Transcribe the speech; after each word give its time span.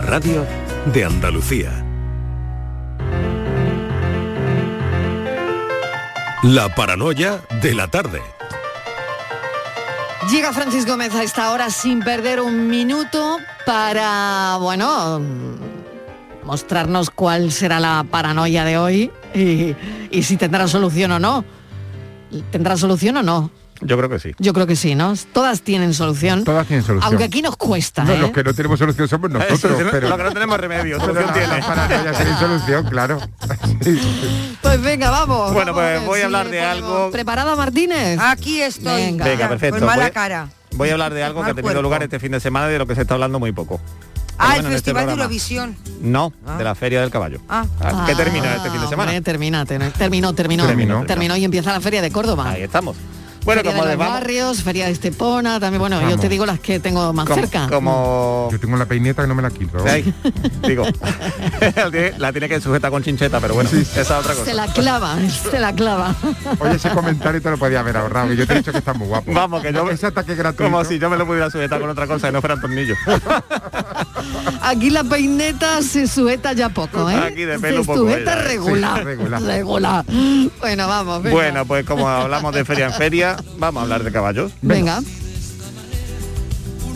Radio 0.00 0.46
de 0.92 1.04
Andalucía. 1.04 1.84
La 6.42 6.74
paranoia 6.74 7.40
de 7.62 7.74
la 7.74 7.88
tarde. 7.88 8.20
Llega 10.30 10.52
Francis 10.52 10.86
Gómez 10.86 11.14
a 11.14 11.22
esta 11.22 11.52
hora 11.52 11.70
sin 11.70 12.00
perder 12.00 12.40
un 12.40 12.68
minuto 12.68 13.38
para, 13.64 14.56
bueno, 14.60 15.20
mostrarnos 16.44 17.10
cuál 17.10 17.52
será 17.52 17.80
la 17.80 18.04
paranoia 18.10 18.64
de 18.64 18.78
hoy 18.78 19.10
y, 19.34 19.74
y 20.10 20.22
si 20.22 20.36
tendrá 20.36 20.68
solución 20.68 21.12
o 21.12 21.18
no. 21.18 21.44
¿Tendrá 22.50 22.76
solución 22.76 23.16
o 23.18 23.22
no? 23.22 23.50
Yo 23.80 23.96
creo 23.96 24.08
que 24.08 24.18
sí. 24.18 24.32
Yo 24.38 24.52
creo 24.52 24.66
que 24.66 24.76
sí, 24.76 24.94
¿no? 24.94 25.14
Todas 25.32 25.60
tienen 25.62 25.94
solución. 25.94 26.44
Todas 26.44 26.66
tienen 26.66 26.84
solución. 26.84 27.08
Aunque 27.08 27.24
aquí 27.24 27.42
nos 27.42 27.56
cuesta, 27.56 28.04
No, 28.04 28.12
¿eh? 28.12 28.18
los 28.18 28.30
que 28.30 28.42
no 28.44 28.54
tenemos 28.54 28.78
solución 28.78 29.08
somos 29.08 29.30
nosotros, 29.30 29.82
pero... 29.90 30.08
Lo 30.08 30.16
que 30.16 30.22
no 30.24 30.32
tenemos 30.32 30.58
remedio, 30.58 30.98
pero 31.00 31.14
solución 31.14 31.32
tiene. 31.34 31.62
paranoia 31.62 32.12
tiene 32.12 32.38
solución, 32.38 32.86
claro. 32.88 33.18
Pues 34.62 34.82
venga, 34.82 35.10
vamos. 35.10 35.52
Bueno, 35.52 35.72
vamos 35.72 35.90
pues 35.98 36.06
voy 36.06 36.20
a 36.20 36.24
hablar 36.26 36.48
de 36.48 36.60
algo- 36.60 37.10
¿Preparada, 37.10 37.54
Martínez? 37.56 38.18
Aquí 38.20 38.60
estoy. 38.60 39.02
Venga. 39.02 39.24
Venga, 39.24 39.48
perfecto. 39.48 39.78
Con 39.78 39.86
mala 39.86 40.10
cara. 40.10 40.48
Voy 40.74 40.88
a 40.90 40.92
hablar 40.92 41.14
de 41.14 41.22
algo 41.22 41.40
que 41.42 41.50
ha 41.50 41.54
tenido 41.54 41.62
cuerpo. 41.62 41.82
lugar 41.82 42.02
este 42.02 42.18
fin 42.18 42.32
de 42.32 42.40
semana 42.40 42.68
y 42.68 42.72
de 42.72 42.78
lo 42.78 42.86
que 42.86 42.94
se 42.94 43.02
está 43.02 43.14
hablando 43.14 43.38
muy 43.38 43.52
poco. 43.52 43.80
Ah, 44.38 44.48
Bueno, 44.54 44.68
el 44.68 44.74
este 44.74 44.90
Festival 44.92 45.02
de 45.02 45.06
programa. 45.06 45.22
Eurovisión. 45.22 45.76
No, 46.02 46.32
Ah. 46.46 46.58
de 46.58 46.64
la 46.64 46.74
Feria 46.74 47.00
del 47.00 47.10
Caballo. 47.10 47.40
Ah. 47.48 47.64
Ah, 47.80 48.04
¿Qué 48.06 48.14
termina 48.14 48.56
este 48.56 48.68
fin 48.70 48.80
de 48.80 48.86
Ah, 48.86 48.90
semana? 48.90 49.10
hombre, 49.12 49.22
termina, 49.22 49.64
ter- 49.64 49.92
terminó, 49.92 50.34
terminó, 50.34 50.66
Terminó. 50.66 51.06
terminó, 51.06 51.36
y 51.38 51.44
empieza 51.44 51.72
la 51.72 51.80
feria 51.80 52.02
de 52.02 52.10
Córdoba. 52.10 52.50
Ahí 52.50 52.62
estamos. 52.62 52.96
Bueno, 53.46 53.60
feria 53.62 53.72
como 53.72 53.84
de 53.84 53.90
de 53.92 53.96
los 53.96 53.98
vamos, 54.06 54.20
barrios, 54.20 54.62
feria 54.62 54.86
de 54.86 54.92
Estepona, 54.92 55.58
también, 55.60 55.80
bueno, 55.80 56.10
yo 56.10 56.18
te 56.18 56.28
digo 56.28 56.44
las 56.44 56.60
que 56.60 56.80
tengo 56.80 57.12
más 57.14 57.26
como, 57.26 57.40
cerca. 57.40 57.68
como- 57.68 58.48
Yo 58.52 58.58
tengo 58.60 58.76
la 58.76 58.84
peineta 58.86 59.22
que 59.22 59.28
no 59.28 59.34
me 59.34 59.42
la 59.42 59.50
quito. 59.50 59.78
Digo, 60.66 60.84
la 62.18 62.32
tiene- 62.32 62.48
que 62.48 62.60
sujetar 62.60 62.90
con 62.90 63.02
chincheta, 63.02 63.40
pero 63.40 63.54
bueno, 63.54 63.70
esa 63.70 64.00
es 64.02 64.10
otra 64.10 64.34
Se 64.34 64.40
cosa. 64.40 64.52
la 64.54 64.66
clava, 64.66 65.16
se 65.50 65.58
la 65.58 65.72
clava. 65.74 66.14
Oye, 66.58 66.74
ese 66.74 66.90
comentario 66.90 67.40
te 67.40 67.50
lo 67.50 67.56
podía 67.56 67.80
haber 67.80 67.96
ahorrado, 67.96 68.28
que 68.28 68.36
yo 68.36 68.46
te 68.46 68.52
he 68.52 68.56
dicho 68.58 68.72
que 68.72 68.78
está 68.78 68.92
muy 68.92 69.06
guapo. 69.08 69.32
Vamos, 69.32 69.62
que 69.62 69.72
yo 69.72 69.88
Ese 69.90 70.06
ataque 70.06 70.34
gratuito. 70.34 70.64
como 70.70 70.84
si 70.84 70.98
yo 70.98 71.08
me 71.08 71.16
lo 71.16 71.24
pudiera 71.26 71.48
sujetar 71.50 71.80
con 71.80 71.88
otra 71.88 72.06
cosa 72.06 72.28
y 72.28 72.32
no 72.32 72.40
fueran 72.40 72.60
tornillos. 72.60 72.98
Aquí 74.62 74.90
la 74.90 75.04
peineta 75.04 75.82
se 75.82 76.06
sujeta 76.06 76.52
ya 76.52 76.68
poco, 76.70 77.08
¿eh? 77.10 77.14
Aquí 77.16 77.42
de 77.44 77.58
pelo 77.58 77.84
se 77.84 77.94
sujeta 77.94 78.36
regular, 78.42 78.98
Sí, 78.98 79.04
regular. 79.04 79.42
regular. 79.42 80.04
Bueno, 80.60 80.88
vamos, 80.88 81.22
venga. 81.22 81.34
Bueno, 81.36 81.64
pues 81.66 81.84
como 81.84 82.08
hablamos 82.08 82.54
de 82.54 82.64
feria 82.64 82.86
en 82.86 82.92
feria, 82.94 83.36
vamos 83.58 83.80
a 83.80 83.82
hablar 83.84 84.02
de 84.04 84.12
caballos. 84.12 84.52
venga. 84.62 85.00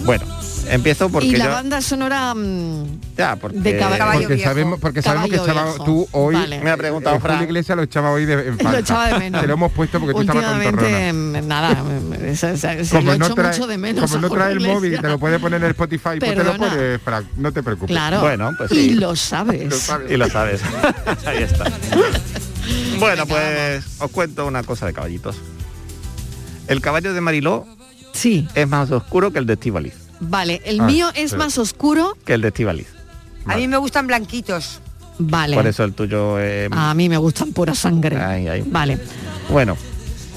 Bueno, 0.05 0.25
empiezo 0.71 1.09
porque 1.11 1.27
y 1.29 1.37
la 1.37 1.45
yo... 1.47 1.51
banda 1.51 1.81
sonora 1.81 2.35
mm, 2.35 2.85
Ya, 3.17 3.37
porque... 3.37 3.59
de 3.61 3.79
caba- 3.79 3.99
Caballo 3.99 4.21
Porque 4.21 4.35
viejo. 4.35 4.49
sabemos, 4.51 4.81
porque 4.81 5.03
sabemos 5.03 5.31
que 5.31 5.37
Caballo 5.37 5.53
echaba 5.53 5.71
viejo. 5.71 5.85
tú 5.85 6.09
hoy... 6.13 6.35
Vale. 6.35 6.61
Me 6.61 6.71
ha 6.71 6.77
preguntado 6.77 7.17
eh, 7.17 7.21
Fran. 7.21 7.43
Iglesias 7.43 7.77
lo 7.77 7.83
echaba 7.83 8.11
hoy 8.13 8.25
de, 8.27 8.33
en 8.49 8.57
falta. 8.59 8.73
lo 8.73 8.79
echaba 8.79 9.07
de 9.09 9.19
menos. 9.19 9.41
Te 9.41 9.47
lo 9.47 9.53
hemos 9.55 9.73
puesto 9.73 9.99
porque 10.01 10.15
tú 10.15 10.21
estabas 10.21 10.63
con 10.65 10.75
mm, 10.77 11.49
nada, 11.49 11.83
mm, 11.83 12.35
se, 12.35 12.57
se- 12.57 12.85
se 12.85 13.03
lo 13.03 13.13
echo 13.15 13.37
mucho 13.37 13.67
de 13.67 13.79
menos. 13.79 14.11
como 14.11 14.23
no 14.23 14.31
trae 14.31 14.53
el 14.53 14.61
móvil, 14.61 15.01
te 15.01 15.09
lo 15.09 15.19
puede 15.19 15.39
poner 15.39 15.59
en 15.61 15.65
el 15.65 15.71
Spotify, 15.73 16.19
pues 16.19 16.35
te 16.35 16.45
lo 16.45 16.57
puedes, 16.57 17.01
Frank, 17.03 17.27
no 17.37 17.53
te 17.53 17.63
preocupes. 17.63 17.95
Claro. 17.95 18.21
Bueno, 18.21 18.53
pues 18.57 18.71
Y 18.73 18.75
sí. 18.75 18.95
lo 18.95 19.15
sabes. 19.17 19.65
Lo 19.71 19.77
sabes. 19.77 20.11
Y 20.13 20.17
lo 20.17 20.29
sabes. 20.29 20.61
Ahí 21.27 21.43
está. 21.43 21.65
Bueno, 22.99 23.27
pues 23.27 23.85
os 23.99 24.11
cuento 24.11 24.47
una 24.47 24.63
cosa 24.63 24.87
de 24.87 24.93
caballitos. 24.93 25.37
El 26.69 26.81
caballo 26.81 27.13
de 27.15 27.21
Mariló 27.21 27.67
Sí, 28.13 28.47
es 28.55 28.69
más 28.69 28.91
oscuro 28.91 29.33
que 29.33 29.39
el 29.39 29.47
de 29.47 29.55
Estivaliz. 29.55 29.95
Vale. 30.21 30.61
El 30.65 30.81
Ah, 30.81 30.85
mío 30.87 31.09
es 31.15 31.35
más 31.35 31.59
oscuro. 31.59 32.17
Que 32.25 32.35
el 32.35 32.41
de 32.43 32.49
Estivaliz. 32.49 32.87
A 33.47 33.57
mí 33.57 33.67
me 33.69 33.77
gustan 33.79 34.07
blanquitos. 34.07 34.81
Vale. 35.19 35.55
Por 35.57 35.67
eso 35.67 35.85
el 35.85 35.93
tuyo... 35.93 36.39
eh, 36.39 36.69
A 36.71 36.95
mí 36.95 37.09
me 37.09 37.17
gustan 37.19 37.53
pura 37.53 37.75
sangre. 37.75 38.17
Ay, 38.23 38.49
ay. 38.49 38.63
Vale. 38.67 38.99
Bueno, 39.51 39.77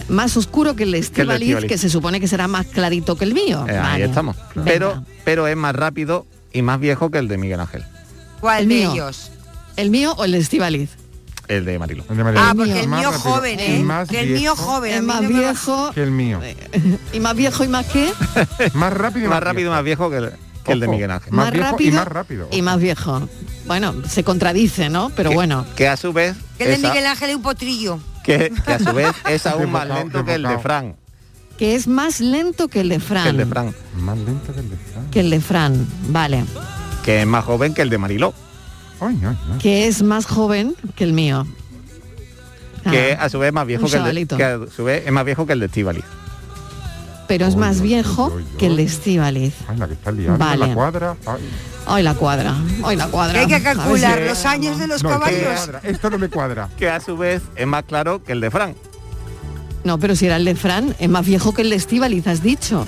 Más 0.09 0.35
oscuro 0.35 0.75
que 0.75 0.83
el 0.83 0.91
de 0.91 0.97
Estivaliz, 0.99 1.63
que 1.65 1.77
se 1.77 1.89
supone 1.89 2.19
que 2.19 2.27
será 2.27 2.47
más 2.49 2.65
clarito 2.65 3.15
que 3.15 3.23
el 3.23 3.33
mío. 3.33 3.65
eh, 3.69 3.77
ahí 3.77 4.01
estamos. 4.01 4.35
Venga. 4.55 4.65
Pero, 4.71 5.05
pero 5.23 5.47
es 5.47 5.55
más 5.55 5.73
rápido 5.75 6.25
y 6.51 6.61
más 6.61 6.79
viejo 6.79 7.09
que 7.11 7.19
el 7.19 7.27
de 7.29 7.37
Miguel 7.37 7.59
Ángel. 7.61 7.83
¿Cuál 8.41 8.63
El 8.63 8.69
de 8.69 8.75
mío. 8.75 8.91
ellos? 8.93 9.31
¿El 9.77 9.89
mío 9.89 10.13
o 10.17 10.25
el 10.25 10.33
de 10.33 10.39
Estivaliz? 10.39 10.89
El 11.47 11.65
de 11.65 11.77
Mariló. 11.77 12.03
El 12.09 12.17
de 12.17 12.23
Ah, 12.37 12.53
porque 12.55 12.79
el 12.79 12.87
más 12.87 12.99
mío 13.01 13.11
rápido 13.11 13.31
joven, 13.33 13.59
¿eh? 13.59 13.79
más 13.83 14.07
Que 14.09 14.19
el 14.21 14.29
mío 14.29 14.55
joven. 14.55 15.01
mí 15.01 15.05
más 15.07 15.21
no 15.21 15.27
viejo. 15.29 15.91
que 15.93 16.03
el 16.03 16.11
mío. 16.11 16.39
¿Y 17.13 17.19
más 17.19 17.35
viejo 17.35 17.63
y 17.63 17.67
más 17.67 17.85
qué? 17.87 18.11
Más 18.73 18.93
rápido 18.93 19.25
y 19.25 19.29
Más 19.29 19.43
rápido 19.43 19.69
y 19.69 19.73
más 19.73 19.83
viejo 19.83 20.09
que 20.09 20.17
el, 20.17 20.31
que 20.63 20.71
el 20.71 20.79
de. 20.79 20.87
Miguel 20.87 21.11
Ángel. 21.11 21.33
Más 21.33 21.51
viejo 21.51 21.75
y 21.79 21.91
más 21.91 22.07
rápido. 22.07 22.47
Y 22.51 22.61
más 22.61 22.79
viejo. 22.79 23.27
Bueno, 23.65 23.93
se 24.07 24.23
contradice, 24.23 24.89
¿no? 24.89 25.09
Pero 25.15 25.29
Que- 25.31 25.35
bueno. 25.35 25.65
Que 25.75 25.87
a 25.89 25.97
su 25.97 26.13
vez... 26.13 26.35
Que 26.57 26.73
el 26.73 26.81
de 26.81 26.87
Miguel 26.87 27.05
Ángel 27.05 27.29
es 27.31 27.35
un 27.35 27.41
potrillo. 27.41 27.99
que, 28.23 28.51
que 28.65 28.71
a 28.73 28.79
su 28.79 28.93
vez 28.93 29.13
es 29.29 29.45
aún 29.45 29.71
más 29.71 29.87
lento 29.87 30.23
que 30.23 30.35
el 30.35 30.43
de. 30.43 30.57
Fran. 30.59 30.95
Que 31.57 31.75
es 31.75 31.87
más 31.87 32.19
lento 32.21 32.67
que 32.69 32.79
el 32.81 32.89
de 32.89 32.99
Fran. 32.99 33.23
Que 33.25 33.29
el 33.29 33.37
de 33.37 33.45
Fran. 33.45 33.75
Más 33.97 34.17
lento 34.17 34.53
que 34.53 34.59
el 34.61 34.69
de 34.69 34.77
Frank. 34.77 35.09
Que 35.11 35.19
el 35.19 35.29
de 35.29 35.39
Fran, 35.41 35.87
vale. 36.07 36.45
Que 37.03 37.21
es 37.21 37.27
más 37.27 37.43
joven 37.45 37.73
que 37.73 37.81
el 37.83 37.89
de 37.89 37.97
Mariló. 37.97 38.33
Ay, 39.07 39.19
ay, 39.23 39.37
ay. 39.51 39.57
Que 39.59 39.87
es 39.87 40.03
más 40.03 40.25
joven 40.25 40.75
que 40.95 41.03
el 41.03 41.13
mío. 41.13 41.45
Que 42.89 43.15
Ah, 43.19 43.25
a 43.25 43.29
su 43.29 43.39
vez 43.39 43.47
es 43.49 43.53
más 43.53 43.65
viejo 43.65 43.83
que 43.85 43.87
el 43.87 43.91
de, 43.91 43.97
chavalito. 43.99 44.37
que 44.37 44.43
a 44.43 44.59
su 44.75 44.83
vez 44.83 45.03
es 45.05 45.11
más 45.11 45.25
viejo 45.25 45.45
que 45.45 45.53
el 45.53 45.59
de 45.61 45.65
Estivaliz. 45.67 46.03
pero 47.27 47.45
es 47.45 47.55
más 47.55 47.81
viejo 47.81 48.35
que 48.59 48.67
el 48.67 48.75
de 48.75 48.83
uy. 48.83 48.87
Estíbaliz. 48.89 49.53
Ay, 49.67 49.77
la 49.77 49.87
que 49.87 49.93
está 49.93 50.11
liando, 50.11 50.37
Vale. 50.37 50.67
la 50.67 50.73
cuadra. 50.73 51.15
Ay, 51.25 51.49
Hoy 51.85 52.01
la 52.03 52.13
cuadra, 52.13 52.55
hoy 52.83 52.95
la 52.95 53.07
cuadra. 53.07 53.33
Que 53.33 53.39
hay 53.39 53.47
que 53.47 53.61
calcular 53.63 54.19
si- 54.19 54.25
los 54.29 54.45
años 54.45 54.77
de 54.79 54.87
los 54.87 55.03
no, 55.03 55.09
caballos. 55.09 55.69
Esto 55.83 56.09
no 56.09 56.17
me 56.17 56.29
cuadra. 56.29 56.69
Que 56.77 56.89
a 56.89 56.99
su 57.01 57.17
vez 57.17 57.41
es 57.55 57.67
más 57.67 57.83
claro 57.83 58.23
que 58.23 58.31
el 58.33 58.39
de 58.41 58.51
Fran. 58.51 58.75
No, 59.83 59.97
pero 59.99 60.15
si 60.15 60.25
era 60.27 60.37
el 60.37 60.45
de 60.45 60.55
Fran, 60.55 60.95
es 60.99 61.09
más 61.09 61.25
viejo 61.25 61.53
que 61.53 61.61
el 61.61 61.69
de 61.69 61.75
Estíbaliz, 61.77 62.25
has 62.27 62.41
dicho. 62.41 62.85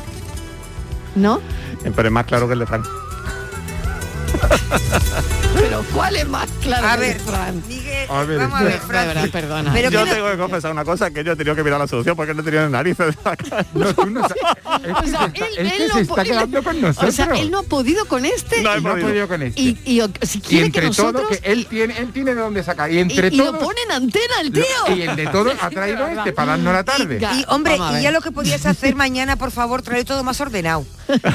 ¿No? 1.16 1.40
Eh, 1.84 1.92
Pero 1.96 2.08
es 2.08 2.12
más 2.14 2.26
claro 2.26 2.48
que 2.48 2.54
el 2.54 2.60
de 2.60 2.66
Fran. 2.66 2.84
Pero 5.56 5.84
¿cuál 5.94 6.16
es 6.16 6.28
más 6.28 6.50
claro 6.62 6.88
A 6.88 6.94
que 6.96 7.00
ver, 7.00 7.20
Fran? 7.20 7.64
Miguel, 7.68 8.08
A 8.10 8.24
ver, 8.24 8.38
vamos 8.40 8.60
a 8.60 8.64
ver, 8.64 8.74
De 8.80 8.80
Fran. 8.80 9.08
verdad, 9.08 9.30
perdona. 9.32 9.74
Pero 9.74 9.90
yo 9.90 10.00
que 10.04 10.10
no- 10.10 10.16
tengo 10.16 10.32
que 10.32 10.38
confesar 10.38 10.72
una 10.72 10.84
cosa, 10.86 11.12
que 11.12 11.24
yo 11.24 11.32
he 11.32 11.36
tenido 11.36 11.56
que 11.56 11.64
mirar 11.64 11.80
la 11.80 11.88
solución 11.88 12.16
porque 12.16 12.34
no 12.34 12.44
tenía 12.44 12.68
narices. 12.70 13.16
No, 13.74 13.94
tú 13.94 14.10
no 14.10 14.22
sabes. 14.22 14.36
Es 14.86 14.92
O 14.92 15.02
que 15.02 15.08
sea, 15.10 15.20
se 15.20 15.26
está, 15.26 15.46
él- 15.48 15.54
es 15.68 15.74
que 15.74 15.84
él 15.84 15.90
se 15.92 15.94
no 15.96 16.00
está 16.02 16.24
quedando 16.24 16.64
con 16.64 16.82
nosotros. 16.82 17.10
O 17.10 17.16
sea, 17.16 17.26
él 17.36 17.52
no 17.52 17.60
ha 17.60 17.64
podido 17.64 18.06
con 18.06 18.26
este 18.26 18.62
No, 18.62 18.78
Y 18.78 18.82
no 18.82 18.90
ha 18.90 18.92
podido. 18.94 19.08
podido 19.10 19.28
con 19.28 19.42
este. 19.42 19.62
y, 19.62 19.80
y 19.86 20.02
o- 20.02 20.10
si 20.22 20.38
Y 20.38 20.42
quiere 20.42 20.72
que 20.72 20.80
entre 20.86 20.90
todo, 20.96 21.12
nosotros... 21.14 21.38
que 21.40 21.52
él 21.52 21.66
tiene, 21.68 21.98
él 21.98 22.12
tiene 22.12 22.36
de 22.36 22.42
dónde 22.42 22.64
sacar. 22.64 22.92
Y 22.92 22.96
y, 22.96 23.00
entre 23.00 23.28
y 23.30 23.38
lo 23.38 23.58
pone 23.58 23.80
en 23.86 23.92
antena 23.94 24.42
el 24.42 24.48
lo- 24.48 24.54
tío. 24.54 24.96
y 24.96 25.02
el 25.04 25.16
de 25.16 25.28
todos 25.28 25.54
ha 25.62 25.70
traído 25.70 26.08
este 26.08 26.34
para 26.34 26.52
darnos 26.52 26.74
la 26.74 26.84
tarde. 26.84 27.20
Y 27.22 27.46
hombre, 27.48 27.78
y 27.98 28.02
ya 28.04 28.12
lo 28.12 28.22
que 28.22 28.32
podías 28.32 28.66
hacer 28.66 28.96
mañana, 28.96 29.36
por 29.38 29.52
favor, 29.52 29.82
trae 29.82 30.04
todo 30.06 30.24
más 30.24 30.40
ordenado. 30.42 30.86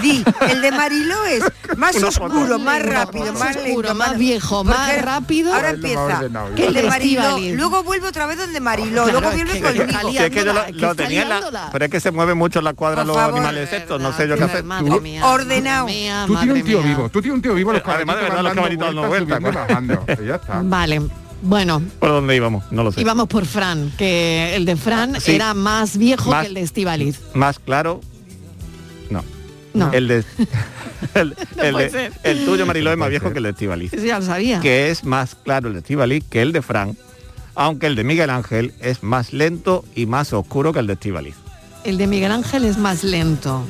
Di, 0.03 0.25
el 0.49 0.63
de 0.63 0.73
Mariló 0.73 1.25
es 1.27 1.45
más 1.77 1.95
oscuro, 2.03 2.59
más 2.59 2.83
rápido, 2.83 3.33
más 3.35 3.55
lento, 3.57 3.95
más 3.95 4.10
viejo, 4.19 4.65
Porque 4.65 4.79
más 4.79 5.03
rápido. 5.03 5.53
Ahora 5.55 5.69
más 5.69 5.75
empieza 5.75 6.21
que 6.57 6.67
el 6.67 6.75
de. 6.75 6.83
Mariló, 6.85 7.39
luego 7.55 7.83
vuelve 7.83 8.09
otra 8.09 8.27
vez 8.27 8.39
donde 8.39 8.61
Mariló, 8.61 9.05
Claro, 9.05 9.21
luego 9.21 9.37
vuelve 9.37 9.61
conmigo. 9.61 10.21
es 10.25 10.31
que 10.31 10.45
yo 10.45 10.53
lo, 10.53 10.95
tenía 10.95 11.23
en 11.23 11.29
la... 11.29 11.69
Pero 11.73 11.85
es 11.85 11.91
que 11.91 12.01
se 12.01 12.11
mueven 12.11 12.37
mucho 12.39 12.59
en 12.61 12.65
la 12.65 12.75
cuadra 12.75 13.05
los 13.05 13.17
favor. 13.17 13.35
animales 13.35 13.73
estos, 13.73 14.01
no 14.01 14.13
sé 14.17 14.27
yo 14.29 14.37
qué 14.37 14.45
hacer. 14.45 14.65
Madre 14.65 14.91
Tú- 14.91 15.01
mía, 15.01 15.27
Ordenado. 15.27 15.87
Tú 16.27 16.37
tienes 16.37 16.57
un 16.57 16.63
tío 16.65 16.83
vivo, 16.83 17.09
tú 17.09 17.21
tienes 17.23 17.37
un 17.37 17.43
tío 17.43 17.55
vivo, 17.55 17.73
los 17.73 17.83
Además, 17.87 18.17
de 18.17 18.23
verdad, 18.23 18.43
los 18.43 18.57
van 18.57 18.79
dando 18.79 19.09
vueltas, 19.09 20.19
ya 20.27 20.35
está. 20.37 20.61
Vale, 20.63 21.01
bueno, 21.43 21.81
¿Por 21.99 22.11
dónde 22.11 22.37
íbamos? 22.37 22.65
No 22.71 22.83
lo 22.83 22.93
sé. 22.93 23.01
y 23.01 23.05
vamos 23.05 23.27
por 23.29 23.47
Fran, 23.47 23.91
que 23.97 24.55
el 24.57 24.65
de 24.67 24.77
Fran 24.77 25.19
Sí. 25.21 25.35
era 25.37 25.55
más 25.55 25.97
viejo 25.97 26.31
Más- 26.31 26.43
que 26.43 26.49
el 26.49 26.55
de 26.55 26.61
Estíbaliz. 26.63 27.19
Más 27.35 27.59
claro... 27.59 28.01
No. 29.75 29.93
El 29.93 30.09
de... 30.09 30.25
El, 31.15 31.37
No 31.57 31.63
el 31.63 31.73
puede 31.73 31.91
de- 31.91 32.13
el 32.25 32.45
tuyo, 32.45 32.67
Mariló, 32.67 32.91
es 32.93 32.99
más 32.99 33.09
viejo 33.09 33.31
que 33.33 33.39
el 33.39 33.45
de 33.45 33.51
Estivaliz. 33.51 33.93
Ya 33.93 34.19
lo 34.19 34.25
sabía. 34.27 34.61
Que 34.61 34.91
es 34.91 35.05
más 35.05 35.35
claro 35.35 35.69
el 35.69 35.75
de 35.75 35.81
Estivaliz 35.81 36.25
que 36.29 36.43
el 36.43 36.53
de 36.53 36.61
Fran, 36.63 36.97
aunque 37.55 37.87
el 37.87 37.95
de 37.97 38.05
Miguel 38.05 38.31
Ángel 38.31 38.75
es 38.81 39.03
más 39.03 39.33
lento 39.33 39.85
y 39.95 40.07
más 40.07 40.33
oscuro 40.33 40.73
que 40.73 40.81
el 40.81 40.87
de 40.87 40.93
Estivaliz. 40.95 41.35
El 41.85 41.97
de 41.99 42.07
Miguel 42.07 42.33
Ángel 42.33 42.65
es 42.65 42.77
más 42.79 43.03
lento. 43.05 43.67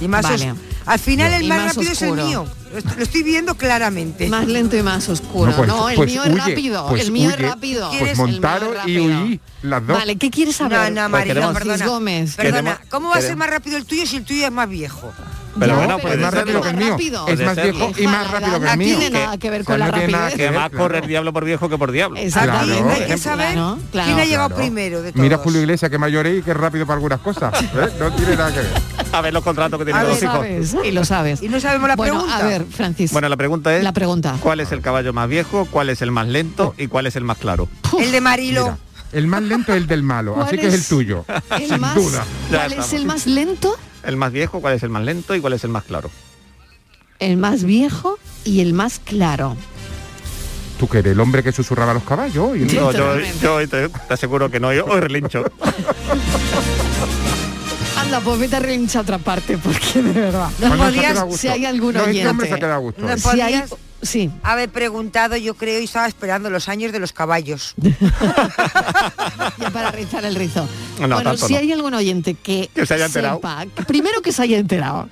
Y 0.00 0.08
más 0.08 0.22
Vale. 0.24 0.52
os- 0.52 0.58
Al 0.86 0.98
final 0.98 1.32
el 1.32 1.46
más, 1.48 1.58
más 1.58 1.74
rápido 1.76 1.92
es 1.92 2.02
el 2.02 2.12
mío. 2.14 2.44
Lo 2.74 2.80
est- 2.80 2.96
lo 2.96 3.02
estoy 3.04 3.22
viendo 3.22 3.54
claramente. 3.54 4.28
Más 4.28 4.48
lento 4.48 4.76
y 4.76 4.82
más 4.82 5.08
oscuro. 5.08 5.52
No, 5.52 5.64
No, 5.64 5.76
pues- 5.82 5.90
el 5.92 5.96
pues 5.96 6.10
mío 6.10 6.22
huye, 6.22 6.30
es 6.32 6.38
rápido. 6.44 6.86
pues 6.88 7.02
el 7.02 7.10
mío 7.12 7.30
es 7.30 7.38
rápido. 7.40 7.88
Pues 7.88 8.00
El 8.00 8.04
mío 8.04 8.12
es 8.12 8.18
montaros 8.18 8.70
y 8.70 8.74
rápido. 8.98 9.04
huí, 9.24 9.40
las 9.62 9.86
dos. 9.86 9.96
Vale, 9.98 10.16
¿qué 10.16 10.30
quieres 10.30 10.56
saber? 10.56 10.92
No, 10.92 11.02
no, 11.08 11.10
Pues 11.12 11.24
queremos- 11.24 11.54
perdona. 11.54 11.86
Gómez. 11.86 12.34
Perdona, 12.34 12.80
¿cómo 12.90 13.10
va 13.10 13.16
a 13.16 13.20
ser 13.20 13.36
más 13.36 13.48
rápido 13.48 13.76
el 13.76 13.84
tuyo 13.86 14.04
si 14.06 14.16
el 14.16 14.24
tuyo 14.24 14.44
es 14.46 14.52
más 14.52 14.68
viejo? 14.68 15.12
Pero 15.58 15.76
bueno, 15.76 15.98
Pues 15.98 16.14
es 16.14 16.20
más 16.20 16.34
rápido 16.34 16.60
que 16.62 16.68
el 16.70 16.76
mío. 16.76 16.90
Rápido. 16.90 17.28
Es 17.28 17.40
más 17.40 17.56
viejo 17.62 17.92
y 17.96 18.06
más 18.06 18.30
rápido 18.30 18.60
que 18.60 18.66
el 18.66 18.70
No 18.72 18.76
mío. 18.76 18.98
tiene 18.98 19.10
nada 19.18 19.38
que 19.38 19.50
ver 19.50 19.60
O 19.60 19.64
sea, 19.64 19.72
con 19.74 19.78
la 19.80 19.86
no 19.90 20.06
nada. 20.08 20.30
Que 20.30 20.36
ver, 20.36 20.52
más 20.52 20.70
claro. 20.70 20.84
corre 20.84 20.98
el 20.98 21.06
diablo 21.06 21.32
por 21.32 21.44
viejo 21.44 21.68
que 21.68 21.78
por 21.78 21.92
diablo. 21.92 22.18
Exacto. 22.18 22.52
Aquí 22.58 22.70
Claro. 22.70 22.90
hay 22.90 23.06
que 23.06 23.18
saber 23.18 23.52
Claro, 23.52 23.78
claro. 23.92 24.06
quién 24.06 24.20
ha 24.20 24.24
llegado 24.24 24.48
Claro. 24.48 24.62
primero 24.62 25.02
de 25.02 25.12
todos. 25.12 25.22
Mira 25.22 25.36
Julio 25.38 25.60
Iglesias 25.60 25.90
que 25.90 25.98
mayor 25.98 26.26
y 26.26 26.42
que 26.42 26.50
es 26.50 26.56
rápido 26.56 26.86
para 26.86 26.96
algunas 26.96 27.20
cosas. 27.20 27.54
¿eh? 27.62 27.66
No 28.00 28.12
tiene 28.12 28.36
nada 28.36 28.50
que 28.52 28.58
ver. 28.60 28.70
A 29.12 29.20
ver 29.20 29.32
los 29.32 29.44
contratos 29.44 29.78
que 29.78 29.84
tienen 29.84 30.06
los 30.08 30.22
hijos. 30.22 30.46
y 30.84 30.90
lo 30.90 31.04
sabes. 31.04 31.40
Y 31.42 31.48
no 31.48 31.60
sabemos 31.60 31.88
la 31.88 31.96
bueno, 31.96 32.14
pregunta. 32.14 32.36
a 32.36 32.42
ver, 32.48 32.64
Francis. 32.68 33.12
Bueno, 33.12 33.28
la 33.28 33.36
pregunta 33.36 33.76
es, 33.76 33.84
La 33.84 33.92
pregunta. 33.92 34.36
¿cuál 34.40 34.60
es 34.60 34.72
el 34.72 34.80
caballo 34.80 35.12
más 35.12 35.28
viejo, 35.28 35.66
cuál 35.70 35.88
es 35.90 36.02
el 36.02 36.10
más 36.10 36.26
lento 36.26 36.74
y 36.78 36.88
cuál 36.88 37.06
es 37.06 37.14
el 37.16 37.22
más 37.24 37.38
claro? 37.38 37.68
El 37.98 38.10
de 38.10 38.20
Marilo. 38.20 38.62
Mira, 38.64 38.78
el 39.12 39.26
más 39.28 39.42
lento 39.42 39.72
es 39.72 39.78
el 39.78 39.86
del 39.86 40.02
malo, 40.02 40.34
¿Cuál 40.34 40.46
así 40.48 40.58
que 40.58 40.66
es 40.66 40.74
el 40.74 40.84
tuyo. 40.84 41.24
el 41.56 41.68
sin 41.68 41.80
más, 41.80 41.94
duda. 41.94 42.24
¿Cuál 42.50 42.72
es 42.72 42.92
el 42.92 43.06
más 43.06 43.26
lento? 43.26 43.76
El 44.06 44.16
más 44.16 44.32
viejo, 44.32 44.60
cuál 44.60 44.74
es 44.74 44.82
el 44.82 44.90
más 44.90 45.02
lento 45.04 45.34
y 45.34 45.40
cuál 45.40 45.52
es 45.54 45.64
el 45.64 45.70
más 45.70 45.84
claro. 45.84 46.10
El 47.20 47.36
más 47.36 47.64
viejo 47.64 48.18
y 48.44 48.60
el 48.60 48.72
más 48.74 48.98
claro. 48.98 49.56
Tú 50.78 50.88
que 50.88 50.98
eres 50.98 51.12
el 51.12 51.20
hombre 51.20 51.42
que 51.42 51.52
susurraba 51.52 51.92
a 51.92 51.94
los 51.94 52.02
caballos. 52.02 52.56
Y. 52.56 52.60
No, 52.74 52.90
yo, 52.92 53.18
yo 53.40 53.68
te, 53.68 53.88
te 53.88 54.14
aseguro 54.14 54.50
que 54.50 54.58
no, 54.60 54.72
yo 54.74 54.84
hoy 54.86 55.00
relincho. 55.00 55.44
Anda, 57.96 58.20
pues 58.20 58.38
vete 58.40 58.56
a 58.56 58.60
relinchar 58.60 58.98
a 59.00 59.02
otra 59.02 59.18
parte, 59.18 59.56
porque 59.56 60.02
de 60.02 60.20
verdad. 60.20 60.50
No 60.60 60.68
Bueno, 60.68 60.90
se 60.90 61.06
ha 61.06 61.14
podías- 61.24 61.40
si 61.40 61.48
hay 61.48 61.64
algún 61.64 61.94
No, 61.94 62.00
este 62.00 62.10
oyente. 62.10 62.28
hombre 62.30 62.48
se 62.48 62.54
ha 62.54 62.56
quedado 62.56 62.74
a 62.74 62.78
gusto. 62.78 63.02
No, 63.02 63.16
Si 63.16 63.40
hay- 63.40 63.62
sí, 64.04 64.30
Haber 64.42 64.68
preguntado, 64.68 65.36
yo 65.36 65.54
creo, 65.54 65.80
y 65.80 65.84
estaba 65.84 66.06
esperando 66.06 66.50
los 66.50 66.68
años 66.68 66.92
de 66.92 66.98
los 66.98 67.12
caballos. 67.12 67.74
ya 69.58 69.70
para 69.72 69.90
rizar 69.90 70.24
el 70.24 70.34
rizo. 70.34 70.68
No, 71.00 71.08
bueno, 71.08 71.36
si 71.36 71.52
no. 71.54 71.58
hay 71.58 71.72
algún 71.72 71.94
oyente 71.94 72.34
que, 72.34 72.70
Que 72.74 72.86
se 72.86 72.94
haya 72.94 73.06
enterado. 73.06 73.36
sepa, 73.36 73.66
primero 73.86 74.22
que 74.22 74.32
se 74.32 74.42
haya 74.42 74.58
enterado 74.58 75.08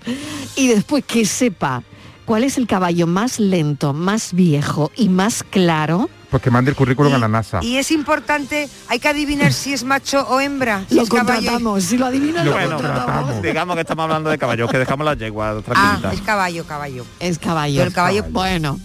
y 0.57 0.69
después 0.69 1.05
que 1.05 1.25
sepa 1.27 1.83
cuál 2.25 2.45
es 2.45 2.59
el 2.59 2.67
caballo 2.67 3.07
más 3.07 3.39
lento, 3.41 3.93
más 3.93 4.33
viejo 4.33 4.91
y 4.97 5.09
más 5.09 5.43
claro, 5.43 6.09
Pues 6.33 6.43
que 6.43 6.51
mande 6.51 6.71
el 6.71 6.77
currículum 6.79 7.13
y, 7.13 7.15
a 7.17 7.19
la 7.19 7.29
NASA. 7.29 7.61
y 7.63 7.77
es 7.77 7.91
importante, 7.91 8.67
hay 8.89 8.99
que 8.99 9.07
adivinar 9.07 9.53
si 9.53 9.75
es 9.75 9.85
macho 9.85 10.27
o 10.31 10.41
hembra. 10.41 10.83
Si 10.89 10.95
lo 10.95 11.07
contratamos. 11.07 11.85
Si 11.85 11.99
lo 11.99 12.07
adivinan, 12.07 12.47
lo, 12.47 12.53
Lo 12.53 12.57
Bueno, 12.57 12.77
contratamos. 12.79 13.43
digamos 13.43 13.75
que 13.77 13.83
estamos 13.83 14.05
hablando 14.05 14.31
de 14.31 14.39
caballos, 14.39 14.71
que 14.71 14.79
dejamos 14.79 15.05
las 15.05 15.19
yeguas 15.19 15.57
Ah, 15.59 15.63
tranquilitas. 15.63 16.15
es 16.15 16.21
caballo, 16.23 16.65
caballo. 16.67 17.05
Es 17.21 17.39
caballo. 17.39 17.75
Pero 17.77 17.89
el 17.89 17.93
caballo- 17.95 18.25
Bueno, 18.31 18.79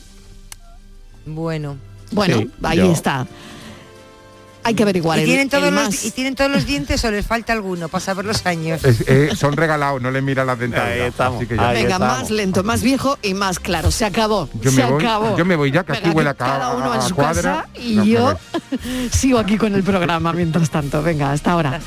Bueno. 1.26 1.78
bueno, 2.12 2.38
Sí, 2.38 2.52
ahí 2.64 2.78
yo- 2.80 2.92
está. 2.92 3.26
Hay 4.68 4.76
que 4.76 4.84
averiguar 4.84 5.18
¿Y 5.18 5.22
el- 5.22 5.28
tienen, 5.28 5.50
todos 5.50 5.64
el 5.70 5.74
los, 5.76 5.84
más. 5.86 6.04
¿Y 6.06 6.12
tienen 6.12 6.36
todos 6.36 6.52
los 6.52 6.66
dientes 6.66 7.04
o 7.06 7.10
les 7.12 7.26
falta 7.26 7.54
alguno 7.54 7.88
para 7.88 8.04
saber 8.04 8.26
los 8.26 8.46
años? 8.46 8.84
Es- 8.84 9.02
eh, 9.08 9.30
son 9.34 9.56
regalados, 9.56 10.02
no 10.02 10.12
le 10.12 10.22
mira 10.22 10.44
las 10.44 10.60
dentaduras. 10.60 10.92
Ahí 10.94 11.02
estamos. 11.08 11.38
así 11.38 11.48
que 11.48 11.56
ya- 11.56 11.70
Ahí 11.70 11.76
Venga, 11.84 11.94
estamos. 11.96 12.18
más 12.20 12.30
lento, 12.32 12.64
más 12.66 12.82
viejo 12.82 13.18
y 13.22 13.34
más 13.34 13.60
claro. 13.60 13.92
Se 13.92 14.04
acabó. 14.04 14.50
Yo 14.62 14.70
se 14.72 14.78
me 14.84 14.92
voy- 14.92 15.04
acabó. 15.06 15.38
yo 15.38 15.46
me 15.46 15.56
voy 15.56 15.72
ya, 15.72 15.84
que 15.86 15.94
aquí 15.94 16.02
Venga, 16.04 16.16
huele 16.18 16.30
a 16.32 16.34
ca- 16.34 16.46
cada 16.46 16.76
uno 16.76 16.94
en 16.96 17.02
su 17.02 17.16
cuadra. 17.16 17.66
casa 17.66 17.70
y 17.80 17.96
No, 17.96 18.04
yo 18.04 18.40
sigo 19.12 19.40
aquí 19.40 19.58
con 19.58 19.74
el 19.74 19.84
programa 19.84 20.34
mientras 20.34 20.70
tanto. 20.70 21.02
Venga, 21.02 21.32
hasta 21.32 21.52
ahora. 21.54 21.80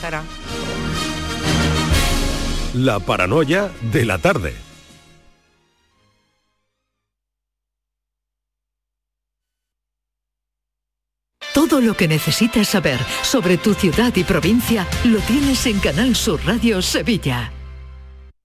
La 2.74 2.98
paranoia 3.00 3.68
de 3.92 4.04
la 4.06 4.18
tarde. 4.18 4.54
Todo 11.54 11.80
lo 11.80 11.96
que 11.96 12.06
necesitas 12.06 12.68
saber 12.68 12.98
sobre 13.22 13.58
tu 13.58 13.74
ciudad 13.74 14.14
y 14.14 14.24
provincia 14.24 14.86
lo 15.04 15.18
tienes 15.20 15.66
en 15.66 15.80
Canal 15.80 16.14
Sur 16.14 16.40
Radio 16.46 16.80
Sevilla. 16.80 17.52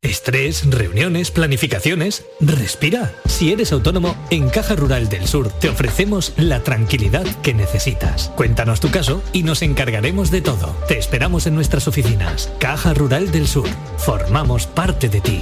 Estrés, 0.01 0.69
reuniones, 0.69 1.31
planificaciones. 1.31 2.25
Respira. 2.39 3.15
Si 3.25 3.51
eres 3.51 3.71
autónomo, 3.71 4.15
en 4.29 4.49
Caja 4.49 4.75
Rural 4.75 5.09
del 5.09 5.27
Sur 5.27 5.49
te 5.49 5.69
ofrecemos 5.69 6.33
la 6.37 6.61
tranquilidad 6.61 7.25
que 7.41 7.55
necesitas. 7.55 8.31
Cuéntanos 8.35 8.79
tu 8.79 8.91
caso 8.91 9.23
y 9.33 9.43
nos 9.43 9.63
encargaremos 9.63 10.29
de 10.29 10.41
todo. 10.41 10.75
Te 10.87 10.99
esperamos 10.99 11.47
en 11.47 11.55
nuestras 11.55 11.87
oficinas. 11.87 12.51
Caja 12.59 12.93
Rural 12.93 13.31
del 13.31 13.47
Sur. 13.47 13.67
Formamos 13.97 14.67
parte 14.67 15.09
de 15.09 15.21
ti. 15.21 15.41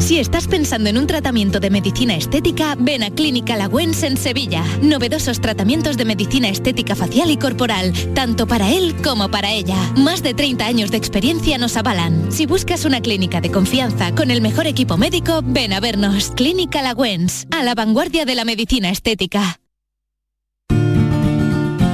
Si 0.00 0.18
estás 0.18 0.48
pensando 0.48 0.88
en 0.88 0.96
un 0.96 1.06
tratamiento 1.06 1.60
de 1.60 1.68
medicina 1.68 2.16
estética, 2.16 2.74
ven 2.76 3.02
a 3.02 3.10
Clínica 3.10 3.56
Lagüens 3.56 4.02
en 4.02 4.16
Sevilla. 4.16 4.64
Novedosos 4.82 5.40
tratamientos 5.40 5.98
de 5.98 6.06
medicina 6.06 6.48
estética 6.48 6.96
facial 6.96 7.30
y 7.30 7.36
corporal, 7.36 7.92
tanto 8.14 8.46
para 8.46 8.72
él 8.72 8.96
como 9.04 9.30
para 9.30 9.52
ella. 9.52 9.76
Más 9.96 10.22
de 10.22 10.32
30 10.32 10.66
años 10.66 10.90
de 10.90 10.96
experiencia 10.96 11.58
nos 11.58 11.76
avalan. 11.76 12.32
Si 12.32 12.46
buscas 12.46 12.86
una 12.86 13.02
clínica 13.02 13.42
de 13.42 13.52
confianza 13.52 14.14
con 14.14 14.30
el 14.30 14.40
mejor 14.40 14.66
equipo 14.66 14.96
médico, 14.96 15.42
ven 15.44 15.74
a 15.74 15.80
vernos. 15.80 16.32
Clínica 16.34 16.80
Lagüens, 16.80 17.46
a 17.50 17.62
la 17.62 17.74
vanguardia 17.74 18.24
de 18.24 18.34
la 18.34 18.46
medicina 18.46 18.88
estética. 18.90 19.60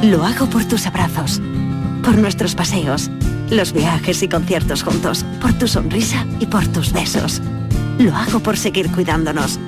Lo 0.02 0.24
hago 0.24 0.46
por 0.46 0.64
tus 0.64 0.86
abrazos, 0.86 1.42
por 2.04 2.16
nuestros 2.18 2.54
paseos, 2.54 3.10
los 3.50 3.72
viajes 3.72 4.22
y 4.22 4.28
conciertos 4.28 4.84
juntos, 4.84 5.24
por 5.42 5.52
tu 5.54 5.66
sonrisa 5.66 6.24
y 6.38 6.46
por 6.46 6.66
tus 6.68 6.92
besos. 6.92 7.42
Lo 7.98 8.14
hago 8.14 8.40
por 8.40 8.56
seguir 8.56 8.90
cuidándonos. 8.90 9.58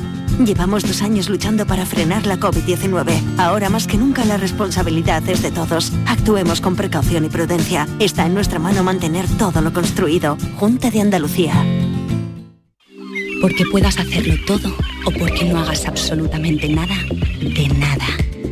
Llevamos 0.44 0.84
dos 0.84 1.02
años 1.02 1.28
luchando 1.28 1.66
para 1.66 1.86
frenar 1.86 2.26
la 2.26 2.38
COVID-19. 2.38 3.38
Ahora 3.38 3.70
más 3.70 3.86
que 3.86 3.96
nunca 3.96 4.24
la 4.24 4.36
responsabilidad 4.36 5.26
es 5.28 5.42
de 5.42 5.50
todos. 5.50 5.92
Actuemos 6.06 6.60
con 6.60 6.76
precaución 6.76 7.24
y 7.24 7.28
prudencia. 7.28 7.88
Está 7.98 8.26
en 8.26 8.34
nuestra 8.34 8.58
mano 8.58 8.84
mantener 8.84 9.26
todo 9.38 9.60
lo 9.62 9.72
construido. 9.72 10.36
Junta 10.56 10.90
de 10.90 11.00
Andalucía. 11.00 11.54
Porque 13.40 13.64
puedas 13.70 13.98
hacerlo 13.98 14.34
todo 14.46 14.76
o 15.06 15.10
porque 15.10 15.44
no 15.44 15.60
hagas 15.60 15.86
absolutamente 15.86 16.68
nada, 16.68 16.96
de 17.40 17.68
nada. 17.78 18.06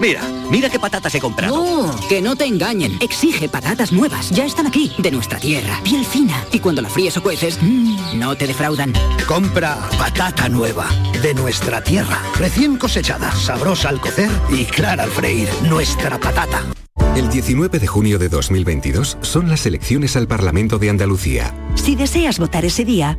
Mira, 0.00 0.22
mira 0.50 0.70
qué 0.70 0.78
patatas 0.78 1.14
he 1.14 1.20
comprado. 1.20 1.56
No, 1.56 2.08
que 2.08 2.22
no 2.22 2.36
te 2.36 2.44
engañen. 2.44 2.98
Exige 3.00 3.48
patatas 3.48 3.92
nuevas. 3.92 4.30
Ya 4.30 4.44
están 4.44 4.66
aquí, 4.66 4.92
de 4.98 5.10
nuestra 5.10 5.40
tierra. 5.40 5.80
Piel 5.82 6.04
fina. 6.04 6.44
Y 6.52 6.60
cuando 6.60 6.82
la 6.82 6.88
fríes 6.88 7.16
o 7.16 7.22
cueces, 7.22 7.58
mmm, 7.60 8.18
no 8.18 8.36
te 8.36 8.46
defraudan. 8.46 8.92
Compra 9.26 9.76
patata 9.98 10.48
nueva, 10.48 10.86
de 11.20 11.34
nuestra 11.34 11.82
tierra, 11.82 12.22
recién 12.38 12.76
cosechada, 12.76 13.32
sabrosa 13.32 13.88
al 13.88 14.00
cocer 14.00 14.30
y 14.50 14.64
clara 14.64 15.02
al 15.02 15.10
freír. 15.10 15.48
Nuestra 15.68 16.18
patata. 16.18 16.62
El 17.16 17.28
19 17.30 17.80
de 17.80 17.86
junio 17.86 18.18
de 18.18 18.28
2022 18.28 19.18
son 19.22 19.48
las 19.48 19.66
elecciones 19.66 20.16
al 20.16 20.28
Parlamento 20.28 20.78
de 20.78 20.90
Andalucía. 20.90 21.52
Si 21.74 21.96
deseas 21.96 22.38
votar 22.38 22.64
ese 22.64 22.84
día, 22.84 23.18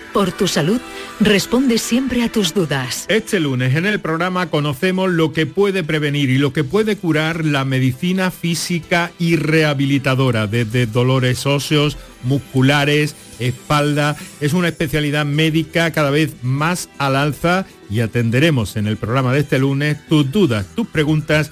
por 0.13 0.31
tu 0.31 0.47
salud, 0.47 0.79
responde 1.19 1.77
siempre 1.77 2.23
a 2.23 2.29
tus 2.29 2.53
dudas. 2.53 3.05
Este 3.07 3.39
lunes 3.39 3.75
en 3.75 3.85
el 3.85 3.99
programa 3.99 4.49
conocemos 4.49 5.11
lo 5.11 5.33
que 5.33 5.45
puede 5.45 5.83
prevenir 5.83 6.29
y 6.29 6.37
lo 6.37 6.53
que 6.53 6.63
puede 6.63 6.95
curar 6.95 7.45
la 7.45 7.65
medicina 7.65 8.31
física 8.31 9.11
y 9.19 9.35
rehabilitadora, 9.35 10.47
desde 10.47 10.85
dolores 10.85 11.45
óseos, 11.45 11.97
musculares, 12.23 13.15
espalda. 13.39 14.15
Es 14.39 14.53
una 14.53 14.67
especialidad 14.67 15.25
médica 15.25 15.91
cada 15.91 16.09
vez 16.09 16.35
más 16.41 16.89
al 16.97 17.15
alza 17.15 17.65
y 17.89 18.01
atenderemos 18.01 18.75
en 18.77 18.87
el 18.87 18.97
programa 18.97 19.33
de 19.33 19.41
este 19.41 19.59
lunes 19.59 19.97
tus 20.07 20.31
dudas, 20.31 20.65
tus 20.75 20.87
preguntas, 20.87 21.51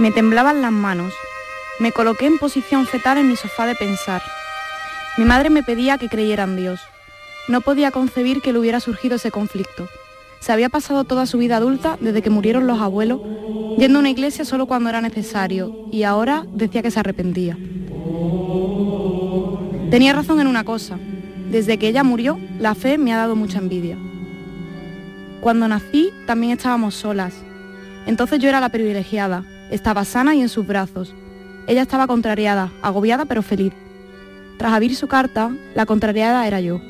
Me 0.00 0.10
temblaban 0.10 0.60
las 0.60 0.72
manos. 0.72 1.14
Me 1.78 1.92
coloqué 1.92 2.26
en 2.26 2.38
posición 2.38 2.84
fetal 2.84 3.16
en 3.18 3.28
mi 3.28 3.36
sofá 3.36 3.64
de 3.64 3.76
pensar. 3.76 4.22
Mi 5.16 5.24
madre 5.24 5.50
me 5.50 5.62
pedía 5.62 5.98
que 5.98 6.08
creyera 6.08 6.42
en 6.42 6.56
Dios. 6.56 6.80
No 7.46 7.60
podía 7.60 7.92
concebir 7.92 8.40
que 8.40 8.52
le 8.52 8.58
hubiera 8.58 8.80
surgido 8.80 9.16
ese 9.16 9.30
conflicto. 9.30 9.86
Se 10.40 10.52
había 10.52 10.68
pasado 10.68 11.04
toda 11.04 11.26
su 11.26 11.38
vida 11.38 11.58
adulta, 11.58 11.96
desde 12.00 12.22
que 12.22 12.30
murieron 12.30 12.66
los 12.66 12.80
abuelos, 12.80 13.20
yendo 13.78 13.98
a 13.98 14.00
una 14.00 14.10
iglesia 14.10 14.44
solo 14.44 14.66
cuando 14.66 14.90
era 14.90 15.00
necesario, 15.00 15.72
y 15.92 16.02
ahora 16.02 16.44
decía 16.52 16.82
que 16.82 16.90
se 16.90 16.98
arrepentía. 16.98 17.56
Tenía 19.90 20.12
razón 20.12 20.40
en 20.40 20.48
una 20.48 20.64
cosa. 20.64 20.98
Desde 21.52 21.78
que 21.78 21.86
ella 21.86 22.02
murió, 22.02 22.40
la 22.58 22.74
fe 22.74 22.98
me 22.98 23.12
ha 23.12 23.18
dado 23.18 23.36
mucha 23.36 23.58
envidia. 23.58 23.96
Cuando 25.40 25.68
nací, 25.68 26.10
también 26.26 26.52
estábamos 26.52 26.96
solas. 26.96 27.34
Entonces 28.06 28.40
yo 28.40 28.48
era 28.48 28.60
la 28.60 28.70
privilegiada, 28.70 29.44
estaba 29.70 30.04
sana 30.04 30.34
y 30.34 30.40
en 30.40 30.48
sus 30.48 30.66
brazos. 30.66 31.14
Ella 31.66 31.82
estaba 31.82 32.06
contrariada, 32.06 32.70
agobiada 32.82 33.24
pero 33.24 33.42
feliz. 33.42 33.72
Tras 34.58 34.72
abrir 34.72 34.94
su 34.94 35.08
carta, 35.08 35.50
la 35.74 35.86
contrariada 35.86 36.46
era 36.46 36.60
yo. 36.60 36.80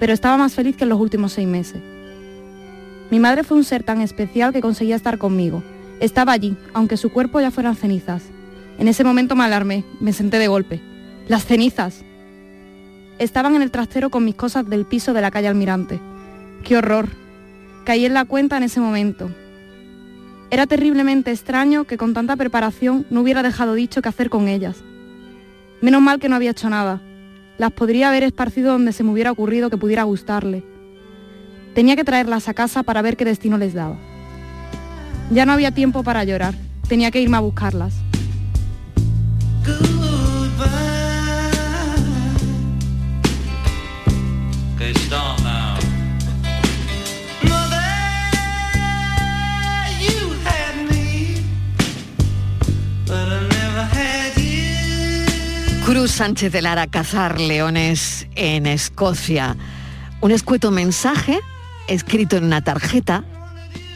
Pero 0.00 0.12
estaba 0.12 0.36
más 0.36 0.54
feliz 0.54 0.76
que 0.76 0.84
en 0.84 0.90
los 0.90 1.00
últimos 1.00 1.32
seis 1.32 1.46
meses. 1.46 1.80
Mi 3.10 3.20
madre 3.20 3.44
fue 3.44 3.56
un 3.56 3.64
ser 3.64 3.82
tan 3.82 4.00
especial 4.00 4.52
que 4.52 4.62
conseguía 4.62 4.96
estar 4.96 5.18
conmigo. 5.18 5.62
Estaba 6.00 6.32
allí, 6.32 6.56
aunque 6.72 6.96
su 6.96 7.10
cuerpo 7.10 7.40
ya 7.40 7.50
fueran 7.50 7.76
cenizas. 7.76 8.22
En 8.78 8.88
ese 8.88 9.04
momento 9.04 9.36
me 9.36 9.44
alarmé, 9.44 9.84
me 10.00 10.12
senté 10.12 10.38
de 10.38 10.48
golpe. 10.48 10.80
¡Las 11.28 11.44
cenizas! 11.44 12.02
Estaban 13.18 13.54
en 13.54 13.62
el 13.62 13.70
trastero 13.70 14.10
con 14.10 14.24
mis 14.24 14.34
cosas 14.34 14.68
del 14.68 14.86
piso 14.86 15.12
de 15.12 15.20
la 15.20 15.30
calle 15.30 15.48
Almirante. 15.48 16.00
¡Qué 16.64 16.76
horror! 16.76 17.08
Caí 17.84 18.06
en 18.06 18.14
la 18.14 18.24
cuenta 18.24 18.56
en 18.56 18.62
ese 18.62 18.80
momento. 18.80 19.30
Era 20.52 20.66
terriblemente 20.66 21.30
extraño 21.30 21.84
que 21.84 21.96
con 21.96 22.12
tanta 22.12 22.36
preparación 22.36 23.06
no 23.08 23.22
hubiera 23.22 23.42
dejado 23.42 23.72
dicho 23.72 24.02
qué 24.02 24.10
hacer 24.10 24.28
con 24.28 24.48
ellas. 24.48 24.84
Menos 25.80 26.02
mal 26.02 26.20
que 26.20 26.28
no 26.28 26.36
había 26.36 26.50
hecho 26.50 26.68
nada. 26.68 27.00
Las 27.56 27.72
podría 27.72 28.10
haber 28.10 28.22
esparcido 28.22 28.72
donde 28.72 28.92
se 28.92 29.02
me 29.02 29.12
hubiera 29.12 29.32
ocurrido 29.32 29.70
que 29.70 29.78
pudiera 29.78 30.02
gustarle. 30.02 30.62
Tenía 31.74 31.96
que 31.96 32.04
traerlas 32.04 32.50
a 32.50 32.54
casa 32.54 32.82
para 32.82 33.00
ver 33.00 33.16
qué 33.16 33.24
destino 33.24 33.56
les 33.56 33.72
daba. 33.72 33.96
Ya 35.30 35.46
no 35.46 35.52
había 35.52 35.70
tiempo 35.70 36.02
para 36.02 36.22
llorar. 36.22 36.54
Tenía 36.86 37.10
que 37.10 37.22
irme 37.22 37.38
a 37.38 37.40
buscarlas. 37.40 37.94
Cruz 55.84 56.12
Sánchez 56.12 56.52
de 56.52 56.62
Lara 56.62 56.86
cazar 56.86 57.40
leones 57.40 58.28
en 58.36 58.66
Escocia. 58.66 59.56
Un 60.20 60.30
escueto 60.30 60.70
mensaje 60.70 61.40
escrito 61.88 62.36
en 62.36 62.44
una 62.44 62.62
tarjeta 62.62 63.24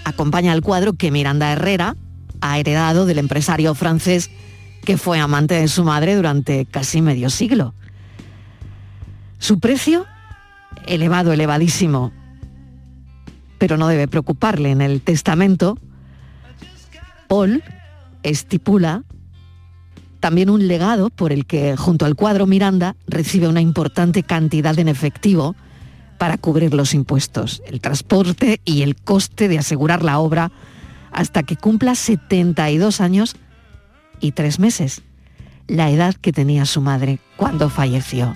acompaña 0.04 0.50
al 0.50 0.62
cuadro 0.62 0.94
que 0.94 1.12
Miranda 1.12 1.52
Herrera 1.52 1.94
ha 2.40 2.58
heredado 2.58 3.06
del 3.06 3.18
empresario 3.18 3.72
francés 3.76 4.30
que 4.84 4.98
fue 4.98 5.20
amante 5.20 5.54
de 5.54 5.68
su 5.68 5.84
madre 5.84 6.16
durante 6.16 6.66
casi 6.66 7.02
medio 7.02 7.30
siglo. 7.30 7.72
Su 9.38 9.60
precio, 9.60 10.06
elevado, 10.86 11.32
elevadísimo, 11.32 12.12
pero 13.58 13.76
no 13.76 13.86
debe 13.86 14.08
preocuparle. 14.08 14.72
En 14.72 14.80
el 14.80 15.02
testamento, 15.02 15.78
Paul 17.28 17.62
estipula 18.24 19.04
también 20.26 20.50
un 20.50 20.66
legado 20.66 21.10
por 21.10 21.30
el 21.30 21.46
que, 21.46 21.76
junto 21.76 22.04
al 22.04 22.16
cuadro 22.16 22.48
Miranda, 22.48 22.96
recibe 23.06 23.46
una 23.46 23.60
importante 23.60 24.24
cantidad 24.24 24.76
en 24.76 24.88
efectivo 24.88 25.54
para 26.18 26.36
cubrir 26.36 26.74
los 26.74 26.94
impuestos, 26.94 27.62
el 27.64 27.80
transporte 27.80 28.60
y 28.64 28.82
el 28.82 28.96
coste 28.96 29.46
de 29.46 29.60
asegurar 29.60 30.02
la 30.02 30.18
obra 30.18 30.50
hasta 31.12 31.44
que 31.44 31.54
cumpla 31.54 31.94
72 31.94 33.00
años 33.00 33.36
y 34.18 34.32
tres 34.32 34.58
meses, 34.58 35.02
la 35.68 35.90
edad 35.90 36.16
que 36.16 36.32
tenía 36.32 36.66
su 36.66 36.80
madre 36.80 37.20
cuando 37.36 37.70
falleció. 37.70 38.34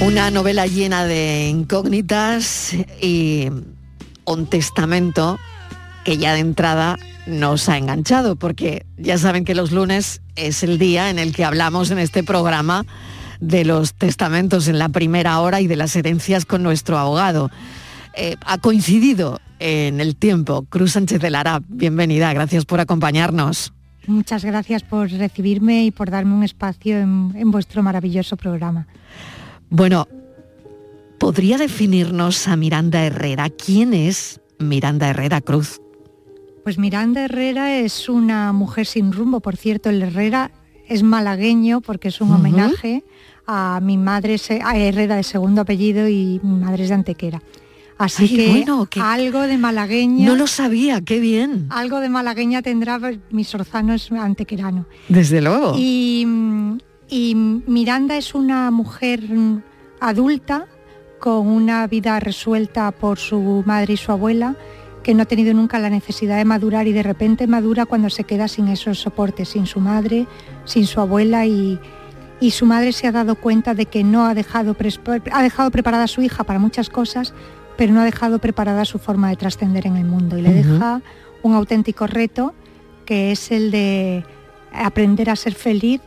Una 0.00 0.30
novela 0.30 0.66
llena 0.66 1.04
de 1.04 1.48
incógnitas 1.50 2.74
y 3.02 3.50
un 4.26 4.46
testamento 4.46 5.38
que 6.04 6.18
ya 6.18 6.34
de 6.34 6.40
entrada 6.40 6.98
nos 7.26 7.68
ha 7.68 7.78
enganchado, 7.78 8.36
porque 8.36 8.86
ya 8.96 9.18
saben 9.18 9.44
que 9.44 9.54
los 9.54 9.72
lunes 9.72 10.22
es 10.36 10.62
el 10.62 10.78
día 10.78 11.10
en 11.10 11.18
el 11.18 11.34
que 11.34 11.44
hablamos 11.44 11.90
en 11.90 11.98
este 11.98 12.22
programa 12.22 12.84
de 13.40 13.64
los 13.64 13.94
testamentos 13.94 14.68
en 14.68 14.78
la 14.78 14.88
primera 14.88 15.40
hora 15.40 15.60
y 15.60 15.66
de 15.66 15.76
las 15.76 15.96
herencias 15.96 16.44
con 16.44 16.62
nuestro 16.62 16.98
abogado. 16.98 17.50
Eh, 18.14 18.36
ha 18.46 18.58
coincidido 18.58 19.40
en 19.58 20.00
el 20.00 20.16
tiempo. 20.16 20.64
Cruz 20.68 20.92
Sánchez 20.92 21.20
de 21.20 21.30
Lara, 21.30 21.60
bienvenida, 21.68 22.32
gracias 22.32 22.64
por 22.64 22.80
acompañarnos. 22.80 23.72
Muchas 24.06 24.44
gracias 24.44 24.84
por 24.84 25.10
recibirme 25.10 25.84
y 25.84 25.90
por 25.90 26.10
darme 26.10 26.34
un 26.34 26.44
espacio 26.44 26.98
en, 26.98 27.32
en 27.34 27.50
vuestro 27.50 27.82
maravilloso 27.82 28.36
programa. 28.36 28.86
Bueno, 29.68 30.06
¿podría 31.18 31.58
definirnos 31.58 32.48
a 32.48 32.56
Miranda 32.56 33.04
Herrera? 33.04 33.48
¿Quién 33.50 33.94
es 33.94 34.40
Miranda 34.58 35.08
Herrera 35.10 35.40
Cruz? 35.40 35.80
Pues 36.64 36.78
Miranda 36.78 37.24
Herrera 37.24 37.78
es 37.78 38.08
una 38.08 38.52
mujer 38.52 38.86
sin 38.86 39.12
rumbo, 39.12 39.40
por 39.40 39.56
cierto, 39.56 39.88
el 39.90 40.02
Herrera 40.02 40.50
es 40.88 41.02
malagueño 41.02 41.80
porque 41.80 42.08
es 42.08 42.20
un 42.20 42.32
homenaje 42.32 43.04
a 43.46 43.80
mi 43.82 43.96
madre 43.96 44.36
a 44.64 44.76
Herrera 44.76 45.16
de 45.16 45.22
segundo 45.22 45.60
apellido 45.62 46.08
y 46.08 46.40
mi 46.42 46.58
madre 46.58 46.82
es 46.84 46.88
de 46.88 46.94
Antequera. 46.96 47.42
Así 47.98 48.24
Ay, 48.24 48.36
que 48.36 48.48
bueno, 48.50 48.86
que- 48.86 49.00
algo 49.00 49.42
de 49.42 49.56
malagueña. 49.56 50.26
No 50.26 50.34
lo 50.36 50.46
sabía, 50.46 51.00
qué 51.00 51.18
bien. 51.18 51.66
Algo 51.70 52.00
de 52.00 52.08
malagueña 52.10 52.60
tendrá 52.62 53.00
mi 53.30 53.42
sorzano 53.44 53.94
es 53.94 54.12
antequerano. 54.12 54.86
Desde 55.08 55.40
luego. 55.40 55.74
Y, 55.78 56.26
y 57.08 57.34
Miranda 57.34 58.16
es 58.18 58.34
una 58.34 58.70
mujer 58.70 59.22
adulta 60.00 60.66
con 61.18 61.46
una 61.46 61.86
vida 61.86 62.18
resuelta 62.20 62.90
por 62.92 63.18
su 63.18 63.62
madre 63.66 63.94
y 63.94 63.96
su 63.96 64.12
abuela, 64.12 64.56
que 65.02 65.14
no 65.14 65.22
ha 65.22 65.26
tenido 65.26 65.54
nunca 65.54 65.78
la 65.78 65.90
necesidad 65.90 66.36
de 66.36 66.44
madurar 66.44 66.86
y 66.86 66.92
de 66.92 67.02
repente 67.02 67.46
madura 67.46 67.86
cuando 67.86 68.10
se 68.10 68.24
queda 68.24 68.48
sin 68.48 68.68
esos 68.68 68.98
soportes, 68.98 69.50
sin 69.50 69.66
su 69.66 69.80
madre, 69.80 70.26
sin 70.64 70.86
su 70.86 71.00
abuela 71.00 71.46
y, 71.46 71.78
y 72.40 72.50
su 72.50 72.66
madre 72.66 72.92
se 72.92 73.06
ha 73.06 73.12
dado 73.12 73.36
cuenta 73.36 73.74
de 73.74 73.86
que 73.86 74.04
no 74.04 74.26
ha 74.26 74.34
dejado, 74.34 74.76
ha 75.32 75.42
dejado 75.42 75.70
preparada 75.70 76.04
a 76.04 76.08
su 76.08 76.22
hija 76.22 76.44
para 76.44 76.58
muchas 76.58 76.90
cosas, 76.90 77.34
pero 77.76 77.92
no 77.92 78.00
ha 78.00 78.04
dejado 78.04 78.38
preparada 78.38 78.84
su 78.84 78.98
forma 78.98 79.30
de 79.30 79.36
trascender 79.36 79.86
en 79.86 79.96
el 79.96 80.04
mundo 80.06 80.38
y 80.38 80.42
le 80.42 80.52
deja 80.52 81.02
un 81.42 81.54
auténtico 81.54 82.06
reto 82.06 82.54
que 83.04 83.30
es 83.30 83.52
el 83.52 83.70
de 83.70 84.24
aprender 84.72 85.30
a 85.30 85.36
ser 85.36 85.54
feliz 85.54 86.00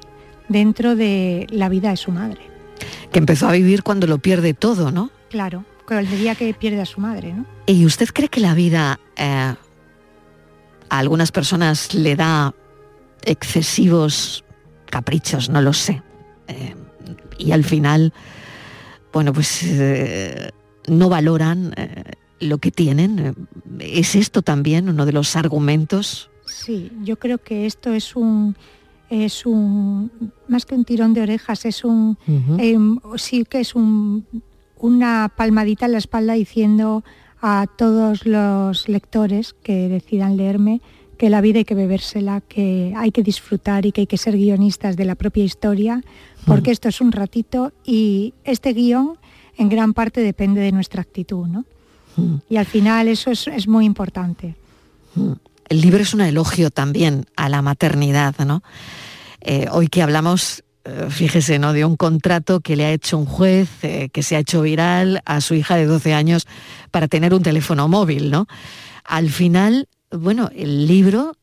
dentro 0.49 0.95
de 0.95 1.47
la 1.49 1.69
vida 1.69 1.91
de 1.91 1.97
su 1.97 2.11
madre. 2.11 2.48
Que 3.11 3.19
empezó 3.19 3.47
a 3.47 3.51
vivir 3.51 3.83
cuando 3.83 4.07
lo 4.07 4.19
pierde 4.19 4.53
todo, 4.53 4.91
¿no? 4.91 5.11
Claro, 5.29 5.65
con 5.85 5.97
el 5.97 6.09
día 6.09 6.35
que 6.35 6.53
pierde 6.53 6.81
a 6.81 6.85
su 6.85 7.01
madre, 7.01 7.33
¿no? 7.33 7.45
¿Y 7.65 7.85
usted 7.85 8.07
cree 8.13 8.29
que 8.29 8.39
la 8.39 8.53
vida 8.53 8.99
eh, 9.15 9.25
a 9.25 9.57
algunas 10.89 11.31
personas 11.31 11.93
le 11.93 12.15
da 12.15 12.53
excesivos 13.23 14.43
caprichos? 14.89 15.49
No 15.49 15.61
lo 15.61 15.73
sé. 15.73 16.01
Eh, 16.47 16.75
y 17.37 17.51
al 17.51 17.63
final, 17.63 18.13
bueno, 19.13 19.33
pues 19.33 19.63
eh, 19.63 20.51
no 20.87 21.09
valoran 21.09 21.73
lo 22.39 22.57
que 22.57 22.71
tienen. 22.71 23.35
¿Es 23.79 24.15
esto 24.15 24.41
también 24.41 24.89
uno 24.89 25.05
de 25.05 25.13
los 25.13 25.35
argumentos? 25.35 26.29
Sí, 26.45 26.91
yo 27.03 27.17
creo 27.17 27.37
que 27.37 27.65
esto 27.65 27.93
es 27.93 28.15
un 28.15 28.55
es 29.09 29.45
un 29.45 30.11
más 30.47 30.65
que 30.65 30.75
un 30.75 30.85
tirón 30.85 31.13
de 31.13 31.21
orejas, 31.21 31.65
es 31.65 31.83
un 31.83 32.17
em, 32.57 32.99
sí 33.17 33.45
que 33.45 33.59
es 33.59 33.75
un 33.75 34.25
una 34.77 35.31
palmadita 35.35 35.85
en 35.85 35.91
la 35.93 35.97
espalda 35.97 36.33
diciendo 36.33 37.03
a 37.41 37.67
todos 37.77 38.25
los 38.25 38.87
lectores 38.87 39.53
que 39.53 39.89
decidan 39.89 40.37
leerme 40.37 40.81
que 41.17 41.29
la 41.29 41.41
vida 41.41 41.59
hay 41.59 41.65
que 41.65 41.75
bebérsela, 41.75 42.39
que 42.39 42.93
hay 42.95 43.11
que 43.11 43.23
disfrutar 43.23 43.85
y 43.85 43.91
que 43.91 44.01
hay 44.01 44.07
que 44.07 44.17
ser 44.17 44.37
guionistas 44.37 44.95
de 44.95 45.03
la 45.03 45.15
propia 45.15 45.43
historia, 45.43 46.01
porque 46.45 46.71
esto 46.71 46.87
es 46.87 47.01
un 47.01 47.11
ratito 47.11 47.73
y 47.83 48.33
este 48.45 48.71
guion 48.71 49.17
en 49.57 49.67
gran 49.67 49.93
parte 49.93 50.21
depende 50.21 50.61
de 50.61 50.71
nuestra 50.71 51.01
actitud, 51.01 51.45
¿no? 51.45 51.65
Y 52.49 52.55
al 52.55 52.65
final 52.65 53.09
eso 53.09 53.31
es, 53.31 53.47
es 53.47 53.67
muy 53.67 53.85
importante. 53.85 54.55
El 55.69 55.81
libro 55.81 56.01
es 56.01 56.13
un 56.13 56.21
elogio 56.21 56.71
también 56.71 57.25
a 57.35 57.47
la 57.47 57.61
maternidad, 57.61 58.35
¿no? 58.45 58.63
Eh, 59.41 59.67
hoy 59.71 59.87
que 59.87 60.01
hablamos, 60.01 60.63
eh, 60.83 61.07
fíjese, 61.09 61.59
¿no? 61.59 61.73
De 61.73 61.85
un 61.85 61.95
contrato 61.95 62.59
que 62.59 62.75
le 62.75 62.85
ha 62.85 62.91
hecho 62.91 63.17
un 63.17 63.25
juez, 63.25 63.69
eh, 63.83 64.09
que 64.11 64.23
se 64.23 64.35
ha 64.35 64.39
hecho 64.39 64.63
viral 64.63 65.21
a 65.25 65.41
su 65.41 65.53
hija 65.53 65.75
de 65.75 65.85
12 65.85 66.13
años 66.13 66.47
para 66.91 67.07
tener 67.07 67.33
un 67.33 67.43
teléfono 67.43 67.87
móvil, 67.87 68.31
¿no? 68.31 68.47
Al 69.05 69.29
final, 69.29 69.87
bueno, 70.11 70.49
el 70.55 70.87
libro 70.87 71.33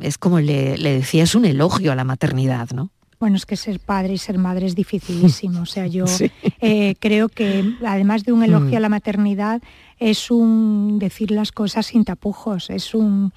es 0.00 0.18
como 0.18 0.40
le, 0.40 0.76
le 0.76 0.94
decía, 0.94 1.22
es 1.22 1.36
un 1.36 1.44
elogio 1.44 1.92
a 1.92 1.94
la 1.94 2.02
maternidad, 2.02 2.70
¿no? 2.70 2.90
Bueno, 3.20 3.36
es 3.36 3.46
que 3.46 3.56
ser 3.56 3.78
padre 3.78 4.14
y 4.14 4.18
ser 4.18 4.36
madre 4.36 4.66
es 4.66 4.74
dificilísimo. 4.74 5.62
O 5.62 5.66
sea, 5.66 5.86
yo 5.86 6.06
creo 6.98 7.28
que 7.28 7.64
además 7.86 8.24
de 8.24 8.32
un 8.32 8.42
elogio 8.42 8.72
Mm. 8.72 8.76
a 8.76 8.80
la 8.80 8.88
maternidad, 8.88 9.62
es 9.98 10.30
un 10.30 10.98
decir 10.98 11.30
las 11.30 11.52
cosas 11.52 11.86
sin 11.86 12.04
tapujos, 12.04 12.70
es 12.70 12.94
un, 12.94 13.32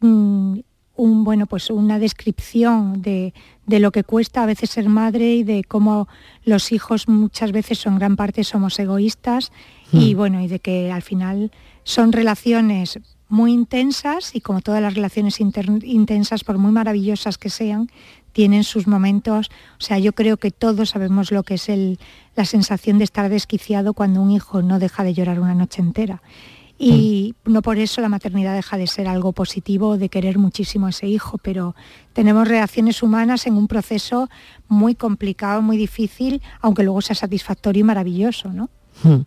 un, 0.00 0.64
un, 0.96 1.24
bueno, 1.24 1.46
pues 1.46 1.70
una 1.70 1.98
descripción 1.98 3.02
de, 3.02 3.34
de 3.66 3.78
lo 3.80 3.90
que 3.90 4.04
cuesta 4.04 4.42
a 4.42 4.46
veces 4.46 4.70
ser 4.70 4.88
madre 4.88 5.34
y 5.34 5.42
de 5.42 5.64
cómo 5.64 6.08
los 6.44 6.72
hijos 6.72 7.08
muchas 7.08 7.52
veces 7.52 7.84
en 7.86 7.96
gran 7.98 8.16
parte 8.16 8.44
somos 8.44 8.78
egoístas 8.78 9.50
y 9.92 10.14
Mm. 10.14 10.18
bueno, 10.18 10.40
y 10.40 10.48
de 10.48 10.58
que 10.58 10.90
al 10.90 11.02
final 11.02 11.50
son 11.84 12.12
relaciones 12.12 12.98
muy 13.28 13.52
intensas 13.52 14.34
y 14.34 14.40
como 14.40 14.60
todas 14.60 14.82
las 14.82 14.94
relaciones 14.94 15.40
intensas, 15.40 16.44
por 16.44 16.58
muy 16.58 16.72
maravillosas 16.72 17.38
que 17.38 17.50
sean, 17.50 17.88
tienen 18.34 18.64
sus 18.64 18.86
momentos. 18.86 19.50
O 19.80 19.82
sea, 19.82 19.98
yo 19.98 20.12
creo 20.12 20.36
que 20.36 20.50
todos 20.50 20.90
sabemos 20.90 21.32
lo 21.32 21.42
que 21.44 21.54
es 21.54 21.70
el, 21.70 21.98
la 22.36 22.44
sensación 22.44 22.98
de 22.98 23.04
estar 23.04 23.30
desquiciado 23.30 23.94
cuando 23.94 24.20
un 24.20 24.30
hijo 24.30 24.60
no 24.60 24.78
deja 24.78 25.04
de 25.04 25.14
llorar 25.14 25.40
una 25.40 25.54
noche 25.54 25.80
entera. 25.80 26.20
Y 26.76 27.36
no 27.44 27.62
por 27.62 27.78
eso 27.78 28.00
la 28.00 28.08
maternidad 28.08 28.52
deja 28.54 28.76
de 28.76 28.88
ser 28.88 29.06
algo 29.06 29.32
positivo, 29.32 29.96
de 29.96 30.08
querer 30.08 30.38
muchísimo 30.38 30.86
a 30.86 30.90
ese 30.90 31.06
hijo, 31.06 31.38
pero 31.38 31.76
tenemos 32.12 32.48
reacciones 32.48 33.00
humanas 33.02 33.46
en 33.46 33.54
un 33.54 33.68
proceso 33.68 34.28
muy 34.66 34.96
complicado, 34.96 35.62
muy 35.62 35.76
difícil, 35.76 36.42
aunque 36.60 36.82
luego 36.82 37.00
sea 37.00 37.14
satisfactorio 37.14 37.80
y 37.80 37.84
maravilloso, 37.84 38.52
¿no? 38.52 38.70
Mm. 39.04 39.22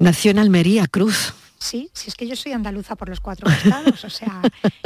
Nació 0.00 0.32
en 0.32 0.40
Almería, 0.40 0.88
Cruz. 0.88 1.32
Sí, 1.58 1.88
si 1.92 2.08
es 2.08 2.14
que 2.14 2.26
yo 2.26 2.36
soy 2.36 2.52
andaluza 2.52 2.94
por 2.94 3.08
los 3.08 3.20
cuatro 3.20 3.50
estados, 3.50 4.04
o 4.04 4.10
sea, 4.10 4.42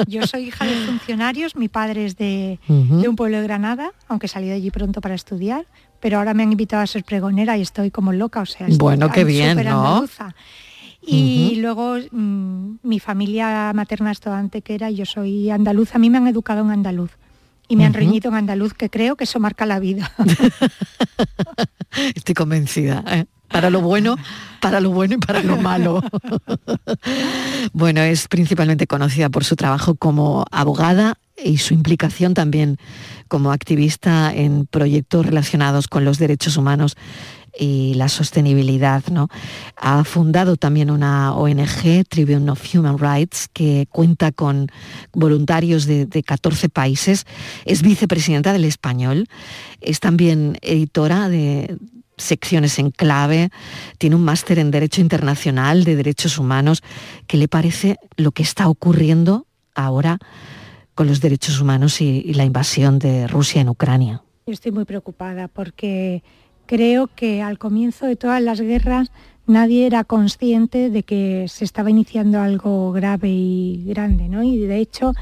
yo 0.06 0.26
soy 0.26 0.48
hija 0.48 0.64
de 0.64 0.74
funcionarios, 0.86 1.56
mi 1.56 1.68
padre 1.68 2.04
es 2.04 2.16
de, 2.16 2.58
un 2.68 3.16
pueblo 3.16 3.38
de 3.38 3.42
Granada, 3.44 3.92
aunque 4.06 4.28
salí 4.28 4.46
de 4.46 4.54
allí 4.54 4.70
pronto 4.70 5.00
para 5.00 5.14
estudiar, 5.14 5.66
pero 6.00 6.18
ahora 6.18 6.34
me 6.34 6.44
han 6.44 6.52
invitado 6.52 6.82
a 6.82 6.86
ser 6.86 7.04
pregonera 7.04 7.56
y 7.56 7.62
estoy 7.62 7.90
como 7.90 8.12
loca, 8.12 8.40
o 8.40 8.46
sea, 8.46 8.66
estoy 8.66 8.78
Bueno, 8.78 9.10
qué 9.10 9.24
bien, 9.24 9.50
súper 9.50 9.66
¿no? 9.66 9.86
andaluza. 9.86 10.34
Y 11.00 11.56
luego 11.60 11.96
mm, 12.10 12.76
mi 12.82 13.00
familia 13.00 13.72
materna 13.74 14.12
es 14.12 14.20
toda 14.20 14.38
antequera, 14.38 14.90
yo 14.90 15.06
soy 15.06 15.50
andaluza, 15.50 15.96
a 15.96 15.98
mí 15.98 16.10
me 16.10 16.18
han 16.18 16.26
educado 16.26 16.60
en 16.60 16.70
andaluz 16.70 17.12
y 17.68 17.76
me 17.76 17.84
han 17.84 17.92
reñido 17.92 18.30
en 18.30 18.36
andaluz, 18.36 18.72
que 18.72 18.88
creo 18.88 19.16
que 19.16 19.24
eso 19.24 19.40
marca 19.40 19.66
la 19.66 19.78
vida. 19.78 20.10
Estoy 22.14 22.34
convencida. 22.34 23.04
¿eh? 23.06 23.26
Para 23.48 23.70
lo 23.70 23.80
bueno, 23.80 24.16
para 24.60 24.80
lo 24.80 24.90
bueno 24.90 25.14
y 25.14 25.18
para 25.18 25.42
lo 25.42 25.56
malo. 25.56 26.02
bueno, 27.72 28.02
es 28.02 28.28
principalmente 28.28 28.86
conocida 28.86 29.28
por 29.28 29.44
su 29.44 29.56
trabajo 29.56 29.94
como 29.94 30.44
abogada 30.50 31.18
y 31.42 31.58
su 31.58 31.74
implicación 31.74 32.34
también 32.34 32.78
como 33.28 33.52
activista 33.52 34.34
en 34.34 34.66
proyectos 34.66 35.26
relacionados 35.26 35.88
con 35.88 36.04
los 36.04 36.18
derechos 36.18 36.56
humanos 36.56 36.96
y 37.58 37.94
la 37.94 38.08
sostenibilidad. 38.08 39.04
¿no? 39.10 39.28
Ha 39.76 40.04
fundado 40.04 40.56
también 40.56 40.90
una 40.90 41.34
ONG, 41.34 42.04
Tribune 42.08 42.50
of 42.50 42.62
Human 42.74 42.98
Rights, 42.98 43.48
que 43.52 43.86
cuenta 43.90 44.32
con 44.32 44.70
voluntarios 45.12 45.86
de, 45.86 46.06
de 46.06 46.22
14 46.22 46.68
países. 46.68 47.26
Es 47.64 47.82
vicepresidenta 47.82 48.52
del 48.52 48.64
Español. 48.64 49.26
Es 49.80 50.00
también 50.00 50.58
editora 50.62 51.28
de 51.28 51.76
secciones 52.18 52.78
en 52.78 52.90
clave. 52.90 53.50
Tiene 53.98 54.16
un 54.16 54.24
máster 54.24 54.58
en 54.58 54.70
Derecho 54.70 55.00
Internacional 55.00 55.84
de 55.84 55.96
Derechos 55.96 56.38
Humanos. 56.38 56.82
¿Qué 57.26 57.36
le 57.36 57.48
parece 57.48 57.96
lo 58.16 58.32
que 58.32 58.42
está 58.42 58.68
ocurriendo 58.68 59.46
ahora 59.74 60.18
con 60.94 61.06
los 61.06 61.20
derechos 61.20 61.60
humanos 61.60 62.00
y, 62.00 62.22
y 62.24 62.34
la 62.34 62.44
invasión 62.44 62.98
de 62.98 63.26
Rusia 63.26 63.60
en 63.60 63.68
Ucrania? 63.68 64.22
Yo 64.46 64.52
estoy 64.52 64.72
muy 64.72 64.84
preocupada 64.84 65.48
porque 65.48 66.22
creo 66.66 67.08
que 67.08 67.42
al 67.42 67.58
comienzo 67.58 68.06
de 68.06 68.16
todas 68.16 68.42
las 68.42 68.60
guerras 68.60 69.10
nadie 69.48 69.86
era 69.86 70.04
consciente 70.04 70.90
de 70.90 71.02
que 71.02 71.46
se 71.48 71.64
estaba 71.64 71.90
iniciando 71.90 72.40
algo 72.40 72.92
grave 72.92 73.30
y 73.30 73.84
grande, 73.86 74.28
¿no? 74.28 74.42
Y 74.42 74.58
de 74.58 74.78
hecho, 74.78 75.14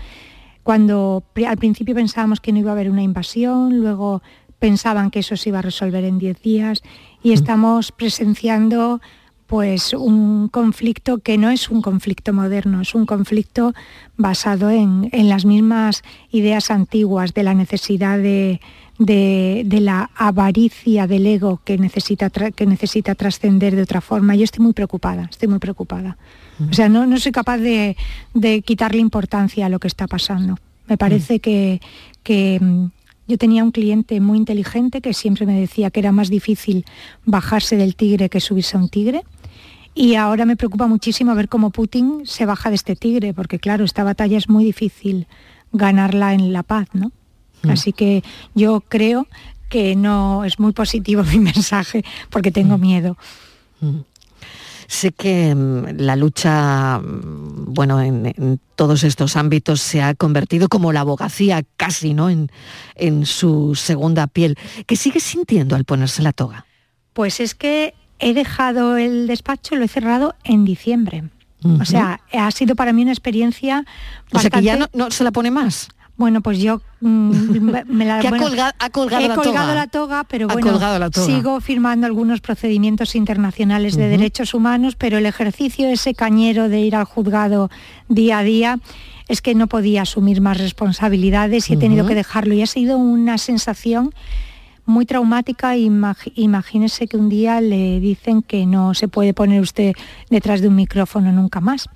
cuando 0.62 1.22
al 1.46 1.56
principio 1.56 1.94
pensábamos 1.94 2.40
que 2.40 2.52
no 2.52 2.59
iba 2.59 2.70
a 2.70 2.74
haber 2.74 2.90
una 2.90 3.02
invasión, 3.02 3.80
luego 3.80 4.22
pensaban 4.70 5.11
que 5.11 5.20
eso 5.20 5.37
se 5.37 5.48
iba 5.50 5.61
a 5.61 5.62
resolver 5.70 6.05
en 6.05 6.18
10 6.18 6.42
días 6.42 6.83
y 7.22 7.33
estamos 7.33 7.92
presenciando 7.92 9.00
pues 9.46 9.92
un 9.92 10.48
conflicto 10.48 11.18
que 11.18 11.38
no 11.38 11.50
es 11.50 11.70
un 11.70 11.81
conflicto 11.81 12.33
moderno, 12.33 12.81
es 12.81 12.94
un 12.96 13.07
conflicto 13.07 13.74
basado 14.16 14.70
en, 14.70 15.09
en 15.12 15.29
las 15.29 15.44
mismas 15.44 16.02
ideas 16.33 16.70
antiguas 16.72 17.33
de 17.33 17.42
la 17.44 17.55
necesidad 17.55 18.18
de, 18.18 18.61
de- 18.98 19.62
de 19.64 19.81
la 19.81 20.11
avaricia 20.16 21.07
del 21.07 21.26
ego 21.26 21.61
que 21.64 21.79
necesita, 21.79 22.29
que 22.31 22.66
necesita 22.66 23.14
trascender 23.14 23.76
de 23.76 23.83
otra 23.83 24.00
forma. 24.00 24.35
Yo 24.35 24.42
estoy 24.42 24.64
muy 24.64 24.72
preocupada, 24.72 25.29
estoy 25.31 25.46
muy 25.48 25.61
preocupada. 25.61 26.16
O 26.70 26.72
sea, 26.72 26.88
no, 26.88 27.07
no 27.07 27.16
soy 27.18 27.31
capaz 27.33 27.59
de, 27.59 27.96
de 28.35 28.62
quitarle 28.62 29.00
importancia 29.00 29.66
a 29.66 29.68
lo 29.68 29.79
que 29.79 29.88
está 29.88 30.07
pasando. 30.09 30.57
Me 30.88 30.96
parece 30.96 31.38
que, 31.38 31.81
que 32.24 32.59
mm, 32.61 32.87
yo 33.27 33.39
tenía 33.39 33.65
un 33.65 33.73
cliente 33.73 34.21
muy 34.21 34.39
inteligente 34.39 35.01
que 35.01 35.15
siempre 35.15 35.47
me 35.47 35.59
decía 35.61 35.91
que 35.91 36.01
era 36.01 36.12
más 36.12 36.29
difícil 36.29 36.85
bajarse 37.25 37.77
del 37.77 37.97
tigre 37.97 38.29
que 38.29 38.41
subirse 38.41 38.77
a 38.77 38.81
un 38.81 38.89
tigre. 38.89 39.23
Y 39.95 40.15
ahora 40.17 40.45
me 40.45 40.57
preocupa 40.57 40.87
muchísimo 40.87 41.35
ver 41.35 41.49
cómo 41.49 41.71
Putin 41.71 42.23
se 42.25 42.45
baja 42.45 42.69
de 42.69 42.77
este 42.77 42.97
tigre, 42.97 43.33
porque 43.33 43.59
claro, 43.59 43.85
esta 43.85 44.05
batalla 44.05 44.37
es 44.37 44.49
muy 44.49 44.65
difícil 44.65 45.27
ganarla 45.73 46.35
en 46.35 46.53
la 46.53 46.62
paz, 46.62 46.89
¿no? 46.93 47.12
Así 47.62 47.93
que 47.93 48.23
yo 48.55 48.83
creo 48.83 49.27
que 49.69 49.97
no 49.97 50.45
es 50.45 50.59
muy 50.61 50.73
positivo 50.73 51.23
mi 51.33 51.39
mensaje, 51.39 52.05
porque 52.31 52.53
tengo 52.53 52.79
miedo. 52.79 53.17
Sé 54.88 55.12
que 55.12 55.55
mm, 55.55 55.99
la 56.01 56.16
lucha, 56.16 56.99
mm, 56.99 57.72
bueno, 57.75 58.01
en, 58.01 58.27
en 58.27 58.61
todos 58.77 59.05
estos 59.05 59.37
ámbitos 59.37 59.81
se 59.81 60.03
ha 60.03 60.14
convertido 60.14 60.68
como 60.68 60.92
la 60.92 61.01
abogacía 61.01 61.62
casi, 61.77 62.14
¿no? 62.14 62.31
En, 62.31 62.51
en 62.94 63.27
su 63.27 63.75
segunda 63.75 64.27
piel. 64.27 64.57
¿Qué 64.87 64.96
sigue 64.96 65.20
sintiendo 65.20 65.77
al 65.77 65.85
ponerse 65.85 66.22
la 66.22 66.33
toga? 66.33 66.66
Pues 67.12 67.40
es 67.40 67.55
que 67.55 67.94
he 68.18 68.35
dejado 68.35 68.96
el 68.96 69.27
despacho, 69.27 69.77
lo 69.77 69.85
he 69.85 69.88
cerrado 69.88 70.35
en 70.44 70.64
diciembre. 70.64 71.25
O 71.81 71.85
sea, 71.85 72.20
ha 72.33 72.51
sido 72.53 72.77
para 72.77 72.92
mí 72.92 73.03
una 73.03 73.11
experiencia 73.11 73.85
O 74.33 74.38
sea 74.38 74.51
que 74.51 74.62
ya 74.62 74.75
no, 74.75 74.81
bastante- 74.85 74.99
no 74.99 75.11
se 75.11 75.25
la 75.25 75.33
pone 75.33 75.51
más. 75.51 75.88
Bueno, 76.16 76.40
pues 76.40 76.59
yo 76.59 76.81
mm, 77.00 77.61
me- 77.88 78.05
la 78.07 78.20
Que 78.20 78.29
ha 78.29 78.31
colgado 78.38 78.72
he 78.79 79.29
la 79.29 79.35
colgado 79.35 79.42
toga. 79.68 79.74
la 79.74 79.87
toga, 79.87 80.24
pero 80.24 80.48
bueno, 80.48 80.70
colgado 80.70 80.98
la 80.98 81.11
toga. 81.11 81.26
sigo 81.26 81.61
firmando 81.61 82.07
algunos 82.07 82.40
procedimientos 82.40 83.14
internacionales 83.14 83.96
de 83.96 84.09
derechos 84.09 84.55
humanos, 84.55 84.94
pero 84.96 85.18
el 85.18 85.26
ejercicio 85.26 85.88
ese 85.88 86.14
cañero 86.14 86.68
de 86.68 86.81
ir 86.81 86.96
al 86.96 87.05
juzgado 87.05 87.70
día 88.09 88.38
a 88.38 88.42
día 88.42 88.79
es 89.29 89.42
que 89.42 89.55
no 89.55 89.66
podía 89.66 90.02
asumir 90.02 90.40
más 90.40 90.59
responsabilidades 90.59 91.68
y 91.68 91.74
he 91.74 91.76
tenido 91.76 92.07
que 92.07 92.14
dejarlo 92.14 92.55
y 92.55 92.62
ha 92.62 92.66
sido 92.66 92.96
una 92.96 93.38
sensación 93.38 94.14
muy 94.87 95.05
traumática. 95.07 95.77
Imag- 95.77 96.33
imagínese 96.37 97.07
que 97.07 97.16
un 97.16 97.29
día 97.29 97.61
le 97.61 98.01
dicen 98.01 98.42
que 98.42 98.64
no 98.66 98.94
se 98.94 99.09
puede 99.09 99.35
poner 99.35 99.61
usted 99.61 99.94
detrás 100.31 100.61
de 100.61 100.68
un 100.68 100.77
micrófono 100.77 101.33
nunca 101.33 101.61
más. 101.61 101.88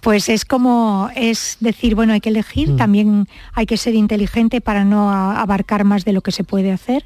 Pues 0.00 0.28
es 0.28 0.44
como, 0.44 1.08
es 1.16 1.56
decir, 1.60 1.94
bueno, 1.94 2.12
hay 2.12 2.20
que 2.20 2.28
elegir, 2.28 2.76
también 2.76 3.26
hay 3.54 3.66
que 3.66 3.76
ser 3.76 3.94
inteligente 3.94 4.60
para 4.60 4.84
no 4.84 5.10
abarcar 5.10 5.84
más 5.84 6.04
de 6.04 6.12
lo 6.12 6.20
que 6.20 6.30
se 6.32 6.44
puede 6.44 6.70
hacer. 6.72 7.04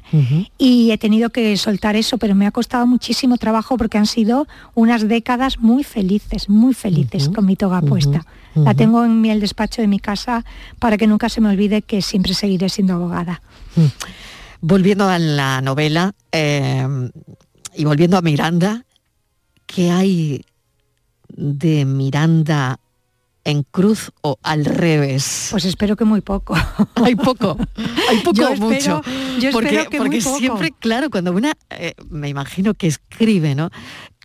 Y 0.57 0.91
he 0.91 0.97
tenido 0.97 1.29
que 1.31 1.55
soltar 1.57 1.95
eso, 1.95 2.17
pero 2.17 2.35
me 2.35 2.45
ha 2.45 2.51
costado 2.51 2.85
muchísimo 2.85 3.37
trabajo 3.37 3.77
porque 3.77 3.97
han 3.97 4.05
sido 4.05 4.47
unas 4.75 5.07
décadas 5.07 5.59
muy 5.59 5.83
felices, 5.83 6.49
muy 6.49 6.73
felices 6.73 7.29
con 7.33 7.45
mi 7.45 7.55
toga 7.55 7.81
puesta. 7.81 8.25
La 8.55 8.75
tengo 8.75 9.03
en 9.03 9.19
mi- 9.19 9.31
el 9.31 9.39
despacho 9.39 9.81
de 9.81 9.87
mi 9.87 9.99
casa 9.99 10.45
para 10.77 10.95
que 10.97 11.07
nunca 11.07 11.27
se 11.29 11.41
me 11.41 11.49
olvide 11.49 11.81
que 11.81 12.01
siempre 12.03 12.35
seguiré 12.35 12.69
siendo 12.69 12.93
abogada. 12.93 13.41
Volviendo 14.65 15.09
a 15.09 15.19
la 15.19 15.59
novela 15.59 16.15
eh, 16.31 16.87
y 17.75 17.83
volviendo 17.83 18.15
a 18.15 18.21
Miranda, 18.21 18.85
¿qué 19.65 19.91
hay 19.91 20.45
de 21.27 21.83
Miranda 21.83 22.79
en 23.43 23.63
cruz 23.63 24.13
o 24.21 24.37
al 24.41 24.63
revés? 24.63 25.49
Pues 25.51 25.65
espero 25.65 25.97
que 25.97 26.05
muy 26.05 26.21
poco. 26.21 26.55
hay 27.03 27.15
poco, 27.15 27.57
hay 28.09 28.19
poco 28.19 28.37
Yo 28.37 28.51
o 28.51 28.55
mucho. 28.55 29.01
yo 29.37 29.51
porque 29.51 29.81
espero 29.81 29.89
que 29.89 29.99
muy 29.99 30.21
poco. 30.21 30.39
siempre, 30.39 30.71
claro, 30.79 31.09
cuando 31.09 31.33
una, 31.33 31.51
eh, 31.69 31.93
me 32.09 32.29
imagino 32.29 32.73
que 32.73 32.87
escribe, 32.87 33.55
¿no? 33.55 33.69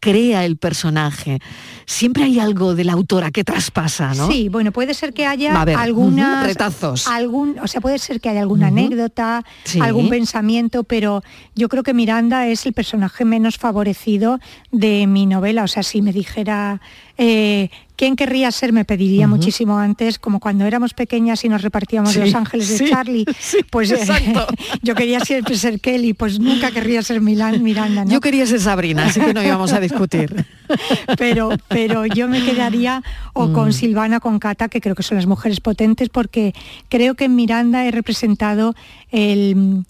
Crea 0.01 0.45
el 0.45 0.57
personaje. 0.57 1.39
Siempre 1.87 2.25
hay 2.25 2.39
algo 2.39 2.75
de 2.75 2.85
la 2.85 2.93
autora 2.93 3.31
que 3.31 3.45
traspasa, 3.45 4.15
¿no? 4.15 4.29
Sí, 4.31 4.49
bueno, 4.49 4.73
puede 4.73 4.95
ser 4.95 5.13
que 5.13 5.27
haya 5.27 5.61
haber, 5.61 5.77
algunas 5.77 6.47
retazos. 6.47 7.07
algún, 7.09 7.59
o 7.59 7.67
sea, 7.67 7.81
puede 7.81 7.99
ser 7.99 8.21
que 8.21 8.29
haya 8.29 8.41
alguna 8.41 8.69
anécdota, 8.69 9.45
Sí. 9.65 9.81
algún 9.81 10.09
pensamiento, 10.09 10.85
pero 10.85 11.23
yo 11.55 11.69
creo 11.69 11.83
que 11.83 11.95
Miranda 11.95 12.47
es 12.47 12.67
el 12.67 12.73
personaje 12.73 13.25
menos 13.25 13.57
favorecido 13.59 14.39
de 14.71 15.07
mi 15.07 15.27
novela. 15.27 15.65
O 15.65 15.69
sea, 15.69 15.83
si 15.83 16.03
me 16.03 16.13
dijera 16.13 16.81
eh, 17.17 17.71
quién 17.99 18.15
querría 18.15 18.53
ser, 18.53 18.73
me 18.73 18.85
pediría 18.85 19.27
muchísimo 19.27 19.77
antes, 19.77 20.21
como 20.21 20.39
cuando 20.39 20.65
éramos 20.65 20.95
pequeñas 20.95 21.45
y 21.45 21.49
nos 21.49 21.63
repartíamos 21.63 22.13
Sí, 22.13 22.21
los 22.21 22.35
ángeles 22.35 22.69
de 22.69 22.79
sí, 22.79 22.85
Charlie. 22.89 23.25
pues 23.71 23.91
eh, 23.91 23.99
yo 24.83 24.95
quería 24.95 25.19
siempre 25.19 25.57
ser 25.57 25.81
Kelly, 25.81 26.15
pues 26.15 26.39
nunca 26.39 26.71
querría 26.71 27.03
ser 27.03 27.21
Milan, 27.21 27.61
Miranda. 27.63 28.05
¿no? 28.05 28.11
Yo 28.13 28.21
quería 28.21 28.47
ser 28.47 28.61
Sabrina, 28.61 29.07
así 29.07 29.21
que 29.21 29.35
no 29.35 29.43
íbamos 29.43 29.73
a 29.73 29.81
discutir. 29.81 30.47
pero, 31.19 31.51
pero 31.67 32.07
yo 32.07 32.29
me 32.29 32.43
quedaría 32.45 33.03
o 33.35 33.49
Mm. 33.49 33.53
con 33.53 33.73
Silvana, 33.73 34.21
con 34.21 34.39
Cata, 34.39 34.69
que 34.69 34.81
creo 34.81 34.95
que 34.95 35.03
son 35.03 35.17
las 35.17 35.27
mujeres 35.27 35.59
potentes, 35.61 36.09
porque 36.09 36.55
creo 36.89 37.15
que 37.17 37.25
en 37.25 37.35
Miranda 37.35 37.85
he 37.85 37.91
representado 37.91 38.75
el, 39.11 39.85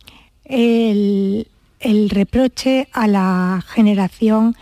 el, 0.46 1.46
el 1.80 2.10
reproche 2.10 2.88
a 2.92 3.06
la 3.06 3.62
generación, 3.68 4.56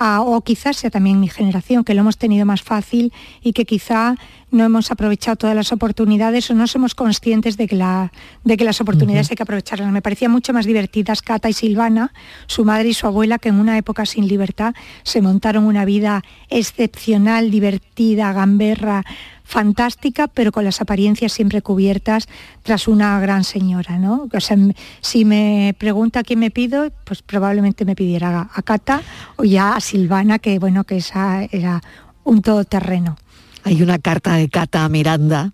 a- 0.00 0.22
o 0.22 0.40
quizás 0.40 0.78
sea 0.78 0.90
también 0.90 1.20
mi 1.20 1.28
generación, 1.28 1.84
que 1.84 1.94
lo 1.94 2.00
hemos 2.00 2.16
tenido 2.16 2.46
más 2.46 2.62
fácil 2.62 3.12
y 3.42 3.52
que 3.52 3.66
quizá 3.66 4.16
no 4.50 4.64
hemos 4.64 4.90
aprovechado 4.90 5.36
todas 5.36 5.54
las 5.54 5.70
oportunidades 5.72 6.50
o 6.50 6.54
no 6.54 6.66
somos 6.66 6.94
conscientes 6.96 7.56
de 7.58 7.68
que, 7.68 7.76
la- 7.76 8.10
de 8.42 8.56
que 8.56 8.64
las 8.64 8.80
oportunidades 8.80 9.30
hay 9.30 9.36
que 9.36 9.42
aprovecharlas. 9.44 9.92
Me 9.92 10.00
parecían 10.02 10.32
mucho 10.32 10.52
más 10.54 10.64
divertidas 10.66 11.20
Cata 11.22 11.48
y 11.48 11.52
Silvana, 11.52 12.12
su 12.46 12.64
madre 12.64 12.88
y 12.88 12.94
su 12.94 13.06
abuela, 13.06 13.38
que 13.38 13.50
en 13.50 13.60
una 13.60 13.76
época 13.76 14.06
sin 14.06 14.26
libertad 14.26 14.74
se 15.04 15.20
montaron 15.22 15.64
una 15.64 15.84
vida 15.84 16.24
excepcional, 16.48 17.50
divertida, 17.50 18.32
gamberra, 18.32 19.04
fantástica, 19.50 20.28
pero 20.28 20.52
con 20.52 20.64
las 20.64 20.80
apariencias 20.80 21.32
siempre 21.32 21.60
cubiertas 21.60 22.28
tras 22.62 22.86
una 22.86 23.18
gran 23.18 23.42
señora, 23.42 23.98
¿no? 23.98 24.28
O 24.32 24.40
sea, 24.40 24.56
si 25.00 25.24
me 25.24 25.74
pregunta 25.76 26.22
quién 26.22 26.38
me 26.38 26.52
pido, 26.52 26.92
pues 27.04 27.20
probablemente 27.22 27.84
me 27.84 27.96
pidiera 27.96 28.48
a 28.52 28.62
Cata 28.62 29.02
o 29.36 29.42
ya 29.42 29.74
a 29.74 29.80
Silvana, 29.80 30.38
que 30.38 30.60
bueno, 30.60 30.84
que 30.84 30.98
esa 30.98 31.42
era 31.50 31.82
un 32.22 32.42
todoterreno. 32.42 33.16
Hay 33.64 33.82
una 33.82 33.98
carta 33.98 34.34
de 34.36 34.48
Cata 34.48 34.84
a 34.84 34.88
Miranda. 34.88 35.52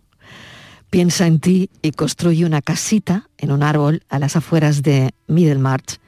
Piensa 0.90 1.26
en 1.26 1.40
ti 1.40 1.70
y 1.80 1.92
construye 1.92 2.44
una 2.44 2.60
casita 2.60 3.30
en 3.38 3.50
un 3.50 3.62
árbol 3.62 4.02
a 4.10 4.18
las 4.18 4.36
afueras 4.36 4.82
de 4.82 5.10
Middlemarch 5.26 5.98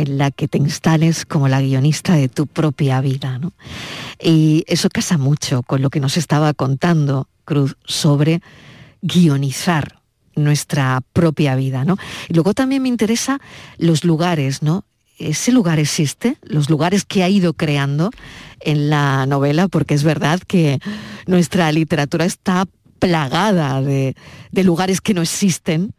en 0.00 0.16
la 0.16 0.30
que 0.30 0.48
te 0.48 0.56
instales 0.56 1.26
como 1.26 1.46
la 1.48 1.60
guionista 1.60 2.14
de 2.14 2.30
tu 2.30 2.46
propia 2.46 3.02
vida. 3.02 3.38
¿no? 3.38 3.52
Y 4.18 4.64
eso 4.66 4.88
casa 4.88 5.18
mucho 5.18 5.62
con 5.62 5.82
lo 5.82 5.90
que 5.90 6.00
nos 6.00 6.16
estaba 6.16 6.54
contando 6.54 7.28
Cruz 7.44 7.76
sobre 7.84 8.40
guionizar 9.02 10.00
nuestra 10.36 11.02
propia 11.12 11.54
vida. 11.54 11.84
¿no? 11.84 11.98
Y 12.28 12.34
luego 12.34 12.54
también 12.54 12.82
me 12.82 12.88
interesa 12.88 13.40
los 13.76 14.04
lugares, 14.04 14.62
¿no? 14.62 14.84
¿Ese 15.18 15.52
lugar 15.52 15.78
existe? 15.78 16.38
Los 16.42 16.70
lugares 16.70 17.04
que 17.04 17.22
ha 17.22 17.28
ido 17.28 17.52
creando 17.52 18.10
en 18.60 18.88
la 18.88 19.26
novela, 19.26 19.68
porque 19.68 19.92
es 19.92 20.02
verdad 20.02 20.40
que 20.46 20.78
nuestra 21.26 21.70
literatura 21.72 22.24
está 22.24 22.66
plagada 23.00 23.82
de, 23.82 24.14
de 24.52 24.64
lugares 24.64 25.00
que 25.00 25.14
no 25.14 25.22
existen. 25.22 25.92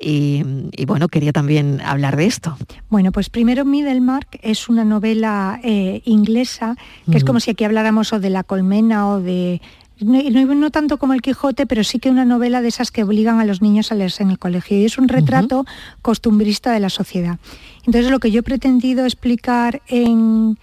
Y, 0.00 0.42
y 0.76 0.84
bueno, 0.86 1.08
quería 1.08 1.32
también 1.32 1.80
hablar 1.82 2.16
de 2.16 2.26
esto. 2.26 2.56
Bueno, 2.88 3.12
pues 3.12 3.28
primero 3.30 3.64
Middlemark 3.64 4.38
es 4.42 4.68
una 4.68 4.84
novela 4.84 5.60
eh, 5.62 6.02
inglesa, 6.04 6.76
que 7.10 7.16
es 7.18 7.24
como 7.24 7.40
si 7.40 7.50
aquí 7.50 7.64
habláramos 7.64 8.12
o 8.12 8.20
de 8.20 8.30
La 8.30 8.42
Colmena 8.44 9.08
o 9.08 9.20
de... 9.20 9.60
No, 10.00 10.20
no- 10.20 10.54
no 10.56 10.70
tanto 10.72 10.98
como 10.98 11.12
El 11.14 11.22
Quijote, 11.22 11.66
pero 11.66 11.84
sí 11.84 12.00
que 12.00 12.10
una 12.10 12.24
novela 12.24 12.60
de 12.60 12.68
esas 12.68 12.90
que 12.90 13.04
obligan 13.04 13.38
a 13.38 13.44
los 13.44 13.62
niños 13.62 13.92
a 13.92 13.94
leerse 13.94 14.24
en 14.24 14.30
el 14.30 14.38
colegio. 14.40 14.76
Y 14.76 14.84
es 14.84 14.98
un 14.98 15.06
retrato 15.08 15.64
costumbrista 16.02 16.72
de 16.72 16.80
la 16.80 16.90
sociedad. 16.90 17.38
Entonces 17.86 18.10
lo 18.10 18.18
que 18.18 18.32
yo 18.32 18.40
he 18.40 18.42
pretendido 18.42 19.04
explicar 19.04 19.80
en 19.86 20.58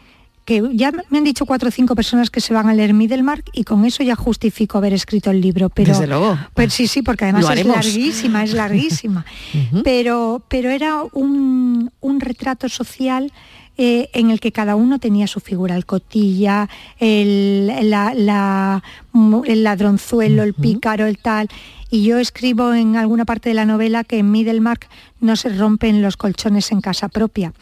que 0.45 0.63
ya 0.73 0.91
me 1.09 1.17
han 1.19 1.23
dicho 1.23 1.45
cuatro 1.45 1.69
o 1.69 1.71
cinco 1.71 1.93
personas 1.95 2.29
que 2.29 2.41
se 2.41 2.53
van 2.53 2.67
a 2.67 2.73
leer 2.73 2.93
Middlemark 2.93 3.45
y 3.53 3.63
con 3.63 3.85
eso 3.85 4.01
ya 4.03 4.15
justifico 4.15 4.77
haber 4.79 4.93
escrito 4.93 5.29
el 5.31 5.39
libro. 5.41 5.69
Pero, 5.69 5.93
Desde 5.93 6.07
luego. 6.07 6.37
pero 6.55 6.69
sí, 6.71 6.87
sí, 6.87 7.01
porque 7.03 7.25
además 7.25 7.45
es 7.55 7.65
larguísima, 7.65 8.43
es 8.43 8.53
larguísima. 8.53 9.25
pero, 9.83 10.43
pero 10.47 10.69
era 10.69 11.03
un, 11.13 11.91
un 12.01 12.19
retrato 12.19 12.69
social 12.69 13.31
eh, 13.77 14.09
en 14.13 14.29
el 14.31 14.39
que 14.39 14.51
cada 14.51 14.75
uno 14.75 14.99
tenía 14.99 15.27
su 15.27 15.39
figura, 15.39 15.75
el 15.75 15.85
cotilla, 15.85 16.69
el, 16.99 17.67
la- 17.89 18.13
la- 18.13 18.83
el 19.45 19.63
ladronzuelo, 19.63 20.43
el 20.43 20.53
pícaro, 20.53 21.05
el 21.05 21.17
tal. 21.17 21.47
Y 21.89 22.03
yo 22.03 22.17
escribo 22.19 22.73
en 22.73 22.95
alguna 22.95 23.25
parte 23.25 23.49
de 23.49 23.55
la 23.55 23.65
novela 23.65 24.03
que 24.03 24.19
en 24.19 24.31
Middlemark 24.31 24.87
no 25.19 25.35
se 25.35 25.49
rompen 25.49 26.01
los 26.01 26.17
colchones 26.17 26.71
en 26.71 26.81
casa 26.81 27.09
propia. 27.09 27.53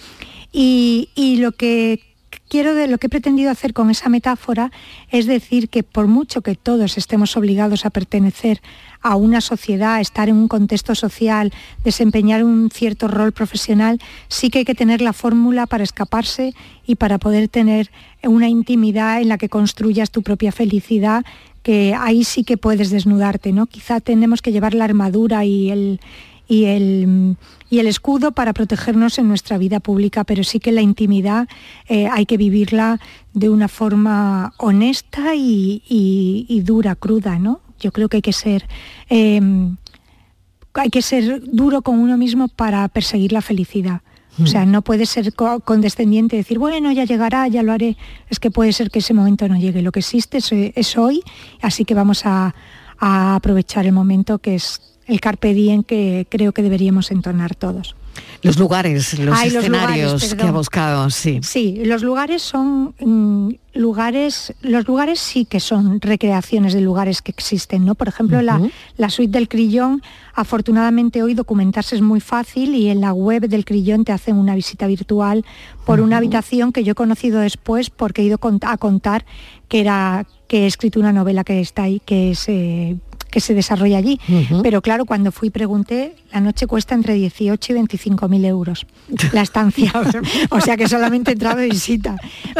Y, 0.51 1.09
y 1.15 1.37
lo 1.37 1.51
que 1.51 2.01
quiero 2.49 2.75
de 2.75 2.87
lo 2.87 2.97
que 2.97 3.07
he 3.07 3.09
pretendido 3.09 3.51
hacer 3.51 3.73
con 3.73 3.89
esa 3.89 4.09
metáfora 4.09 4.71
es 5.11 5.25
decir 5.27 5.69
que 5.69 5.83
por 5.83 6.07
mucho 6.07 6.41
que 6.41 6.55
todos 6.55 6.97
estemos 6.97 7.37
obligados 7.37 7.85
a 7.85 7.91
pertenecer 7.91 8.61
a 9.01 9.15
una 9.15 9.39
sociedad, 9.39 9.95
a 9.95 10.01
estar 10.01 10.27
en 10.27 10.35
un 10.35 10.47
contexto 10.49 10.93
social, 10.95 11.53
desempeñar 11.83 12.43
un 12.43 12.69
cierto 12.69 13.07
rol 13.07 13.31
profesional, 13.31 13.99
sí 14.27 14.49
que 14.49 14.59
hay 14.59 14.65
que 14.65 14.75
tener 14.75 15.01
la 15.01 15.13
fórmula 15.13 15.67
para 15.67 15.83
escaparse 15.83 16.53
y 16.85 16.95
para 16.95 17.17
poder 17.17 17.47
tener 17.47 17.91
una 18.23 18.49
intimidad 18.49 19.21
en 19.21 19.29
la 19.29 19.37
que 19.37 19.47
construyas 19.47 20.11
tu 20.11 20.21
propia 20.21 20.51
felicidad, 20.51 21.23
que 21.63 21.95
ahí 21.97 22.23
sí 22.23 22.43
que 22.43 22.57
puedes 22.57 22.89
desnudarte, 22.89 23.53
¿no? 23.53 23.67
Quizá 23.67 23.99
tenemos 23.99 24.41
que 24.41 24.51
llevar 24.51 24.73
la 24.73 24.85
armadura 24.85 25.45
y 25.45 25.71
el 25.71 25.99
y 26.49 26.65
el, 26.65 27.37
y 27.69 27.79
el 27.79 27.87
escudo 27.87 28.31
para 28.33 28.51
protegernos 28.53 29.19
en 29.19 29.27
nuestra 29.29 29.57
vida 29.57 29.79
pública, 29.79 30.23
pero 30.25 30.43
sí 30.43 30.59
que 30.59 30.71
la 30.73 30.81
intimidad 30.81 31.47
eh, 31.87 32.07
hay 32.11 32.25
que 32.25 32.35
vivirla 32.37 32.99
de 33.33 33.47
una 33.49 33.67
forma 33.69 34.51
honesta 34.57 35.35
y, 35.35 35.83
y- 35.87 36.45
y 36.49 36.61
dura, 36.61 36.95
cruda, 36.95 37.39
¿no? 37.39 37.61
Yo 37.79 37.91
creo 37.93 38.09
que 38.09 38.17
hay 38.17 38.21
que 38.21 38.33
ser 38.33 38.67
eh, 39.09 39.39
hay 40.73 40.89
que 40.89 41.01
ser 41.01 41.41
duro 41.45 41.81
con 41.81 41.99
uno 41.99 42.17
mismo 42.17 42.47
para 42.47 42.87
perseguir 42.89 43.31
la 43.31 43.41
felicidad. 43.41 44.01
O 44.41 44.45
sea, 44.45 44.65
no 44.65 44.81
puede 44.83 45.05
ser 45.05 45.33
co- 45.33 45.59
condescendiente 45.59 46.35
y 46.37 46.39
decir, 46.39 46.59
bueno, 46.59 46.91
ya 46.93 47.03
llegará, 47.03 47.45
ya 47.49 47.61
lo 47.61 47.73
haré. 47.73 47.97
Es 48.29 48.39
que 48.39 48.49
puede 48.51 48.71
ser 48.71 48.89
que 48.89 48.99
ese 48.99 49.13
momento 49.13 49.49
no 49.49 49.57
llegue. 49.57 49.81
Lo 49.81 49.91
que 49.91 49.99
existe 49.99 50.37
es, 50.37 50.49
es 50.53 50.97
hoy, 50.97 51.21
así 51.61 51.83
que 51.83 51.93
vamos 51.93 52.25
a, 52.25 52.55
a 52.99 53.35
aprovechar 53.35 53.85
el 53.85 53.91
momento 53.91 54.39
que 54.39 54.55
es 54.55 54.79
el 55.09 55.19
carpe 55.19 55.53
diem 55.53 55.83
que 55.83 56.27
creo 56.29 56.53
que 56.53 56.61
deberíamos 56.61 57.11
entonar 57.11 57.55
todos. 57.55 57.95
Los 58.41 58.57
lugares, 58.57 59.19
los 59.19 59.37
Ay, 59.37 59.49
los 59.49 59.63
escenarios 59.63 60.13
lugares, 60.13 60.35
que 60.35 60.43
ha 60.43 60.51
buscado, 60.51 61.09
sí. 61.09 61.39
Sí, 61.43 61.81
los 61.83 62.03
lugares 62.03 62.41
son 62.41 62.93
mm, 62.99 63.49
lugares, 63.73 64.53
los 64.61 64.87
lugares 64.87 65.19
sí 65.19 65.45
que 65.45 65.59
son 65.59 65.99
recreaciones 65.99 66.73
de 66.73 66.81
lugares 66.81 67.21
que 67.21 67.31
existen, 67.31 67.85
¿no? 67.85 67.95
Por 67.95 68.07
ejemplo, 68.07 68.41
la, 68.41 68.61
la 68.97 69.09
suite 69.09 69.31
del 69.31 69.49
Crillón, 69.49 70.01
afortunadamente 70.33 71.21
hoy 71.21 71.33
documentarse 71.33 71.95
es 71.95 72.01
muy 72.01 72.21
fácil 72.21 72.75
y 72.75 72.89
en 72.89 73.01
la 73.01 73.13
web 73.13 73.47
del 73.47 73.65
Crillón 73.65 74.05
te 74.05 74.11
hacen 74.11 74.37
una 74.37 74.55
visita 74.55 74.87
virtual 74.87 75.43
por 75.85 75.99
una 75.99 76.17
habitación 76.17 76.71
que 76.71 76.83
yo 76.83 76.93
he 76.93 76.95
conocido 76.95 77.39
después 77.39 77.89
porque 77.89 78.21
he 78.21 78.25
ido 78.25 78.39
a 78.61 78.77
contar 78.77 79.25
que 79.67 79.81
era 79.81 80.25
que 80.47 80.63
he 80.63 80.67
escrito 80.67 80.99
una 80.99 81.13
novela 81.13 81.43
que 81.43 81.59
está 81.59 81.83
ahí, 81.83 82.01
que 82.03 82.31
es 82.31 82.45
eh, 82.47 82.97
que 83.31 83.39
se 83.39 83.53
desarrolla 83.53 83.97
allí. 83.97 84.19
Pero 84.63 84.81
claro, 84.81 85.05
cuando 85.05 85.31
fui 85.31 85.49
pregunté, 85.49 86.15
la 86.31 86.39
noche 86.41 86.67
cuesta 86.67 86.95
entre 86.95 87.13
18 87.13 87.71
y 87.71 87.75
25 87.75 88.27
mil 88.27 88.45
euros 88.45 88.85
la 89.31 89.41
estancia. 89.41 89.91
o 90.49 90.61
sea 90.61 90.77
que 90.77 90.87
solamente 90.87 91.31
entraba 91.31 91.61
de 91.61 91.69
visita. 91.69 92.15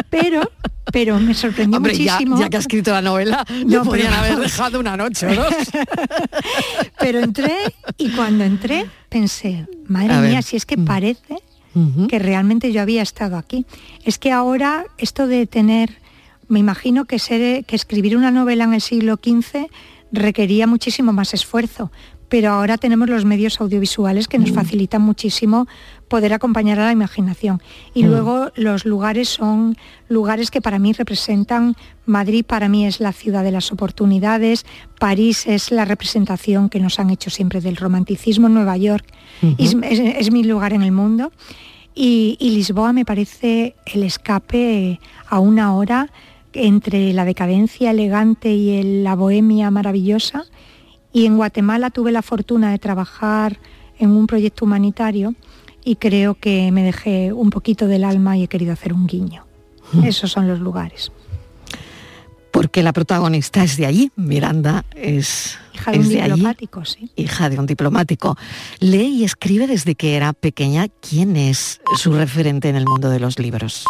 Pero, 0.10 0.50
pero 0.92 1.20
me 1.20 1.34
sorprendió 1.34 1.78
Hombre, 1.78 1.94
muchísimo. 1.94 2.40
ya 2.40 2.50
que 2.50 2.58
ha 2.58 2.60
escrito 2.60 2.92
la 2.92 3.02
novela, 3.02 3.46
No, 3.66 3.84
podían 3.84 4.14
haber 4.14 4.38
dejado 4.38 4.80
una 4.80 4.96
noche 4.98 5.28
o 5.28 5.36
dos. 5.36 5.54
Pero 7.00 7.20
entré 7.20 7.54
y 7.98 8.10
cuando 8.10 8.44
entré 8.44 8.86
pensé, 9.10 9.68
madre 9.88 10.14
A 10.14 10.22
ver. 10.22 10.32
mía, 10.32 10.42
si 10.42 10.56
es 10.56 10.66
que 10.66 10.78
parece 10.78 11.36
que 12.10 12.20
realmente 12.20 12.74
yo 12.74 12.82
había 12.82 13.02
estado 13.02 13.38
aquí. 13.38 13.66
Es 14.04 14.18
que 14.18 14.32
ahora 14.34 14.86
esto 14.98 15.28
de 15.28 15.46
tener, 15.48 15.92
me 16.50 16.60
imagino 16.60 17.06
que 17.06 17.20
ser, 17.20 17.64
que 17.64 17.76
escribir 17.76 18.18
una 18.18 18.32
novela 18.32 18.66
en 18.66 18.74
el 18.74 18.82
siglo 18.82 19.16
XV 19.24 19.68
requería 20.12 20.68
muchísimo 20.68 21.14
más 21.14 21.34
esfuerzo, 21.34 21.92
pero 22.30 22.52
ahora 22.52 22.78
tenemos 22.78 23.10
los 23.10 23.26
medios 23.26 23.60
audiovisuales 23.60 24.28
que 24.28 24.38
nos 24.38 24.52
facilitan 24.52 25.02
muchísimo 25.02 25.68
poder 26.08 26.32
acompañar 26.34 26.80
a 26.80 26.86
la 26.86 26.92
imaginación. 26.92 27.60
Y 27.96 28.04
Mm. 28.04 28.08
luego 28.08 28.52
los 28.56 28.86
lugares 28.86 29.30
son 29.30 29.76
lugares 30.10 30.52
que 30.52 30.62
para 30.62 30.78
mí 30.78 30.94
representan, 30.94 31.76
Madrid 32.06 32.46
para 32.46 32.70
mí 32.70 32.86
es 32.86 33.00
la 33.00 33.14
ciudad 33.14 33.44
de 33.44 33.52
las 33.52 33.72
oportunidades, 33.72 34.66
París 35.00 35.48
es 35.48 35.72
la 35.72 35.86
representación 35.86 36.70
que 36.70 36.80
nos 36.80 37.00
han 37.00 37.10
hecho 37.10 37.32
siempre 37.32 37.62
del 37.62 37.76
romanticismo, 37.78 38.48
Nueva 38.48 38.78
York 38.78 39.06
es, 39.58 39.76
es- 39.82 40.00
es 40.00 40.32
mi 40.32 40.44
lugar 40.44 40.74
en 40.74 40.84
el 40.84 40.92
mundo. 40.92 41.32
Y, 41.96 42.38
y 42.40 42.52
Lisboa 42.52 42.94
me 42.94 43.04
parece 43.06 43.76
el 43.88 44.04
escape 44.04 45.00
a 45.28 45.40
una 45.40 45.74
hora 45.76 46.10
entre 46.54 47.14
la 47.14 47.26
decadencia 47.26 47.92
elegante 47.92 48.52
y 48.54 48.78
el- 48.78 49.04
la 49.04 49.16
bohemia 49.16 49.70
maravillosa. 49.72 50.46
Y 51.14 51.26
en 51.26 51.38
Guatemala 51.38 51.90
tuve 51.90 52.12
la 52.12 52.22
fortuna 52.22 52.72
de 52.72 52.80
trabajar 52.80 53.60
en 53.98 54.12
un 54.12 54.28
proyecto 54.28 54.66
humanitario 54.66 55.34
y 55.84 55.96
creo 55.96 56.36
que 56.36 56.72
me 56.72 56.84
dejé 56.84 57.34
un 57.34 57.50
poquito 57.50 57.88
del 57.88 58.04
alma 58.04 58.38
y 58.38 58.44
he 58.44 58.48
querido 58.48 58.74
hacer 58.74 58.94
un 58.94 59.08
guiño. 59.08 59.46
Esos 60.04 60.32
son 60.32 60.48
los 60.48 60.60
lugares. 60.60 61.12
Porque 62.52 62.84
la 62.84 62.94
protagonista 62.94 63.64
es 63.64 63.78
de 63.78 63.86
allí, 63.86 64.12
Miranda 64.16 64.84
es, 64.96 65.58
Hija 65.74 65.92
de 65.92 65.98
es 66.00 66.08
un 66.08 66.14
de 66.14 66.22
allí, 66.22 66.32
diplomático, 66.34 66.86
sí. 66.86 67.10
hija 67.16 67.50
de 67.50 67.60
un 67.60 67.66
diplomático. 67.66 68.38
Lee 68.80 69.08
y 69.20 69.24
escribe 69.24 69.68
desde 69.68 69.96
que 69.96 70.16
era 70.16 70.34
pequeña. 70.34 70.88
¿Quién 71.00 71.36
es 71.38 71.80
su 71.96 72.12
referente 72.14 72.68
en 72.70 72.76
el 72.76 72.86
mundo 72.86 73.10
de 73.10 73.20
los 73.20 73.40
libros? 73.40 73.86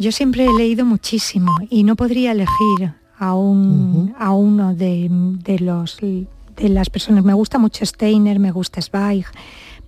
Yo 0.00 0.12
siempre 0.12 0.46
he 0.46 0.52
leído 0.52 0.84
muchísimo 0.86 1.52
y 1.68 1.84
no 1.84 1.94
podría 1.94 2.32
elegir 2.32 2.94
a, 3.18 3.34
un, 3.34 4.14
a 4.18 4.32
uno 4.32 4.74
de, 4.74 5.08
de 5.10 5.58
los, 5.58 5.98
de 5.98 6.26
las 6.70 6.88
personas. 6.88 7.22
Me 7.22 7.34
gusta 7.34 7.58
mucho 7.58 7.84
Steiner, 7.84 8.38
me 8.38 8.50
gusta 8.50 8.80
Zweig, 8.80 9.26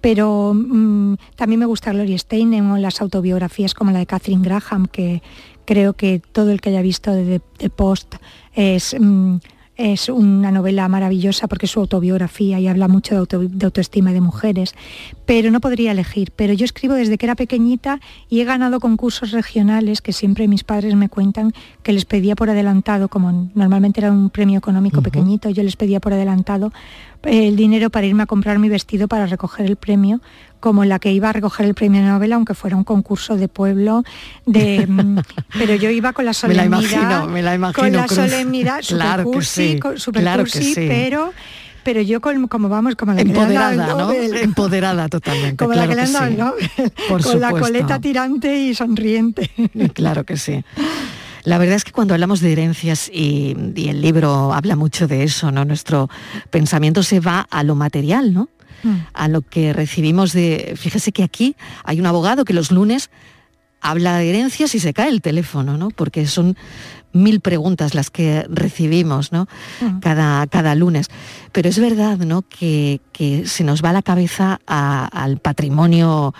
pero 0.02 0.52
mm, 0.54 1.14
también 1.34 1.60
me 1.60 1.66
gusta 1.66 1.92
Gloria 1.92 2.18
Steinem 2.18 2.70
o 2.72 2.76
las 2.76 3.00
autobiografías 3.00 3.72
como 3.72 3.90
la 3.90 4.00
de 4.00 4.06
Catherine 4.06 4.44
Graham, 4.44 4.86
que 4.86 5.22
creo 5.64 5.94
que 5.94 6.20
todo 6.32 6.50
el 6.50 6.60
que 6.60 6.68
haya 6.70 6.82
visto 6.82 7.10
de 7.12 7.40
The 7.56 7.70
Post 7.70 8.16
es... 8.54 8.94
mm, 8.98 9.36
es 9.74 10.10
una 10.10 10.52
novela 10.52 10.86
maravillosa 10.86 11.48
porque 11.48 11.64
es 11.64 11.72
su 11.72 11.80
autobiografía 11.80 12.60
y 12.60 12.68
habla 12.68 12.88
mucho 12.88 13.14
de, 13.14 13.20
auto- 13.20 13.38
de 13.48 13.64
autoestima 13.64 14.12
de 14.12 14.20
mujeres, 14.20 14.74
pero 15.26 15.50
no 15.50 15.60
podría 15.60 15.92
elegir. 15.92 16.32
Pero 16.34 16.52
yo 16.52 16.64
escribo 16.64 16.94
desde 16.94 17.16
que 17.18 17.26
era 17.26 17.34
pequeñita 17.36 18.00
y 18.28 18.40
he 18.40 18.44
ganado 18.44 18.80
concursos 18.80 19.30
regionales 19.30 20.02
que 20.02 20.12
siempre 20.12 20.48
mis 20.48 20.64
padres 20.64 20.94
me 20.94 21.08
cuentan 21.08 21.52
que 21.82 21.92
les 21.92 22.04
pedía 22.04 22.34
por 22.34 22.50
adelantado, 22.50 23.08
como 23.08 23.50
normalmente 23.54 24.00
era 24.00 24.10
un 24.10 24.30
premio 24.30 24.58
económico 24.58 25.02
pequeñito, 25.02 25.48
yo 25.50 25.62
les 25.62 25.76
pedía 25.76 26.00
por 26.00 26.12
adelantado 26.12 26.72
el 27.24 27.54
dinero 27.54 27.88
para 27.90 28.06
irme 28.06 28.24
a 28.24 28.26
comprar 28.26 28.58
mi 28.58 28.68
vestido 28.68 29.06
para 29.06 29.26
recoger 29.26 29.64
el 29.66 29.76
premio, 29.76 30.20
como 30.58 30.84
la 30.84 30.98
que 30.98 31.12
iba 31.12 31.28
a 31.28 31.32
recoger 31.32 31.66
el 31.66 31.74
premio 31.74 32.02
Nobel, 32.02 32.32
aunque 32.32 32.54
fuera 32.54 32.76
un 32.76 32.82
concurso 32.82 33.36
de 33.36 33.46
pueblo, 33.46 34.02
de, 34.44 34.86
mm, 34.88 35.18
pero 35.58 35.76
yo 35.76 35.88
iba 35.90 36.12
con 36.12 36.24
la 36.24 36.30
Me 36.30 36.54
la 36.54 36.64
solemnidad. 36.64 36.80
imagino, 36.90 37.28
me 37.28 37.42
la 37.42 37.54
imagino, 37.54 37.80
Con 37.84 37.92
la 37.92 38.06
Cruz. 38.06 38.16
solemnidad, 38.16 38.80
Claro 38.86 39.22
que 39.22 39.22
super 39.22 39.34
cursi, 39.34 39.72
sí, 39.72 40.00
super 40.00 40.22
claro 40.22 40.44
que 40.44 40.50
cursi, 40.50 40.74
sí. 40.74 40.86
pero 40.88 41.32
pero 41.84 42.00
yo 42.00 42.20
con- 42.20 42.48
como 42.48 42.68
vamos, 42.68 42.94
como 42.96 43.12
la 43.12 43.22
que 43.22 43.28
Empoderada, 43.30 43.86
¿no? 43.94 44.12
Empoderada 44.12 45.08
totalmente. 45.08 45.56
como 45.56 45.72
claro 45.72 45.88
la 45.88 45.94
que 45.94 45.94
le 45.94 46.02
han 46.02 46.12
dado 46.36 46.54
sí. 46.58 46.64
el 46.64 46.78
Nobel, 46.78 46.92
Por 47.08 47.22
con 47.22 47.40
la 47.40 47.50
coleta 47.50 48.00
tirante 48.00 48.58
y 48.58 48.74
sonriente. 48.74 49.50
Claro 49.94 50.24
que 50.24 50.36
sí. 50.36 50.64
La 51.44 51.58
verdad 51.58 51.74
es 51.74 51.84
que 51.84 51.90
cuando 51.90 52.14
hablamos 52.14 52.40
de 52.40 52.52
herencias 52.52 53.10
y, 53.12 53.56
y 53.74 53.88
el 53.88 54.00
libro 54.00 54.52
habla 54.52 54.76
mucho 54.76 55.08
de 55.08 55.24
eso, 55.24 55.50
¿no? 55.50 55.64
Nuestro 55.64 56.08
pensamiento 56.50 57.02
se 57.02 57.18
va 57.18 57.46
a 57.50 57.62
lo 57.64 57.74
material, 57.74 58.32
¿no? 58.32 58.48
A 59.12 59.28
lo 59.28 59.42
que 59.42 59.72
recibimos 59.72 60.32
de. 60.32 60.74
Fíjese 60.76 61.12
que 61.12 61.22
aquí 61.22 61.54
hay 61.84 62.00
un 62.00 62.06
abogado 62.06 62.44
que 62.44 62.52
los 62.52 62.70
lunes 62.72 63.10
habla 63.80 64.18
de 64.18 64.28
herencias 64.30 64.74
y 64.74 64.80
se 64.80 64.92
cae 64.92 65.08
el 65.08 65.20
teléfono, 65.20 65.76
¿no? 65.78 65.90
Porque 65.90 66.26
son 66.26 66.56
mil 67.12 67.40
preguntas 67.40 67.94
las 67.94 68.10
que 68.10 68.46
recibimos, 68.48 69.32
¿no? 69.32 69.46
Cada, 70.00 70.46
cada 70.46 70.74
lunes. 70.74 71.08
Pero 71.52 71.68
es 71.68 71.78
verdad, 71.78 72.18
¿no? 72.18 72.42
Que, 72.42 73.00
que 73.12 73.46
se 73.46 73.64
nos 73.64 73.82
va 73.84 73.92
la 73.92 74.02
cabeza 74.02 74.60
a- 74.66 75.06
al 75.06 75.38
patrimonio 75.38 76.34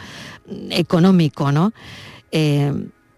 económico, 0.71 1.53
¿no? 1.53 1.73
Eh, 2.31 2.73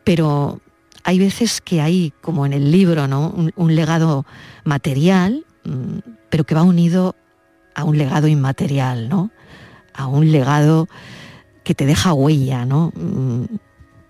pero 0.04 0.60
hay 1.04 1.18
veces 1.18 1.60
que 1.60 1.80
hay, 1.80 2.12
como 2.22 2.46
en 2.46 2.52
el 2.52 2.70
libro, 2.70 3.06
¿no? 3.08 3.30
un, 3.30 3.52
un 3.56 3.74
legado 3.74 4.24
material, 4.64 5.44
mm, 5.64 5.98
pero 6.30 6.44
que 6.44 6.54
va 6.54 6.62
unido 6.62 7.14
a 7.74 7.84
un 7.84 7.98
legado 7.98 8.28
inmaterial, 8.28 9.08
¿no? 9.08 9.30
A 9.94 10.06
un 10.06 10.30
legado 10.32 10.88
que 11.62 11.74
te 11.74 11.86
deja 11.86 12.12
huella, 12.12 12.64
¿no? 12.64 12.92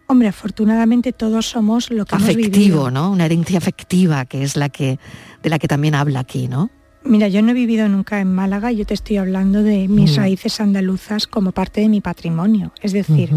Hombre, 0.07 0.29
afortunadamente 0.29 1.13
todos 1.13 1.47
somos 1.49 1.91
lo 1.91 2.05
que 2.05 2.15
hemos 2.17 2.29
afectivo, 2.29 2.53
vivido. 2.53 2.91
¿no? 2.91 3.11
Una 3.11 3.25
herencia 3.27 3.59
afectiva, 3.59 4.25
que 4.27 4.43
es 4.43 4.55
la 4.57 4.69
que, 4.69 4.99
de 5.43 5.51
la 5.51 5.59
que 5.59 5.67
también 5.69 5.95
habla 5.95 6.21
aquí, 6.21 6.47
¿no? 6.49 6.71
Mira, 7.07 7.29
yo 7.29 7.43
no 7.43 7.51
he 7.51 7.55
vivido 7.55 7.87
nunca 7.89 8.21
en 8.21 8.35
Málaga, 8.35 8.73
yo 8.73 8.87
te 8.87 8.95
estoy 8.95 9.19
hablando 9.19 9.63
de 9.63 9.89
mis 9.89 10.13
Mm. 10.13 10.17
raíces 10.17 10.59
andaluzas 10.61 11.27
como 11.27 11.53
parte 11.53 11.83
de 11.83 11.91
mi 11.91 12.01
patrimonio. 12.01 12.73
Es 12.81 12.93
decir, 12.95 13.31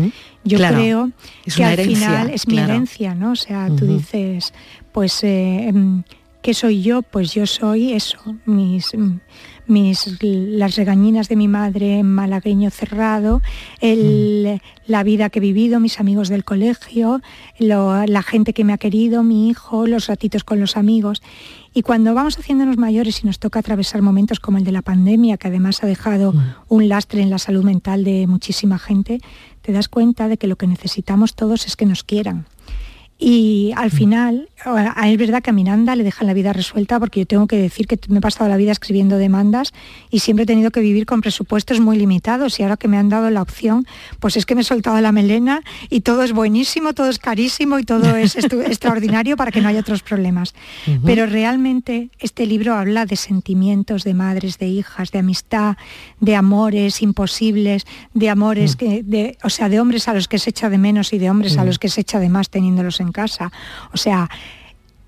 yo 0.46 0.58
Claro, 0.58 0.78
creo 0.78 1.12
es 1.46 1.56
que 1.58 1.66
al 1.66 1.74
herencia, 1.74 2.08
final 2.08 2.30
es 2.30 2.48
mi 2.48 2.60
herencia, 2.60 3.14
¿no? 3.14 3.32
O 3.34 3.36
sea, 3.36 3.68
tú 3.76 3.86
dices, 3.86 4.54
pues, 4.94 5.22
eh, 5.26 5.68
em, 5.68 6.04
¿qué 6.42 6.54
soy 6.54 6.82
yo? 6.82 7.02
Pues 7.02 7.34
yo 7.34 7.46
soy 7.46 7.92
eso, 7.92 8.20
mis, 8.46 8.92
mis, 9.68 10.18
las 10.22 10.76
regañinas 10.76 11.30
de 11.30 11.36
mi 11.36 11.48
madre 11.48 12.00
en 12.00 12.06
malagueño 12.14 12.70
cerrado, 12.72 13.42
el- 13.82 14.62
la 14.86 15.04
vida 15.04 15.30
que 15.30 15.40
he 15.40 15.42
vivido, 15.42 15.80
mis 15.80 16.00
amigos 16.00 16.30
del 16.30 16.44
colegio, 16.44 17.22
lo- 17.60 18.06
la 18.06 18.24
gente 18.24 18.54
que 18.54 18.64
me 18.64 18.74
ha 18.74 18.78
querido, 18.78 19.24
mi 19.24 19.50
hijo, 19.50 19.86
los 19.88 20.08
ratitos 20.08 20.44
con 20.44 20.60
los 20.60 20.78
amigos. 20.78 21.22
Y 21.74 21.82
cuando 21.82 22.14
vamos 22.14 22.40
haciéndonos 22.40 22.78
mayores 22.78 23.24
y 23.24 23.28
nos 23.28 23.40
toca 23.40 23.60
atravesar 23.60 24.02
momentos 24.02 24.40
como 24.40 24.58
el 24.58 24.64
de 24.64 24.72
la 24.72 24.82
pandemia, 24.82 25.38
que 25.38 25.48
además 25.48 25.84
ha 25.84 25.88
dejado 25.88 26.34
un 26.70 26.88
lastre 26.90 27.22
en 27.22 27.30
la 27.30 27.38
salud 27.38 27.64
mental 27.64 28.04
de 28.04 28.26
muchísima 28.28 28.80
gente, 28.80 29.20
te 29.62 29.72
das 29.74 29.88
cuenta 29.90 30.28
de 30.28 30.38
que 30.38 30.48
lo 30.48 30.56
que 30.56 30.66
necesitamos 30.68 31.36
todos 31.36 31.68
es 31.68 31.76
que 31.76 31.86
nos 31.86 32.04
quieran. 32.04 32.46
Y 33.20 33.74
al 33.76 33.90
final, 33.90 34.50
es 35.06 35.18
verdad 35.18 35.42
que 35.42 35.50
a 35.50 35.54
Miranda 35.54 35.96
le 35.96 36.04
dejan 36.04 36.28
la 36.28 36.34
vida 36.34 36.54
resuelta 36.54 37.00
porque 37.00 37.22
yo 37.22 37.26
tengo 37.26 37.48
que 37.48 37.58
decir 37.58 37.88
que 37.88 38.00
me 38.10 38.20
he 38.20 38.22
pasado 38.22 38.48
la 38.48 38.58
vida 38.58 38.72
escribiendo 38.72 39.18
demandas 39.18 39.74
y 40.12 40.20
siempre 40.20 40.44
he 40.44 40.46
tenido 40.46 40.70
que 40.70 40.82
vivir 40.82 41.08
con 41.08 41.22
presupuestos 41.22 41.80
muy 41.80 41.98
limitados 41.98 42.60
y 42.60 42.64
ahora 42.64 42.78
que 42.78 42.88
me 42.88 42.98
han 42.98 43.10
dado 43.10 43.32
la 43.32 43.42
opción, 43.42 43.88
pues 44.20 44.38
es 44.38 44.46
que 44.46 44.54
me 44.54 44.62
he 44.62 44.64
soltado 44.64 45.02
la 45.02 45.12
melena 45.12 45.64
y 45.90 46.02
todo 46.02 46.22
es 46.22 46.32
buenísimo, 46.32 46.94
todo 46.94 47.10
es 47.10 47.18
carísimo 47.18 47.80
y 47.80 47.84
todo 47.84 48.16
es 48.16 48.36
extraordinario 48.36 49.36
para 49.36 49.52
que 49.52 49.62
no 49.62 49.70
haya 49.70 49.80
otros 49.80 50.04
problemas. 50.04 50.54
Pero 51.04 51.26
realmente 51.26 52.10
este 52.20 52.46
libro 52.46 52.76
habla 52.76 53.06
de 53.06 53.16
sentimientos, 53.16 54.04
de 54.04 54.14
madres, 54.14 54.60
de 54.60 54.68
hijas, 54.68 55.12
de 55.12 55.20
amistad, 55.20 55.78
de 56.20 56.36
amores 56.36 57.02
imposibles, 57.02 57.86
de 58.14 58.30
amores 58.30 58.76
que, 58.76 59.02
de, 59.04 59.38
o 59.44 59.50
sea, 59.50 59.70
de 59.70 59.80
hombres 59.80 60.08
a 60.08 60.14
los 60.14 60.28
que 60.28 60.38
se 60.38 60.52
echa 60.52 60.70
de 60.70 60.78
menos 60.78 61.14
y 61.14 61.18
de 61.18 61.32
hombres 61.32 61.58
a 61.58 61.64
Mm. 61.64 61.68
los 61.68 61.80
que 61.80 61.90
se 61.90 62.02
echa 62.02 62.20
de 62.20 62.30
más 62.30 62.50
teniéndolos 62.50 63.00
en 63.00 63.07
casa. 63.12 63.52
O 63.94 63.98
sea, 63.98 64.30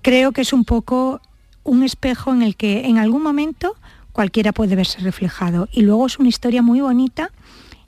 creo 0.02 0.32
que 0.32 0.42
es 0.42 0.52
un 0.52 0.64
poco 0.64 1.20
un 1.64 1.82
espejo 1.82 2.32
en 2.32 2.42
el 2.42 2.56
que 2.56 2.86
en 2.86 2.98
algún 2.98 3.22
momento 3.22 3.76
cualquiera 4.12 4.52
puede 4.52 4.76
verse 4.76 5.00
reflejado. 5.00 5.68
Y 5.72 5.82
luego 5.82 6.06
es 6.06 6.18
una 6.18 6.28
historia 6.28 6.62
muy 6.62 6.80
bonita 6.80 7.30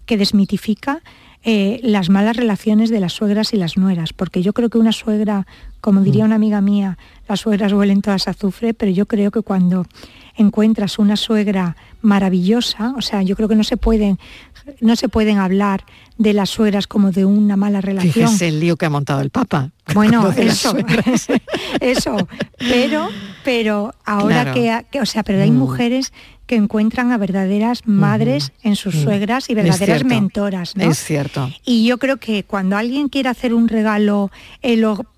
que 0.07 0.17
desmitifica 0.17 1.03
eh, 1.45 1.81
las 1.83 2.09
malas 2.09 2.37
relaciones 2.37 2.89
de 2.91 3.01
las 3.01 3.15
suegras 3.15 3.53
y 3.53 3.57
las 3.57 3.77
nueras, 3.77 4.13
porque 4.13 4.43
yo 4.43 4.53
creo 4.53 4.71
que 4.71 4.79
una 4.79 4.93
suegra, 4.93 5.47
como 5.81 6.01
diría 6.03 6.25
una 6.25 6.37
amiga 6.37 6.61
mía, 6.61 6.99
las 7.29 7.41
suegras 7.41 7.73
huelen 7.73 8.01
todas 8.01 8.29
a 8.29 8.31
azufre, 8.31 8.75
pero 8.75 8.93
yo 8.93 9.07
creo 9.07 9.33
que 9.33 9.43
cuando 9.43 9.85
encuentras 10.37 11.01
una 11.01 11.17
suegra 11.17 11.77
maravillosa, 12.01 12.95
o 12.97 13.03
sea, 13.03 13.23
yo 13.23 13.35
creo 13.35 13.49
que 13.49 13.57
no 13.57 13.65
se 13.65 13.77
pueden, 13.77 14.21
no 14.81 14.97
se 14.97 15.09
pueden 15.09 15.39
hablar 15.39 15.85
de 16.19 16.33
las 16.33 16.51
suegras 16.51 16.87
como 16.87 17.11
de 17.11 17.25
una 17.25 17.57
mala 17.57 17.81
relación. 17.81 18.13
Fíjese 18.13 18.49
el 18.49 18.61
lío 18.61 18.77
que 18.77 18.87
ha 18.87 18.91
montado 18.91 19.21
el 19.21 19.31
Papa. 19.31 19.71
Bueno, 19.95 20.31
eso, 20.37 20.75
eso, 21.81 22.29
pero, 22.59 23.09
pero 23.45 23.95
ahora 24.05 24.53
Claro. 24.53 24.55
que, 24.55 24.87
que- 24.91 25.01
o 25.01 25.07
sea, 25.07 25.23
pero 25.23 25.43
hay 25.43 25.51
Mm. 25.51 25.57
mujeres 25.59 26.13
que 26.47 26.57
encuentran 26.57 27.13
a 27.13 27.19
verdaderas 27.19 27.87
madres 27.87 28.53
en 28.63 28.77
sus 28.77 28.95
Mm. 28.97 29.03
suegras 29.05 29.49
y 29.49 29.53
Es 29.53 29.57
verdaderas 29.57 30.05
mentoras, 30.05 30.77
¿no? 30.77 30.91
Es 30.91 30.99
cierto. 31.03 31.51
Y 31.65 31.87
yo 31.87 31.99
creo 31.99 32.19
que 32.19 32.45
cuando 32.45 32.77
alguien 32.77 33.09
quiere 33.09 33.29
hacer 33.31 33.55
un 33.55 33.69
regalo 33.69 34.31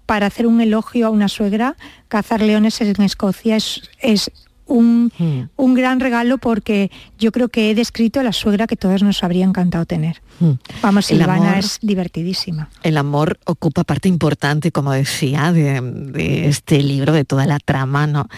para 0.06 0.26
hacer 0.26 0.46
un 0.46 0.60
elogio 0.60 1.06
a 1.06 1.10
una 1.10 1.28
suegra, 1.28 1.76
cazar 2.08 2.42
leones 2.42 2.80
en 2.82 3.00
Escocia 3.02 3.56
es, 3.56 3.82
es 4.00 4.30
un, 4.66 5.12
Hmm. 5.18 5.48
un 5.56 5.74
gran 5.74 6.00
regalo 6.00 6.38
porque 6.38 6.90
yo 7.18 7.32
creo 7.32 7.48
que 7.48 7.70
he 7.70 7.74
descrito 7.74 8.22
la 8.22 8.32
suegra 8.32 8.66
que 8.66 8.76
todos 8.76 9.02
nos 9.02 9.22
habría 9.22 9.44
encantado 9.44 9.84
tener. 9.86 10.22
Hmm. 10.40 10.52
Vamos, 10.82 11.10
El 11.10 11.18
Silvana 11.18 11.50
amor- 11.52 11.58
es 11.58 11.78
divertidísima. 11.82 12.70
El 12.82 12.96
amor 12.96 13.38
ocupa 13.44 13.84
parte 13.84 14.08
importante, 14.08 14.72
como 14.72 14.92
decía, 14.92 15.52
de, 15.52 15.80
de 15.80 16.48
este 16.48 16.82
libro, 16.82 17.12
de 17.12 17.24
toda 17.24 17.46
la 17.46 17.58
trama, 17.58 18.06
¿no? 18.06 18.28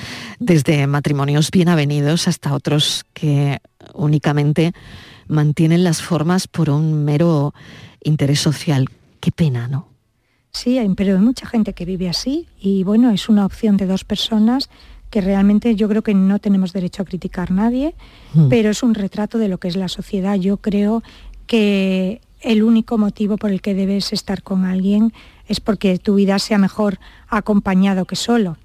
Desde 0.40 0.86
matrimonios 0.86 1.50
bien 1.50 1.68
avenidos 1.68 2.26
hasta 2.28 2.52
otros 2.54 3.04
que 3.14 3.58
únicamente 3.94 4.72
mantienen 5.28 5.84
las 5.84 6.02
formas 6.02 6.46
por 6.48 6.70
un 6.70 7.04
mero 7.04 7.54
interés 8.02 8.40
social. 8.40 8.86
Qué 9.20 9.30
pena, 9.32 9.68
¿no? 9.68 9.88
Sí, 10.52 10.78
hay- 10.78 10.88
pero 10.94 11.16
hay 11.16 11.20
mucha 11.22 11.46
gente 11.46 11.72
que 11.74 11.84
vive 11.84 12.08
así 12.08 12.46
y 12.58 12.82
bueno, 12.84 13.10
es 13.10 13.28
una 13.28 13.44
opción 13.44 13.76
de 13.76 13.86
dos 13.86 14.04
personas 14.04 14.70
que 15.10 15.20
realmente 15.20 15.74
yo 15.76 15.88
creo 15.88 16.02
que 16.02 16.14
no 16.14 16.38
tenemos 16.38 16.72
derecho 16.72 17.02
a 17.02 17.04
criticar 17.04 17.50
a 17.50 17.54
nadie, 17.54 17.94
Mm. 18.34 18.48
pero 18.48 18.70
es 18.70 18.82
un 18.82 18.94
retrato 18.94 19.38
de 19.38 19.48
lo 19.48 19.58
que 19.58 19.68
es 19.68 19.76
la 19.76 19.88
sociedad. 19.88 20.34
Yo 20.36 20.56
creo 20.58 21.02
que 21.46 22.20
el 22.40 22.62
único 22.62 22.98
motivo 22.98 23.36
por 23.36 23.50
el 23.50 23.60
que 23.62 23.74
debes 23.74 24.12
estar 24.12 24.42
con 24.42 24.64
alguien 24.64 25.12
es 25.48 25.60
porque 25.60 25.98
tu 25.98 26.16
vida 26.16 26.38
sea 26.38 26.58
mejor 26.58 26.98
acompañado 27.28 28.04
que 28.04 28.16
solo, 28.16 28.56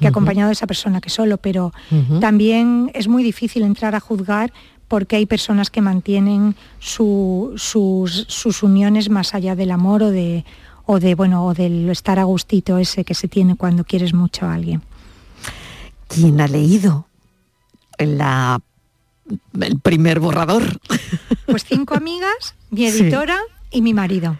que 0.00 0.06
acompañado 0.06 0.48
de 0.48 0.52
esa 0.52 0.66
persona 0.66 1.00
que 1.00 1.08
solo, 1.10 1.38
pero 1.38 1.72
también 2.20 2.90
es 2.94 3.08
muy 3.08 3.22
difícil 3.22 3.62
entrar 3.62 3.94
a 3.94 4.00
juzgar 4.00 4.52
porque 4.88 5.16
hay 5.16 5.26
personas 5.26 5.70
que 5.70 5.80
mantienen 5.80 6.54
su- 6.78 7.54
sus, 7.56 8.26
sus 8.28 8.62
uniones 8.62 9.08
más 9.08 9.34
allá 9.34 9.56
del 9.56 9.70
amor 9.72 10.02
o 10.02 10.10
de, 10.10 10.44
o 10.84 11.00
de 11.00 11.14
bueno 11.14 11.44
o 11.46 11.54
del 11.54 11.88
estar 11.90 12.18
a 12.18 12.24
gustito 12.24 12.78
ese 12.78 13.04
que 13.04 13.14
se 13.14 13.26
tiene 13.26 13.56
cuando 13.56 13.82
quieres 13.84 14.14
mucho 14.14 14.46
a 14.46 14.54
alguien. 14.54 14.82
¿Quién 16.08 16.40
ha 16.40 16.48
leído 16.48 17.06
la, 17.98 18.60
el 19.60 19.80
primer 19.80 20.20
borrador? 20.20 20.80
Pues 21.46 21.64
cinco 21.64 21.94
amigas, 21.94 22.54
mi 22.70 22.90
Sí. 22.90 22.98
editora 23.02 23.38
y 23.70 23.82
mi 23.82 23.92
marido. 23.94 24.38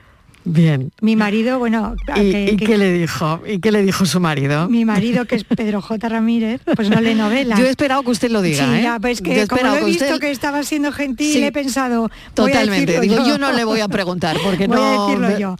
Bien. 0.48 0.92
Mi 1.00 1.16
marido, 1.16 1.58
bueno, 1.58 1.94
¿Y, 2.16 2.30
que- 2.30 2.44
y 2.52 2.56
que- 2.56 2.66
qué 2.66 2.78
le 2.78 2.92
dijo? 2.92 3.40
¿Y 3.46 3.58
qué 3.58 3.72
le 3.72 3.82
dijo 3.82 4.06
su 4.06 4.20
marido? 4.20 4.68
mi 4.68 4.84
marido 4.84 5.24
que 5.24 5.34
es 5.34 5.42
Pedro 5.44 5.82
J. 5.82 6.08
Ramírez, 6.08 6.60
pues 6.76 6.88
no 6.88 7.00
lee 7.00 7.14
novelas. 7.14 7.58
Yo 7.58 7.66
he 7.66 7.68
esperado 7.68 8.02
que 8.04 8.10
usted 8.12 8.30
lo 8.30 8.40
diga, 8.42 8.64
Sí, 8.64 8.74
¿eh? 8.78 8.82
ya, 8.82 8.98
pues 9.00 9.18
Yo 9.18 9.24
que 9.32 9.46
como 9.48 9.62
lo 9.62 9.74
he 9.76 9.78
que 9.80 9.84
visto 9.86 10.04
usted- 10.04 10.20
que 10.20 10.30
estaba 10.30 10.62
siendo 10.62 10.92
gentil, 10.92 11.32
Sí, 11.32 11.42
he 11.44 11.50
pensado, 11.52 12.02
voy 12.02 12.10
a 12.10 12.34
Totalmente. 12.34 13.00
Digo, 13.00 13.26
yo 13.26 13.38
no 13.38 13.52
le 13.52 13.64
voy 13.64 13.80
a 13.80 13.88
preguntar 13.88 14.36
porque 14.44 14.66
voy 14.68 14.76
no. 14.78 14.84
a 14.84 15.06
decirlo 15.06 15.38
yo. 15.38 15.56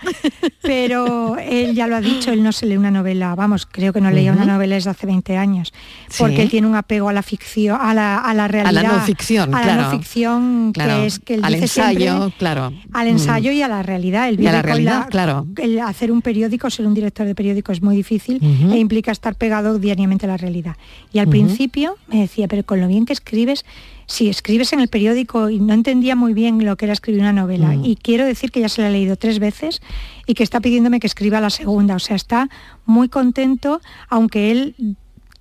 Pero 0.63 1.37
él 1.39 1.75
ya 1.75 1.87
lo 1.87 1.97
ha 1.97 2.01
dicho, 2.01 2.31
él 2.33 2.43
no 2.43 2.53
se 2.53 2.67
lee 2.67 2.77
una 2.77 2.91
novela, 2.91 3.35
vamos, 3.35 3.67
creo 3.71 3.93
que 3.93 4.01
no 4.01 4.11
leía 4.11 4.33
una 4.33 4.45
novela 4.45 4.75
desde 4.77 4.91
hace 4.91 5.07
20 5.07 5.37
años, 5.37 5.73
Sí. 6.09 6.17
porque 6.19 6.43
él 6.43 6.51
tiene 6.51 6.67
un 6.67 6.75
apego 6.75 7.09
a 7.09 7.13
la 7.13 7.23
ficción, 7.23 7.79
a 7.81 7.95
la, 7.95 8.19
a 8.19 8.35
la 8.35 8.49
realidad. 8.49 8.93
no 8.93 9.01
ficción, 9.01 9.55
a 9.55 9.59
la 9.59 9.63
claro. 9.65 9.83
no 9.83 9.91
ficción, 9.91 10.73
Claro, 10.73 11.01
que 11.01 11.07
es 11.07 11.19
que 11.19 11.35
él 11.35 11.41
al 11.45 11.53
dice 11.55 11.65
ensayo, 11.65 11.99
siempre, 12.19 12.39
claro. 12.39 12.73
al 12.93 13.07
ensayo 13.09 13.51
y 13.53 13.63
a 13.63 13.69
la 13.69 13.83
realidad. 13.83 14.29
Él 14.29 14.41
Y 14.41 14.47
la 14.85 15.07
claro. 15.07 15.47
el 15.57 15.79
hacer 15.81 16.13
un 16.13 16.23
periódico, 16.23 16.71
ser 16.71 16.87
un 16.87 16.95
director 16.95 17.27
de 17.27 17.35
periódico 17.35 17.73
es 17.73 17.83
muy 17.83 17.97
difícil 17.97 18.41
e 18.43 18.79
implica 18.79 19.13
estar 19.13 19.35
pegado 19.35 19.79
diariamente 19.79 20.27
a 20.27 20.29
la 20.29 20.37
realidad. 20.37 20.77
Y 21.13 21.19
al 21.19 21.29
principio 21.29 21.97
me 22.09 22.21
decía, 22.21 22.49
pero 22.49 22.65
con 22.65 22.81
lo 22.81 22.89
bien 22.89 23.07
que 23.07 23.13
escribes, 23.13 23.65
si 24.07 24.29
escribes 24.29 24.73
en 24.73 24.81
el 24.81 24.89
periódico 24.89 25.51
y 25.51 25.59
no 25.59 25.75
entendía 25.75 26.15
muy 26.15 26.33
bien 26.33 26.65
lo 26.65 26.77
que 26.77 26.87
era 26.87 26.93
escribir 26.93 27.21
una 27.21 27.33
novela. 27.33 27.69
Mm. 27.69 27.85
Y 27.85 27.97
quiero 27.97 28.25
decir 28.25 28.53
que 28.53 28.61
ya 28.61 28.69
se 28.69 28.81
la 28.81 28.89
ha 28.89 28.91
leído 28.91 29.17
tres 29.17 29.39
veces 29.39 29.83
y 30.27 30.35
que 30.35 30.45
está 30.45 30.61
pidiéndome 30.61 31.01
que 31.01 31.07
escriba 31.07 31.41
la 31.41 31.51
segunda. 31.51 31.97
O 31.97 31.99
sea, 31.99 32.17
está 32.17 32.49
muy 32.85 33.09
contento, 33.09 33.81
aunque 34.09 34.53
él 34.53 34.97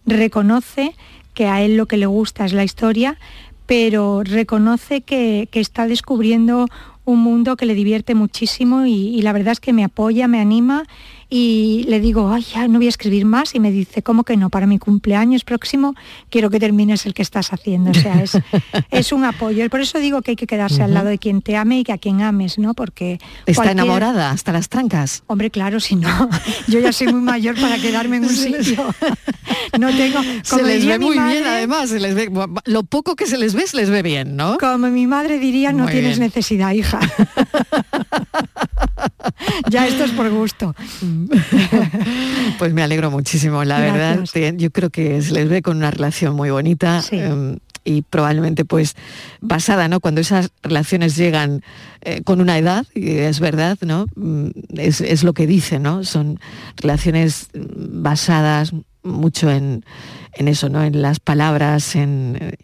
reconoce 0.05 0.93
que 1.33 1.47
a 1.47 1.61
él 1.61 1.77
lo 1.77 1.85
que 1.85 1.97
le 1.97 2.07
gusta 2.07 2.45
es 2.45 2.53
la 2.53 2.63
historia, 2.63 3.17
pero 3.65 4.23
reconoce 4.23 5.01
que, 5.01 5.47
que 5.51 5.59
está 5.59 5.87
descubriendo 5.87 6.67
un 7.05 7.19
mundo 7.21 7.55
que 7.55 7.65
le 7.65 7.75
divierte 7.75 8.15
muchísimo 8.15 8.85
y, 8.85 9.21
la 9.21 9.33
verdad 9.33 9.53
es 9.53 9.59
que 9.59 9.73
me 9.73 9.83
apoya, 9.83 10.27
me 10.27 10.39
anima 10.39 10.85
y 11.29 11.85
le 11.87 11.99
digo, 11.99 12.31
ay, 12.31 12.43
ya 12.53 12.67
no 12.67 12.77
voy 12.79 12.85
a 12.85 12.89
escribir 12.89 13.25
más 13.25 13.55
y 13.55 13.59
me 13.59 13.71
dice, 13.71 14.01
¿cómo 14.03 14.23
que 14.23 14.37
no? 14.37 14.49
Para 14.49 14.67
mi 14.67 14.77
cumpleaños 14.79 15.43
próximo 15.43 15.95
quiero 16.29 16.49
que 16.49 16.59
termines 16.59 17.05
el 17.05 17.13
que 17.13 17.21
estás 17.21 17.51
haciendo. 17.51 17.91
O 17.91 17.93
sea, 17.93 18.21
es, 18.21 18.37
es 18.91 19.11
un 19.11 19.25
apoyo. 19.25 19.67
Por 19.69 19.81
eso 19.81 19.99
digo 19.99 20.21
que 20.21 20.31
hay 20.31 20.35
que 20.35 20.47
quedarse 20.47 20.83
al 20.83 20.93
lado 20.93 21.07
de 21.09 21.17
quien 21.17 21.41
te 21.41 21.55
ame 21.57 21.79
y 21.79 21.83
que 21.83 21.93
a 21.93 21.97
quien 21.97 22.21
ames, 22.21 22.57
¿no? 22.59 22.73
Porque 22.73 23.19
Está 23.45 23.63
cualquier- 23.63 23.71
enamorada 23.71 24.31
hasta 24.31 24.51
las 24.51 24.69
trancas. 24.69 25.23
Hombre, 25.27 25.49
claro, 25.51 25.79
si 25.79 25.95
no, 25.95 26.29
yo 26.67 26.79
ya 26.79 26.91
soy 26.93 27.07
muy 27.07 27.21
mayor 27.21 27.59
para 27.59 27.77
quedarme 27.77 28.17
en 28.17 28.23
un 28.25 28.29
sitio. 28.35 28.93
No 29.79 29.89
tengo. 29.89 30.21
Se 30.43 30.49
como 30.55 30.63
les 30.63 30.81
diría 30.81 30.97
ve 30.97 31.05
muy 31.05 31.17
bien, 31.17 31.43
además. 31.45 31.89
se 31.89 31.99
les 31.99 32.13
ve- 32.15 32.29
lo 32.65 32.83
poco 32.83 33.15
que 33.15 33.25
se 33.25 33.37
les 33.37 33.53
ve, 33.55 33.65
se 33.67 33.77
les 33.77 33.89
ve 33.89 34.01
bien, 34.01 34.35
¿no? 34.35 34.57
Como 34.59 34.87
mi 34.89 35.07
madre 35.07 35.39
diría, 35.39 35.71
no 35.71 35.83
Muy 35.83 35.91
tienes 35.91 36.17
bien. 36.17 36.27
necesidad, 36.29 36.71
hija. 36.71 36.99
ya 39.69 39.87
esto 39.87 40.03
es 40.05 40.11
por 40.11 40.29
gusto. 40.29 40.75
Pues 42.59 42.73
me 42.73 42.83
alegro 42.83 43.11
muchísimo, 43.11 43.63
la 43.63 43.79
verdad. 43.79 44.15
Gracias. 44.17 44.55
Yo 44.57 44.71
creo 44.71 44.89
que 44.89 45.21
se 45.21 45.33
les 45.33 45.49
ve 45.49 45.61
con 45.61 45.77
una 45.77 45.91
relación 45.91 46.35
muy 46.35 46.49
bonita. 46.49 47.03
em, 47.11 47.57
y 47.87 48.01
probablemente 48.01 48.65
pues 48.65 48.95
basada, 49.41 49.87
¿no? 49.87 49.99
Cuando 49.99 50.19
esas 50.19 50.49
relaciones 50.63 51.15
llegan 51.15 51.61
eh, 52.01 52.21
con 52.23 52.41
una 52.41 52.57
edad, 52.57 52.85
y 52.95 53.11
es 53.11 53.39
verdad, 53.39 53.77
¿no? 53.81 54.07
Mm, 54.15 54.47
Es, 54.77 55.01
es 55.01 55.23
lo 55.23 55.33
que 55.33 55.45
dice, 55.45 55.77
¿no? 55.79 56.03
Son 56.03 56.39
relaciones 56.77 57.49
mm, 57.53 58.01
basadas 58.01 58.73
mucho 59.03 59.51
en, 59.51 59.85
en 60.33 60.47
eso, 60.47 60.67
¿no? 60.67 60.83
En 60.83 60.99
las 61.01 61.19
palabras, 61.19 61.95
en, 61.95 62.37
eh, 62.41 62.55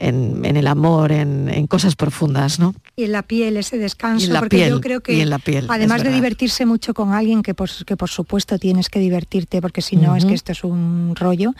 en, 0.00 0.44
en 0.44 0.56
el 0.56 0.66
amor, 0.66 1.12
en, 1.12 1.48
en 1.48 1.66
cosas 1.66 1.94
profundas, 1.94 2.58
¿no? 2.58 2.74
Y 2.96 3.04
en 3.04 3.12
la 3.12 3.22
piel, 3.22 3.56
ese 3.56 3.78
descanso, 3.78 4.24
Y 4.24 4.28
en 4.28 4.32
la 4.32 4.40
porque 4.40 4.56
piel, 4.56 4.70
yo 4.70 4.80
creo 4.80 5.00
que 5.02 5.14
y 5.14 5.20
en 5.20 5.30
la 5.30 5.38
piel, 5.38 5.66
además 5.68 6.02
de 6.02 6.10
divertirse 6.10 6.66
mucho 6.66 6.94
con 6.94 7.12
alguien, 7.12 7.42
que 7.42 7.54
por, 7.54 7.68
que 7.84 7.96
por 7.96 8.08
supuesto 8.08 8.58
tienes 8.58 8.88
que 8.88 8.98
divertirte, 8.98 9.60
porque 9.60 9.82
si 9.82 9.96
no 9.96 10.16
es 10.16 10.24
que 10.24 10.34
esto 10.34 10.52
es 10.52 10.64
un 10.64 11.14
rollo, 11.14 11.52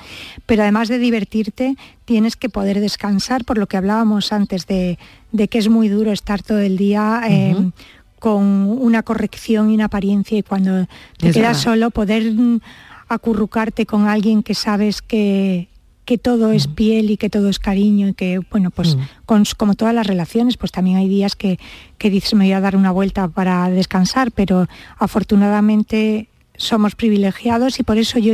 pero 0.46 0.62
además 0.62 0.88
de 0.88 0.98
divertirte, 0.98 1.76
tienes 2.04 2.34
que 2.36 2.48
poder 2.48 2.80
descansar, 2.80 3.44
por 3.44 3.58
lo 3.58 3.66
que 3.68 3.76
hablábamos 3.76 4.32
antes 4.32 4.66
de, 4.66 4.98
de 5.32 5.48
que 5.48 5.58
es 5.58 5.68
muy 5.68 5.88
duro 5.88 6.10
estar 6.10 6.42
todo 6.42 6.58
el 6.58 6.76
día. 6.76 7.22
eh, 7.28 7.70
con 8.18 8.42
una 8.44 9.02
corrección 9.02 9.70
y 9.70 9.74
una 9.76 9.86
apariencia 9.86 10.36
y 10.36 10.42
cuando 10.42 10.86
te 11.16 11.28
Es 11.28 11.34
quedas 11.34 11.56
verdad. 11.56 11.62
solo 11.62 11.90
poder 11.90 12.30
mm, 12.30 12.60
acurrucarte 13.08 13.86
con 13.86 14.06
alguien 14.08 14.42
que 14.42 14.54
sabes 14.54 15.00
que, 15.00 15.68
que 16.10 16.18
todo 16.18 16.50
es 16.50 16.66
piel 16.66 17.08
y 17.12 17.16
que 17.16 17.30
todo 17.30 17.48
es 17.48 17.60
cariño 17.60 18.08
y 18.08 18.14
que, 18.14 18.40
bueno, 18.50 18.72
pues 18.72 18.96
Mm. 18.96 19.00
con- 19.26 19.44
como 19.56 19.74
todas 19.74 19.94
las 19.94 20.08
relaciones, 20.08 20.56
pues 20.56 20.72
también 20.72 20.96
hay 20.96 21.08
días 21.08 21.36
que, 21.36 21.56
que 21.98 22.10
dices 22.10 22.34
me 22.34 22.46
voy 22.46 22.52
a 22.52 22.60
dar 22.60 22.74
una 22.74 22.90
vuelta 22.90 23.28
para 23.28 23.70
descansar, 23.70 24.32
pero 24.32 24.66
afortunadamente 24.98 26.26
somos 26.56 26.96
privilegiados 26.96 27.78
y 27.78 27.84
por 27.84 27.96
eso 27.96 28.18
yo 28.18 28.32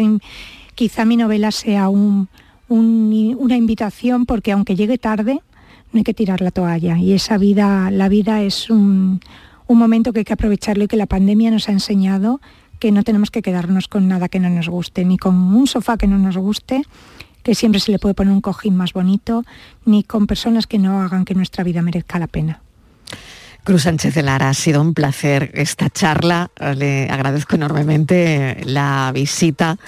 quizá 0.75 1.05
mi 1.05 1.19
novela 1.19 1.51
sea 1.51 1.91
un- 1.91 2.29
un- 2.71 3.37
una 3.39 3.57
invitación 3.59 4.25
porque 4.25 4.53
aunque 4.53 4.75
llegue 4.75 4.97
tarde, 4.97 5.41
no 5.93 5.99
hay 5.99 6.03
que 6.05 6.15
tirar 6.15 6.41
la 6.41 6.51
toalla 6.51 6.97
y 6.99 7.13
esa 7.13 7.37
vida, 7.37 7.91
la 7.91 8.09
vida 8.09 8.41
es 8.43 8.71
un, 8.71 9.21
un 9.67 9.79
momento 9.79 10.15
que 10.15 10.21
hay 10.21 10.25
que 10.25 10.33
aprovecharlo 10.33 10.85
y 10.85 10.89
que 10.89 10.97
la 10.97 11.05
pandemia 11.07 11.51
nos 11.51 11.69
ha 11.69 11.73
enseñado 11.73 12.41
que 12.81 12.91
no 12.91 13.03
tenemos 13.05 13.31
que 13.31 13.43
quedarnos 13.43 13.87
con 13.89 14.09
nada 14.09 14.29
que 14.31 14.41
no 14.41 14.49
nos 14.49 14.69
guste, 14.71 15.05
ni 15.05 15.19
con 15.19 15.35
un 15.35 15.67
sofá 15.67 15.99
que 15.99 16.07
no 16.07 16.19
nos 16.19 16.37
guste, 16.39 16.83
que 17.47 17.55
siempre 17.55 17.81
se 17.81 17.93
le 17.93 18.01
puede 18.01 18.13
poner 18.13 18.33
un 18.33 18.41
cojín 18.41 18.75
más 18.75 18.93
bonito, 18.93 19.45
ni 19.85 20.03
con 20.03 20.27
personas 20.27 20.67
que 20.67 20.81
no 20.81 21.01
hagan 21.01 21.25
que 21.25 21.37
nuestra 21.37 21.63
vida 21.63 21.81
merezca 21.81 22.19
la 22.19 22.27
pena. 22.27 22.61
Cruz 23.63 23.83
Sánchez 23.83 24.17
de 24.17 24.25
Lara, 24.25 24.49
ha 24.49 24.55
sido 24.55 24.81
un 24.81 24.95
placer 24.95 25.53
esta 25.55 25.89
charla. 25.89 26.51
Le 26.77 27.09
agradezco 27.09 27.55
enormemente 27.55 28.63
la 28.65 29.13
visita. 29.15 29.79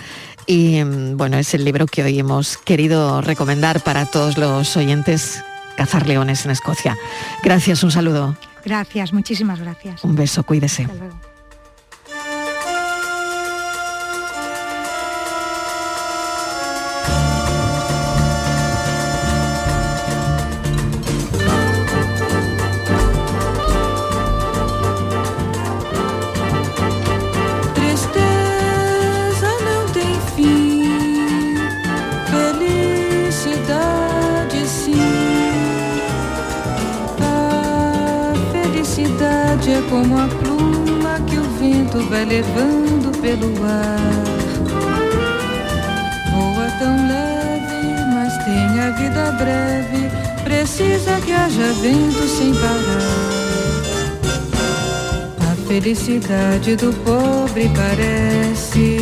Y 0.46 0.84
mm, 0.84 1.16
bueno, 1.16 1.36
es 1.36 1.52
el 1.52 1.64
libro 1.64 1.86
que 1.86 2.04
hoy 2.04 2.20
hemos 2.20 2.58
querido 2.58 3.22
recomendar 3.22 3.80
para 3.80 4.06
todos 4.06 4.38
los 4.38 4.76
oyentes, 4.76 5.42
Cazar 5.76 6.06
Leones 6.06 6.44
en 6.44 6.52
Escocia. 6.52 6.96
Gracias, 7.42 7.82
un 7.82 7.90
saludo, 7.90 8.36
Gracias, 8.64 9.12
muchísimas 9.12 9.58
gracias. 9.58 10.04
un 10.04 10.14
beso, 10.14 10.44
cuídese. 10.44 10.84
Hasta 10.84 10.94
luego. 10.94 11.37
Como 39.90 40.18
a 40.18 40.28
pluma 40.28 41.20
que 41.26 41.38
o 41.38 41.44
vento 41.58 41.98
vai 42.08 42.24
levando 42.24 43.10
pelo 43.20 43.48
ar. 43.64 43.98
Voa 46.30 46.70
tão 46.78 46.96
leve, 47.08 48.04
mas 48.14 48.44
tem 48.44 48.80
a 48.80 48.90
vida 48.90 49.32
breve 49.32 50.08
precisa 50.44 51.20
que 51.24 51.32
haja 51.32 51.72
vento 51.80 52.26
sem 52.26 52.54
parar. 52.54 53.28
A 55.50 55.68
felicidade 55.68 56.76
do 56.76 56.92
pobre 57.04 57.70
parece 57.74 58.98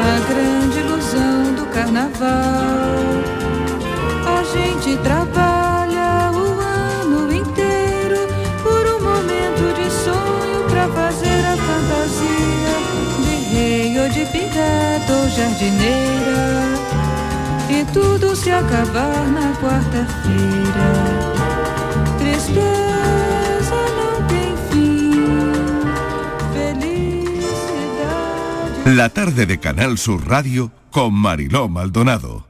a 0.00 0.18
grande 0.30 0.78
ilusão 0.80 1.54
do 1.54 1.66
carnaval. 1.72 2.28
A 4.26 4.42
gente 4.44 4.96
trabalha 5.02 5.57
pra 10.78 10.88
fazer 10.90 11.44
a 11.44 11.56
fantasia 11.56 12.74
de 13.24 13.34
rei 13.52 13.98
ou 13.98 14.08
de 14.08 14.24
pirata 14.26 15.12
ou 15.12 15.28
jardineira. 15.28 16.62
E 17.68 17.84
tudo 17.92 18.36
se 18.36 18.50
acabar 18.50 19.26
na 19.26 19.52
quarta-feira. 19.60 20.88
Tristeza 22.18 23.80
não 23.98 24.26
tem 24.28 24.56
fim. 24.70 25.52
Felicidade. 26.54 27.76
La 28.96 29.08
tarde 29.08 29.46
de 29.46 29.58
Canal 29.58 29.98
Sur 29.98 30.26
Radio 30.28 30.70
con 30.90 31.12
Mariló 31.12 31.68
Maldonado. 31.68 32.46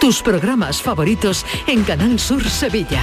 Tus 0.00 0.22
programas 0.22 0.80
favoritos 0.82 1.44
en 1.66 1.84
Canal 1.84 2.18
Sur 2.18 2.42
Sevilla. 2.48 3.02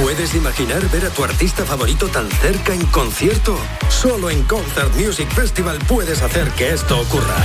¿Puedes 0.00 0.34
imaginar 0.34 0.86
ver 0.90 1.06
a 1.06 1.10
tu 1.10 1.24
artista 1.24 1.64
favorito 1.64 2.08
tan 2.08 2.30
cerca 2.30 2.74
en 2.74 2.84
concierto? 2.86 3.56
Solo 3.88 4.28
en 4.28 4.42
Concert 4.42 4.94
Music 4.94 5.28
Festival 5.30 5.78
puedes 5.88 6.20
hacer 6.20 6.50
que 6.50 6.70
esto 6.70 7.00
ocurra. 7.00 7.36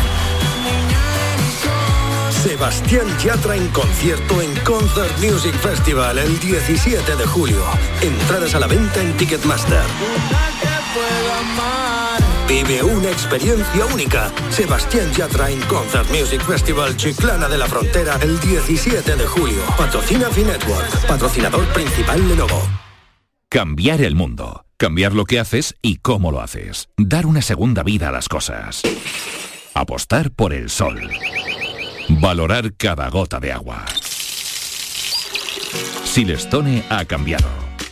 Sebastián 2.44 3.08
Yatra 3.20 3.56
en 3.56 3.70
concierto 3.70 4.42
en 4.42 4.54
Concert 4.66 5.18
Music 5.20 5.56
Festival 5.60 6.18
el 6.18 6.40
17 6.40 7.16
de 7.16 7.26
julio. 7.26 7.64
Entradas 8.02 8.54
a 8.54 8.60
la 8.60 8.68
venta 8.68 9.02
en 9.02 9.16
Ticketmaster. 9.16 9.84
Vive 12.52 12.84
una 12.84 13.10
experiencia 13.10 13.86
única. 13.86 14.30
Sebastián 14.50 15.10
Yatra 15.14 15.50
en 15.50 15.62
Concert 15.62 16.10
Music 16.10 16.42
Festival 16.42 16.98
Chiclana 16.98 17.48
de 17.48 17.58
la 17.58 17.66
Frontera 17.66 18.20
el 18.22 18.38
17 18.42 19.16
de 19.16 19.26
julio. 19.26 19.62
Patrocina 19.78 20.30
Finetwork, 20.30 21.08
patrocinador 21.08 21.66
principal 21.68 22.28
Lenovo. 22.28 22.62
Cambiar 23.50 24.02
el 24.02 24.16
mundo. 24.16 24.66
Cambiar 24.76 25.14
lo 25.14 25.24
que 25.24 25.40
haces 25.40 25.76
y 25.82 26.00
cómo 26.00 26.30
lo 26.34 26.42
haces. 26.42 26.90
Dar 26.98 27.26
una 27.26 27.42
segunda 27.42 27.84
vida 27.84 28.10
a 28.10 28.12
las 28.12 28.28
cosas. 28.28 28.82
Apostar 29.74 30.32
por 30.32 30.52
el 30.52 30.70
sol. 30.70 31.10
Valorar 32.10 32.74
cada 32.76 33.10
gota 33.10 33.40
de 33.40 33.54
agua. 33.54 33.86
Silestone 36.04 36.84
ha 36.90 37.06
cambiado. 37.06 37.71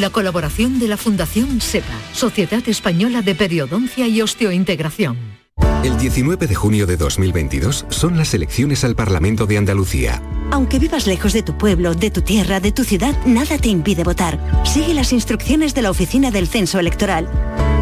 la 0.00 0.10
colaboración 0.10 0.78
de 0.78 0.88
la 0.88 0.96
Fundación 0.96 1.60
SEPA, 1.60 1.98
Sociedad 2.12 2.62
Española 2.68 3.22
de 3.22 3.34
Periodoncia 3.34 4.06
y 4.06 4.22
Osteointegración. 4.22 5.42
El 5.84 5.98
19 5.98 6.46
de 6.46 6.54
junio 6.54 6.86
de 6.86 6.96
2022 6.96 7.86
son 7.88 8.16
las 8.16 8.32
elecciones 8.34 8.84
al 8.84 8.94
Parlamento 8.94 9.46
de 9.46 9.58
Andalucía. 9.58 10.22
Aunque 10.52 10.78
vivas 10.78 11.06
lejos 11.06 11.32
de 11.32 11.42
tu 11.42 11.58
pueblo, 11.58 11.94
de 11.94 12.10
tu 12.10 12.22
tierra, 12.22 12.60
de 12.60 12.72
tu 12.72 12.84
ciudad, 12.84 13.16
nada 13.26 13.58
te 13.58 13.68
impide 13.68 14.04
votar. 14.04 14.38
Sigue 14.64 14.94
las 14.94 15.12
instrucciones 15.12 15.74
de 15.74 15.82
la 15.82 15.90
Oficina 15.90 16.30
del 16.30 16.46
Censo 16.46 16.78
Electoral. 16.78 17.28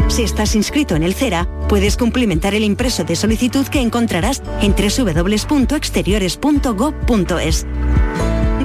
Si 0.07 0.23
estás 0.23 0.55
inscrito 0.55 0.95
en 0.95 1.03
el 1.03 1.13
CERA, 1.13 1.47
puedes 1.69 1.95
cumplimentar 1.95 2.55
el 2.55 2.63
impreso 2.63 3.03
de 3.03 3.15
solicitud 3.15 3.67
que 3.67 3.81
encontrarás 3.81 4.41
en 4.61 4.73
www.exteriores.gov.es. 4.75 7.65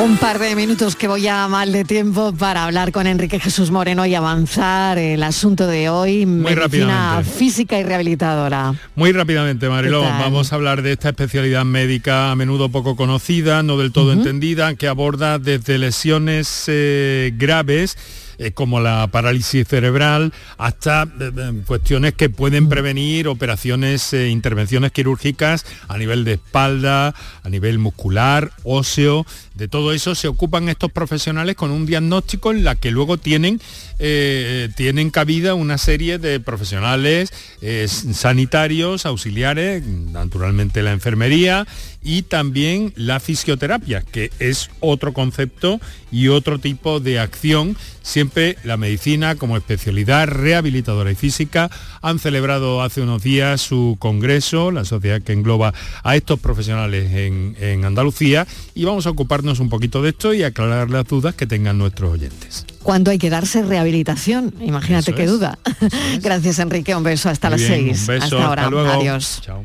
Un 0.00 0.16
par 0.16 0.38
de 0.38 0.54
minutos 0.54 0.94
que 0.94 1.08
voy 1.08 1.26
a 1.26 1.48
mal 1.48 1.72
de 1.72 1.84
tiempo 1.84 2.32
para 2.32 2.64
hablar 2.64 2.92
con 2.92 3.08
Enrique 3.08 3.40
Jesús 3.40 3.72
Moreno 3.72 4.06
y 4.06 4.14
avanzar 4.14 4.96
el 4.96 5.24
asunto 5.24 5.66
de 5.66 5.88
hoy, 5.88 6.24
Muy 6.24 6.54
medicina 6.54 6.62
rápidamente. 6.62 7.30
física 7.30 7.78
y 7.80 7.82
rehabilitadora. 7.82 8.74
Muy 8.94 9.10
rápidamente, 9.10 9.68
Mariló, 9.68 10.02
vamos 10.02 10.52
a 10.52 10.54
hablar 10.54 10.82
de 10.82 10.92
esta 10.92 11.08
especialidad 11.08 11.64
médica 11.64 12.30
a 12.30 12.36
menudo 12.36 12.68
poco 12.68 12.94
conocida, 12.94 13.64
no 13.64 13.76
del 13.76 13.90
todo 13.90 14.12
entendida, 14.12 14.76
que 14.76 14.86
aborda 14.86 15.40
desde 15.40 15.78
lesiones 15.78 16.66
eh, 16.68 17.32
graves 17.36 17.96
eh, 18.40 18.52
como 18.52 18.78
la 18.78 19.08
parálisis 19.08 19.66
cerebral 19.66 20.32
hasta 20.58 21.08
eh, 21.20 21.62
cuestiones 21.66 22.14
que 22.14 22.30
pueden 22.30 22.68
prevenir 22.68 23.26
operaciones, 23.26 24.12
eh, 24.12 24.28
intervenciones 24.28 24.92
quirúrgicas 24.92 25.66
a 25.88 25.98
nivel 25.98 26.24
de 26.24 26.34
espalda, 26.34 27.16
a 27.42 27.48
nivel 27.48 27.80
muscular, 27.80 28.52
óseo. 28.62 29.26
De 29.58 29.66
todo 29.66 29.92
eso 29.92 30.14
se 30.14 30.28
ocupan 30.28 30.68
estos 30.68 30.92
profesionales 30.92 31.56
con 31.56 31.72
un 31.72 31.84
diagnóstico 31.84 32.52
en 32.52 32.62
la 32.62 32.76
que 32.76 32.92
luego 32.92 33.18
tienen, 33.18 33.60
eh, 33.98 34.68
tienen 34.76 35.10
cabida 35.10 35.54
una 35.54 35.78
serie 35.78 36.18
de 36.18 36.38
profesionales 36.38 37.32
eh, 37.60 37.88
sanitarios, 37.88 39.04
auxiliares, 39.04 39.84
naturalmente 39.84 40.80
la 40.82 40.92
enfermería 40.92 41.66
y 42.04 42.22
también 42.22 42.92
la 42.94 43.18
fisioterapia, 43.18 44.02
que 44.02 44.30
es 44.38 44.70
otro 44.78 45.12
concepto 45.12 45.80
y 46.12 46.28
otro 46.28 46.60
tipo 46.60 47.00
de 47.00 47.18
acción. 47.18 47.76
Siempre 48.02 48.56
la 48.62 48.76
medicina 48.76 49.34
como 49.34 49.56
especialidad 49.56 50.28
rehabilitadora 50.28 51.10
y 51.10 51.16
física 51.16 51.68
han 52.00 52.20
celebrado 52.20 52.80
hace 52.80 53.02
unos 53.02 53.24
días 53.24 53.60
su 53.60 53.96
congreso, 53.98 54.70
la 54.70 54.84
sociedad 54.84 55.20
que 55.20 55.32
engloba 55.32 55.74
a 56.04 56.16
estos 56.16 56.38
profesionales 56.38 57.12
en, 57.12 57.56
en 57.60 57.84
Andalucía, 57.84 58.46
y 58.74 58.84
vamos 58.84 59.06
a 59.06 59.10
ocuparnos 59.10 59.47
un 59.60 59.68
poquito 59.68 60.02
de 60.02 60.10
esto 60.10 60.34
y 60.34 60.42
aclarar 60.42 60.90
las 60.90 61.06
dudas 61.06 61.34
que 61.34 61.46
tengan 61.46 61.78
nuestros 61.78 62.12
oyentes. 62.12 62.66
¿Cuándo 62.82 63.10
hay 63.10 63.18
que 63.18 63.30
darse 63.30 63.62
rehabilitación? 63.62 64.54
Imagínate 64.60 65.10
Eso 65.10 65.16
qué 65.16 65.24
es. 65.24 65.30
duda. 65.30 65.58
Gracias 66.22 66.58
Enrique, 66.58 66.94
un 66.94 67.02
beso 67.02 67.28
hasta 67.30 67.48
Muy 67.50 67.58
las 67.58 67.68
bien, 67.68 67.84
seis. 67.96 68.00
un 68.02 68.06
beso, 68.06 68.24
hasta 68.36 68.46
ahora. 68.46 68.70
luego. 68.70 68.90
Adiós. 68.90 69.40
Chao. 69.42 69.64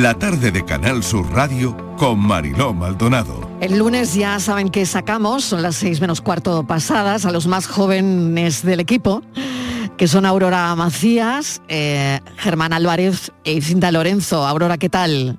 La 0.00 0.12
tarde 0.14 0.50
de 0.50 0.64
Canal 0.64 1.04
Sur 1.04 1.32
Radio 1.32 1.76
con 1.96 2.18
Mariló 2.18 2.74
Maldonado. 2.74 3.48
El 3.60 3.78
lunes 3.78 4.12
ya 4.14 4.40
saben 4.40 4.68
que 4.68 4.86
sacamos, 4.86 5.44
son 5.44 5.62
las 5.62 5.76
seis 5.76 6.00
menos 6.00 6.20
cuarto 6.20 6.66
pasadas, 6.66 7.24
a 7.26 7.30
los 7.30 7.46
más 7.46 7.68
jóvenes 7.68 8.64
del 8.64 8.80
equipo, 8.80 9.22
que 9.96 10.08
son 10.08 10.26
Aurora 10.26 10.74
Macías, 10.74 11.62
eh, 11.68 12.18
Germán 12.38 12.72
Álvarez 12.72 13.30
e 13.44 13.60
Cinta 13.62 13.92
Lorenzo. 13.92 14.44
Aurora, 14.44 14.78
¿qué 14.78 14.88
tal? 14.88 15.38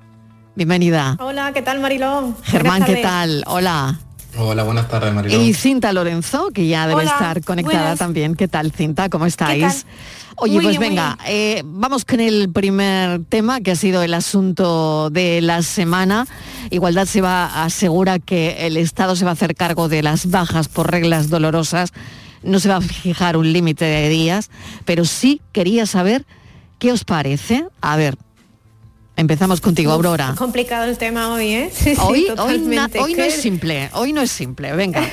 Bienvenida. 0.54 1.18
Hola, 1.20 1.52
¿qué 1.52 1.60
tal 1.60 1.80
Marilón? 1.80 2.34
Germán, 2.42 2.82
¿qué 2.82 2.96
tal? 2.96 3.44
Hola. 3.46 3.98
Hola, 4.38 4.62
buenas 4.64 4.88
tardes, 4.88 5.14
Mariló. 5.14 5.40
Y 5.42 5.54
Cinta 5.54 5.92
Lorenzo, 5.92 6.50
que 6.52 6.66
ya 6.66 6.86
debe 6.86 7.02
Hola, 7.02 7.10
estar 7.12 7.42
conectada 7.42 7.80
buenas. 7.80 7.98
también. 7.98 8.34
¿Qué 8.34 8.48
tal, 8.48 8.70
Cinta? 8.72 9.08
¿Cómo 9.08 9.26
estáis? 9.26 9.86
Oye, 10.36 10.54
Muy 10.56 10.64
pues 10.64 10.78
bien, 10.78 10.90
venga, 10.90 11.16
eh, 11.26 11.62
vamos 11.64 12.04
con 12.04 12.20
el 12.20 12.50
primer 12.52 13.24
tema, 13.24 13.62
que 13.62 13.70
ha 13.70 13.76
sido 13.76 14.02
el 14.02 14.12
asunto 14.12 15.08
de 15.08 15.40
la 15.40 15.62
semana. 15.62 16.26
Igualdad 16.70 17.06
se 17.06 17.22
va 17.22 17.64
asegura 17.64 18.18
que 18.18 18.66
el 18.66 18.76
Estado 18.76 19.16
se 19.16 19.24
va 19.24 19.30
a 19.30 19.34
hacer 19.34 19.54
cargo 19.54 19.88
de 19.88 20.02
las 20.02 20.30
bajas 20.30 20.68
por 20.68 20.90
reglas 20.90 21.30
dolorosas. 21.30 21.92
No 22.42 22.60
se 22.60 22.68
va 22.68 22.76
a 22.76 22.80
fijar 22.82 23.38
un 23.38 23.50
límite 23.50 23.86
de 23.86 24.10
días, 24.10 24.50
pero 24.84 25.06
sí 25.06 25.40
quería 25.52 25.86
saber 25.86 26.26
qué 26.78 26.92
os 26.92 27.04
parece. 27.04 27.66
A 27.80 27.96
ver, 27.96 28.18
empezamos 29.16 29.60
contigo, 29.60 29.92
Aurora. 29.92 30.30
es 30.32 30.36
complicado 30.38 30.84
el 30.84 30.98
tema 30.98 31.32
hoy, 31.32 31.48
¿eh? 31.54 31.70
Sí, 31.74 31.94
sí, 31.94 32.00
Hoy, 32.00 32.22
hoy, 32.22 32.28
na- 32.28 32.34
totalmente. 32.36 32.98
hoy 33.00 33.14
no 33.14 33.24
es 33.24 33.34
simple, 33.34 33.90
hoy 33.94 34.12
no 34.12 34.20
es 34.22 34.30
simple, 34.30 34.72
venga. 34.72 35.02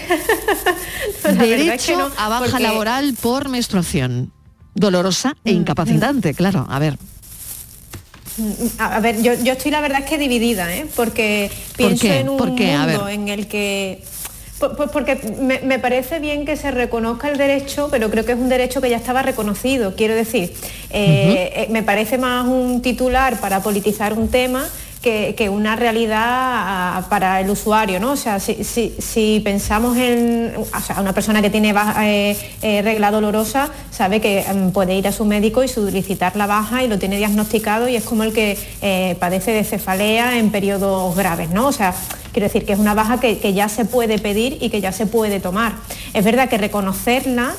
Es 1.25 1.37
Derecho 1.37 1.85
que 1.93 1.97
no, 1.97 2.11
a 2.17 2.29
baja 2.29 2.45
porque- 2.45 2.63
laboral 2.63 3.15
por 3.21 3.49
menstruación. 3.49 4.31
Dolorosa 4.75 5.35
e 5.45 5.51
incapacitante, 5.51 6.33
claro. 6.33 6.65
A 6.69 6.79
ver, 6.79 6.97
A 8.79 8.99
ver, 8.99 9.21
yo, 9.21 9.33
yo 9.35 9.53
estoy 9.53 9.69
la 9.71 9.81
verdad 9.81 9.99
es 10.03 10.09
que 10.09 10.17
dividida, 10.17 10.73
¿eh? 10.73 10.87
Porque 10.95 11.51
pienso 11.77 12.07
en 12.07 12.29
un 12.29 12.37
¿Por 12.37 12.55
qué? 12.55 12.73
A 12.73 12.87
mundo 12.87 13.07
en 13.07 13.27
el 13.29 13.47
que... 13.47 14.03
Pues 14.59 14.71
pues 14.77 14.89
porque 14.91 15.15
me, 15.41 15.59
me 15.59 15.79
parece 15.79 16.19
bien 16.19 16.45
que 16.45 16.55
se 16.55 16.71
reconozca 16.71 17.29
el 17.29 17.37
derecho, 17.37 17.89
pero 17.91 18.09
creo 18.09 18.23
que 18.25 18.33
es 18.33 18.37
un 18.37 18.49
derecho 18.49 18.81
que 18.81 18.89
ya 18.89 18.97
estaba 18.97 19.21
reconocido. 19.21 19.95
Quiero 19.95 20.13
decir, 20.15 20.53
eh, 20.89 21.53
eh, 21.55 21.67
me 21.69 21.83
parece 21.83 22.17
más 22.17 22.45
un 22.45 22.81
titular 22.81 23.39
para 23.39 23.61
politizar 23.61 24.13
un 24.13 24.29
tema 24.29 24.65
que, 25.03 25.35
que 25.37 25.49
una 25.49 25.75
realidad 25.75 26.17
ah, 26.23 27.05
para 27.09 27.41
el 27.41 27.49
usuario, 27.49 27.99
¿no? 27.99 28.13
O 28.13 28.15
sea, 28.15 28.39
si, 28.39 29.41
pensamos 29.43 29.97
en 29.97 30.53
o 30.57 30.79
sea, 30.79 31.01
una 31.01 31.13
persona 31.13 31.41
que 31.41 31.49
tiene 31.49 31.75
eh, 32.01 32.37
eh, 32.61 32.81
regla 32.81 33.11
dolorosa, 33.11 33.69
sabe 33.91 34.21
que 34.21 34.43
mm, 34.43 34.69
puede 34.69 34.95
ir 34.95 35.07
a 35.07 35.11
su 35.11 35.25
médico 35.25 35.61
y 35.61 35.67
solicitar 35.67 36.35
la 36.37 36.47
baja 36.47 36.83
y 36.83 36.87
lo 36.87 36.97
tiene 36.97 37.17
diagnosticado 37.17 37.89
y 37.89 37.97
es 37.97 38.03
como 38.05 38.23
el 38.23 38.31
que 38.31 38.57
eh, 38.81 39.17
padece 39.19 39.51
de 39.51 39.65
cefalea 39.65 40.39
en 40.39 40.49
periodos 40.49 41.13
graves, 41.15 41.49
¿no? 41.49 41.67
O 41.67 41.73
sea, 41.73 41.93
quiero 42.31 42.47
decir 42.47 42.65
que 42.65 42.71
es 42.71 42.79
una 42.79 42.93
baja 42.93 43.19
que 43.19 43.53
ya 43.53 43.67
se 43.67 43.83
puede 43.83 44.19
pedir 44.19 44.57
y 44.61 44.69
que 44.69 44.79
ya 44.79 44.93
se 44.93 45.05
puede 45.05 45.41
tomar. 45.41 45.73
Es 46.13 46.23
verdad 46.23 46.47
que 46.47 46.57
reconocerla 46.57 47.53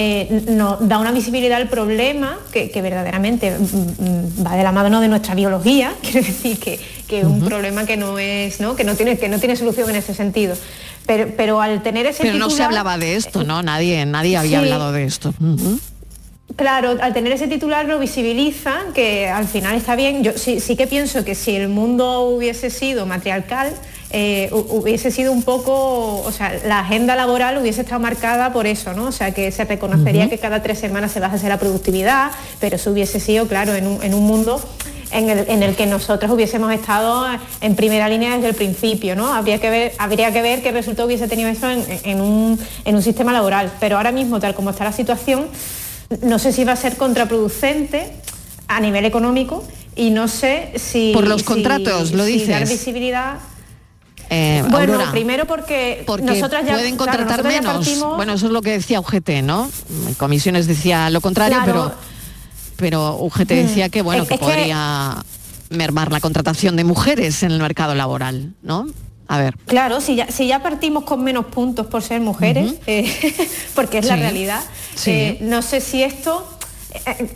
eh, 0.00 0.44
nos 0.50 0.86
da 0.88 0.98
una 0.98 1.10
visibilidad 1.10 1.60
al 1.60 1.68
problema 1.68 2.38
que, 2.52 2.70
que 2.70 2.80
verdaderamente 2.82 3.50
mm, 3.50 3.62
mm, 3.64 4.46
va 4.46 4.54
de 4.54 4.62
la 4.62 4.70
mano 4.70 5.00
de 5.00 5.08
nuestra 5.08 5.34
biología, 5.34 5.92
quiero 6.02 6.24
decir 6.24 6.56
que, 6.60 6.78
que 7.08 7.18
es 7.20 7.24
un 7.24 7.40
problema 7.44 7.84
que 7.84 7.96
no 7.96 8.16
es, 8.16 8.60
¿no? 8.60 8.76
Que 8.76 8.84
no 8.84 8.94
tiene, 8.94 9.18
que 9.18 9.28
no 9.28 9.40
tiene 9.40 9.56
solución 9.56 9.90
en 9.90 9.96
ese 9.96 10.14
sentido. 10.14 10.54
Pero, 11.04 11.32
pero 11.36 11.60
al 11.60 11.82
tener 11.82 12.06
ese 12.06 12.22
pero 12.22 12.38
no 12.38 12.48
se 12.48 12.62
hablaba 12.62 12.96
de 12.96 13.16
esto, 13.16 13.42
¿no? 13.42 13.60
Nadie, 13.64 14.06
nadie 14.06 14.36
había 14.36 14.60
Sí. 14.60 14.64
hablado 14.66 14.92
de 14.92 15.02
esto. 15.04 15.34
Claro, 16.54 16.96
al 17.00 17.12
tener 17.12 17.32
ese 17.32 17.48
titular 17.48 17.86
lo 17.86 17.98
visibiliza, 17.98 18.74
que 18.94 19.28
al 19.28 19.48
final 19.48 19.74
está 19.74 19.96
bien. 19.96 20.22
Yo 20.22 20.32
sí, 20.36 20.60
sí 20.60 20.76
que 20.76 20.86
pienso 20.86 21.24
que 21.24 21.34
si 21.34 21.56
el 21.56 21.68
mundo 21.68 22.20
hubiese 22.20 22.70
sido 22.70 23.04
matriarcal, 23.04 23.72
eh, 24.10 24.48
hu- 24.52 24.66
hubiese 24.70 25.10
sido 25.10 25.32
un 25.32 25.42
poco, 25.42 26.22
o 26.22 26.32
sea, 26.32 26.52
la 26.66 26.80
agenda 26.80 27.14
laboral 27.16 27.58
hubiese 27.58 27.82
estado 27.82 28.00
marcada 28.00 28.52
por 28.52 28.66
eso, 28.66 28.94
¿no? 28.94 29.04
O 29.08 29.12
sea, 29.12 29.32
que 29.32 29.50
se 29.52 29.64
reconocería 29.64 30.28
que 30.30 30.38
cada 30.38 30.62
tres 30.62 30.78
semanas 30.78 31.12
se 31.12 31.20
bajase 31.20 31.48
la 31.48 31.58
productividad, 31.58 32.30
pero 32.60 32.76
eso 32.76 32.90
hubiese 32.90 33.20
sido, 33.20 33.46
claro, 33.48 33.74
en 33.74 33.86
un, 33.86 34.02
en 34.02 34.14
un 34.14 34.24
mundo 34.24 34.60
en 35.10 35.30
el, 35.30 35.46
en 35.48 35.62
el 35.62 35.74
que 35.74 35.86
nosotros 35.86 36.30
hubiésemos 36.30 36.70
estado 36.72 37.26
en 37.62 37.74
primera 37.76 38.08
línea 38.10 38.34
desde 38.34 38.48
el 38.48 38.54
principio, 38.54 39.16
¿no? 39.16 39.32
Habría 39.32 39.58
que 39.58 39.70
ver, 39.70 39.92
habría 39.98 40.32
que 40.32 40.42
ver 40.42 40.62
qué 40.62 40.70
resultado 40.70 41.06
hubiese 41.06 41.28
tenido 41.28 41.48
eso 41.48 41.68
en, 41.70 41.82
en 42.04 42.20
un, 42.20 42.58
en 42.84 42.94
un 42.94 43.02
sistema 43.02 43.32
laboral. 43.32 43.72
Pero 43.80 43.96
ahora 43.96 44.12
mismo, 44.12 44.38
tal 44.38 44.54
como 44.54 44.68
está 44.70 44.84
la 44.84 44.92
situación, 44.92 45.46
no 46.22 46.38
sé 46.38 46.52
si 46.52 46.64
va 46.64 46.72
a 46.72 46.76
ser 46.76 46.96
contraproducente 46.96 48.10
a 48.68 48.80
nivel 48.80 49.04
económico 49.06 49.64
y 49.96 50.10
no 50.10 50.28
sé 50.28 50.72
si... 50.76 51.12
Por 51.14 51.26
los 51.26 51.40
si- 51.40 51.46
contratos, 51.46 52.12
lo 52.12 52.24
si 52.24 52.44
dar 52.46 52.68
visibilidad... 52.68 53.38
Eh, 54.30 54.62
bueno, 54.70 54.94
Aurora, 54.94 55.10
primero 55.10 55.46
porque, 55.46 56.02
porque 56.06 56.24
nosotras 56.24 56.64
ya, 56.66 56.74
pueden 56.74 56.96
contratar 56.96 57.42
menos. 57.44 57.86
partimos- 57.86 58.16
Bueno, 58.16 58.34
eso 58.34 58.46
es 58.46 58.52
lo 58.52 58.60
que 58.62 58.72
decía 58.72 59.00
UGT, 59.00 59.42
¿no? 59.42 59.70
En 60.06 60.14
comisiones 60.14 60.66
decía 60.66 61.08
lo 61.10 61.20
contrario, 61.20 61.56
Claro. 61.64 61.92
pero, 62.76 63.16
pero 63.16 63.16
UGT 63.24 63.48
decía 63.54 63.88
que 63.88 64.02
bueno, 64.02 64.22
Es- 64.24 64.28
que 64.28 64.34
es 64.34 64.40
que- 64.40 64.46
podría 64.46 65.16
mermar 65.70 66.12
la 66.12 66.20
contratación 66.20 66.76
de 66.76 66.84
mujeres 66.84 67.42
en 67.42 67.52
el 67.52 67.60
mercado 67.60 67.94
laboral, 67.94 68.54
¿no? 68.62 68.86
A 69.28 69.38
ver. 69.38 69.56
Claro, 69.66 70.00
si 70.00 70.14
ya, 70.16 70.26
si 70.30 70.46
ya 70.46 70.62
partimos 70.62 71.04
con 71.04 71.22
menos 71.22 71.46
puntos 71.46 71.86
por 71.86 72.02
ser 72.02 72.20
mujeres, 72.20 72.74
eh, 72.86 73.04
porque 73.74 73.98
es 73.98 74.06
la 74.06 74.16
realidad, 74.16 74.60
sí. 74.94 75.10
eh, 75.10 75.38
no 75.42 75.60
sé 75.62 75.80
si 75.82 76.02
esto 76.02 76.46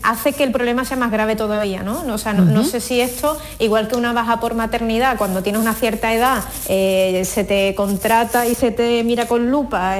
hace 0.02 0.32
que 0.32 0.44
el 0.44 0.52
problema 0.52 0.84
sea 0.84 0.96
más 0.96 1.10
grave 1.10 1.36
todavía, 1.36 1.82
¿no? 1.82 2.02
O 2.12 2.18
sea, 2.18 2.32
no, 2.32 2.64
sé 2.64 2.80
si 2.80 3.00
esto, 3.00 3.38
igual 3.58 3.88
que 3.88 3.96
una 3.96 4.12
baja 4.12 4.40
por 4.40 4.54
maternidad, 4.54 5.16
cuando 5.18 5.42
tienes 5.42 5.60
una 5.60 5.74
cierta 5.74 6.12
edad, 6.14 6.42
eh, 6.68 7.22
se 7.24 7.44
te 7.44 7.74
contrata 7.74 8.46
y 8.46 8.54
se 8.54 8.70
te 8.70 9.04
mira 9.04 9.26
con 9.26 9.50
lupa, 9.50 9.96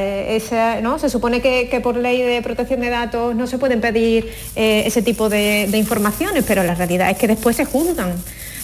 ¿no? 0.82 0.98
Se 0.98 1.10
supone 1.10 1.40
que, 1.40 1.80
por 1.82 1.96
ley 1.96 2.22
de 2.22 2.42
protección 2.42 2.80
de 2.80 2.90
datos 2.90 3.34
no 3.34 3.46
se 3.46 3.58
pueden 3.58 3.80
pedir 3.80 4.32
ese 4.54 5.02
tipo 5.02 5.28
de, 5.28 5.68
de 5.70 5.78
informaciones, 5.78 6.44
pero 6.46 6.62
la 6.62 6.74
realidad 6.74 7.10
es 7.10 7.18
que 7.18 7.28
después 7.28 7.56
se 7.56 7.64
juzgan. 7.64 8.14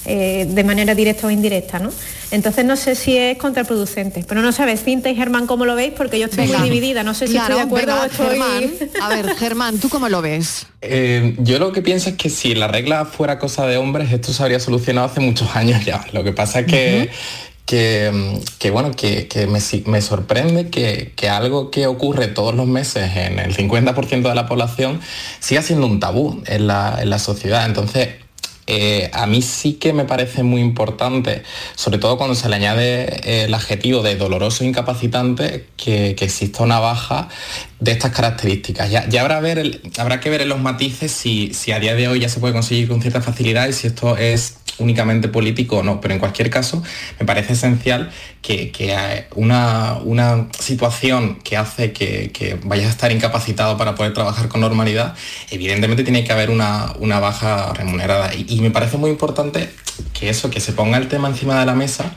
Eh, 0.05 0.47
de 0.49 0.65
manera 0.65 0.95
directa 0.95 1.27
o 1.27 1.31
indirecta, 1.31 1.79
¿no? 1.79 1.91
Entonces 2.31 2.65
no 2.65 2.77
sé 2.77 2.95
si 2.95 3.17
es 3.17 3.37
contraproducente, 3.37 4.25
pero 4.27 4.43
no 4.43 4.53
sabes, 4.53 4.83
Cinta 4.85 5.11
y 5.11 5.17
Germán, 5.17 5.47
¿cómo 5.47 5.65
lo 5.65 5.75
veis? 5.75 5.93
Porque 5.97 6.19
yo 6.19 6.27
estoy 6.27 6.47
muy 6.47 6.61
dividida, 6.61 7.03
no 7.03 7.15
sé 7.15 7.27
si 7.27 7.37
estoy 7.37 7.57
de 7.57 7.61
acuerdo 7.63 7.95
o 8.01 8.05
estoy... 8.05 8.39
a 9.03 9.09
ver, 9.09 9.35
Germán, 9.39 9.79
¿tú 9.79 9.89
cómo 9.89 10.09
lo 10.09 10.23
ves? 10.23 10.67
Eh, 10.83 11.35
yo 11.39 11.59
lo 11.59 11.73
que 11.73 11.83
pienso 11.83 12.11
es 12.11 12.17
que 12.17 12.31
si 12.31 12.55
la 12.55 12.69
regla 12.69 13.07
fuera 13.07 13.39
cosa 13.39 13.67
de 13.67 13.77
hombres, 13.77 14.13
esto 14.13 14.33
se 14.33 14.43
habría 14.43 14.61
solucionado 14.61 15.07
hace 15.07 15.21
muchos 15.21 15.57
años 15.57 15.85
ya. 15.85 16.05
Lo 16.13 16.23
que 16.25 16.33
pasa 16.33 16.61
es 16.61 16.67
que... 16.67 17.11
que, 17.67 18.71
bueno, 18.71 18.93
que, 18.93 19.47
me, 19.87 20.01
sorprende 20.01 20.71
que, 20.71 21.29
algo 21.29 21.71
que 21.71 21.87
ocurre 21.87 22.29
todos 22.29 22.55
los 22.55 22.67
meses 22.67 23.11
en 23.15 23.39
el 23.39 23.55
50% 23.55 24.29
de 24.29 24.35
la 24.35 24.47
población 24.47 25.01
siga 25.41 25.61
siendo 25.61 25.87
un 25.87 26.01
tabú 26.01 26.43
en 26.47 26.67
la, 26.67 26.99
en 27.03 27.11
la 27.11 27.19
sociedad. 27.19 27.67
Entonces, 27.67 28.09
eh, 28.71 29.11
a 29.14 29.27
mí 29.27 29.41
sí 29.41 29.75
que 29.75 29.95
me 29.95 30.05
parece 30.05 30.43
muy 30.43 30.61
importante, 30.61 31.43
sobre 31.75 31.97
todo 31.97 32.19
cuando 32.19 32.35
se 32.35 32.51
le 32.51 32.57
añade 32.57 33.05
eh, 33.25 33.45
el 33.45 33.55
adjetivo 33.55 34.03
de 34.03 34.14
doloroso 34.14 34.62
incapacitante, 34.62 35.66
que, 35.77 36.11
exista 36.11 36.62
una 36.62 36.79
baja 36.79 37.29
de 37.81 37.93
estas 37.93 38.12
características. 38.12 38.91
Ya, 38.91 39.05
habrá, 39.23 39.41
que 40.21 40.29
ver 40.29 40.43
en 40.43 40.49
los 40.51 40.61
matices 40.61 41.11
si 41.11 41.73
a 41.73 41.81
día 41.81 41.95
de 41.95 42.09
hoy 42.09 42.21
ya 42.21 42.29
se 42.29 42.41
puede 42.41 42.53
conseguir 42.53 42.89
con 42.89 43.01
cierta 43.01 43.23
facilidad 43.23 43.66
y 43.69 43.73
si 43.73 43.87
esto 43.87 44.19
es 44.19 44.59
únicamente 44.79 45.29
político 45.29 45.79
o 45.79 45.83
no, 45.83 46.01
pero 46.01 46.14
en 46.14 46.20
cualquier 46.20 46.51
caso 46.51 46.83
me 47.18 47.26
parece 47.26 47.55
esencial 47.55 48.11
que, 48.43 49.26
una, 49.35 49.99
una, 50.05 50.49
situación 50.59 51.39
que 51.43 51.57
hace 51.57 51.93
que, 51.93 52.59
vayas 52.64 52.87
a 52.87 52.91
estar 52.91 53.12
incapacitado 53.12 53.76
para 53.76 53.95
poder 53.95 54.14
trabajar 54.14 54.49
con 54.49 54.61
normalidad, 54.61 55.14
evidentemente 55.51 56.05
tiene 56.05 56.24
que 56.24 56.33
haber 56.33 56.51
una, 56.51 56.95
baja 57.20 57.72
remunerada. 57.74 58.35
Y, 58.35 58.61
me 58.61 58.70
parece 58.70 58.97
muy 58.97 59.11
importante 59.11 59.68
que 60.13 60.29
eso, 60.29 60.51
que 60.51 60.61
se 60.61 60.73
ponga 60.73 60.99
el 60.99 61.09
tema 61.09 61.29
encima 61.29 61.59
de 61.59 61.67
la 61.67 61.75
mesa 61.75 62.15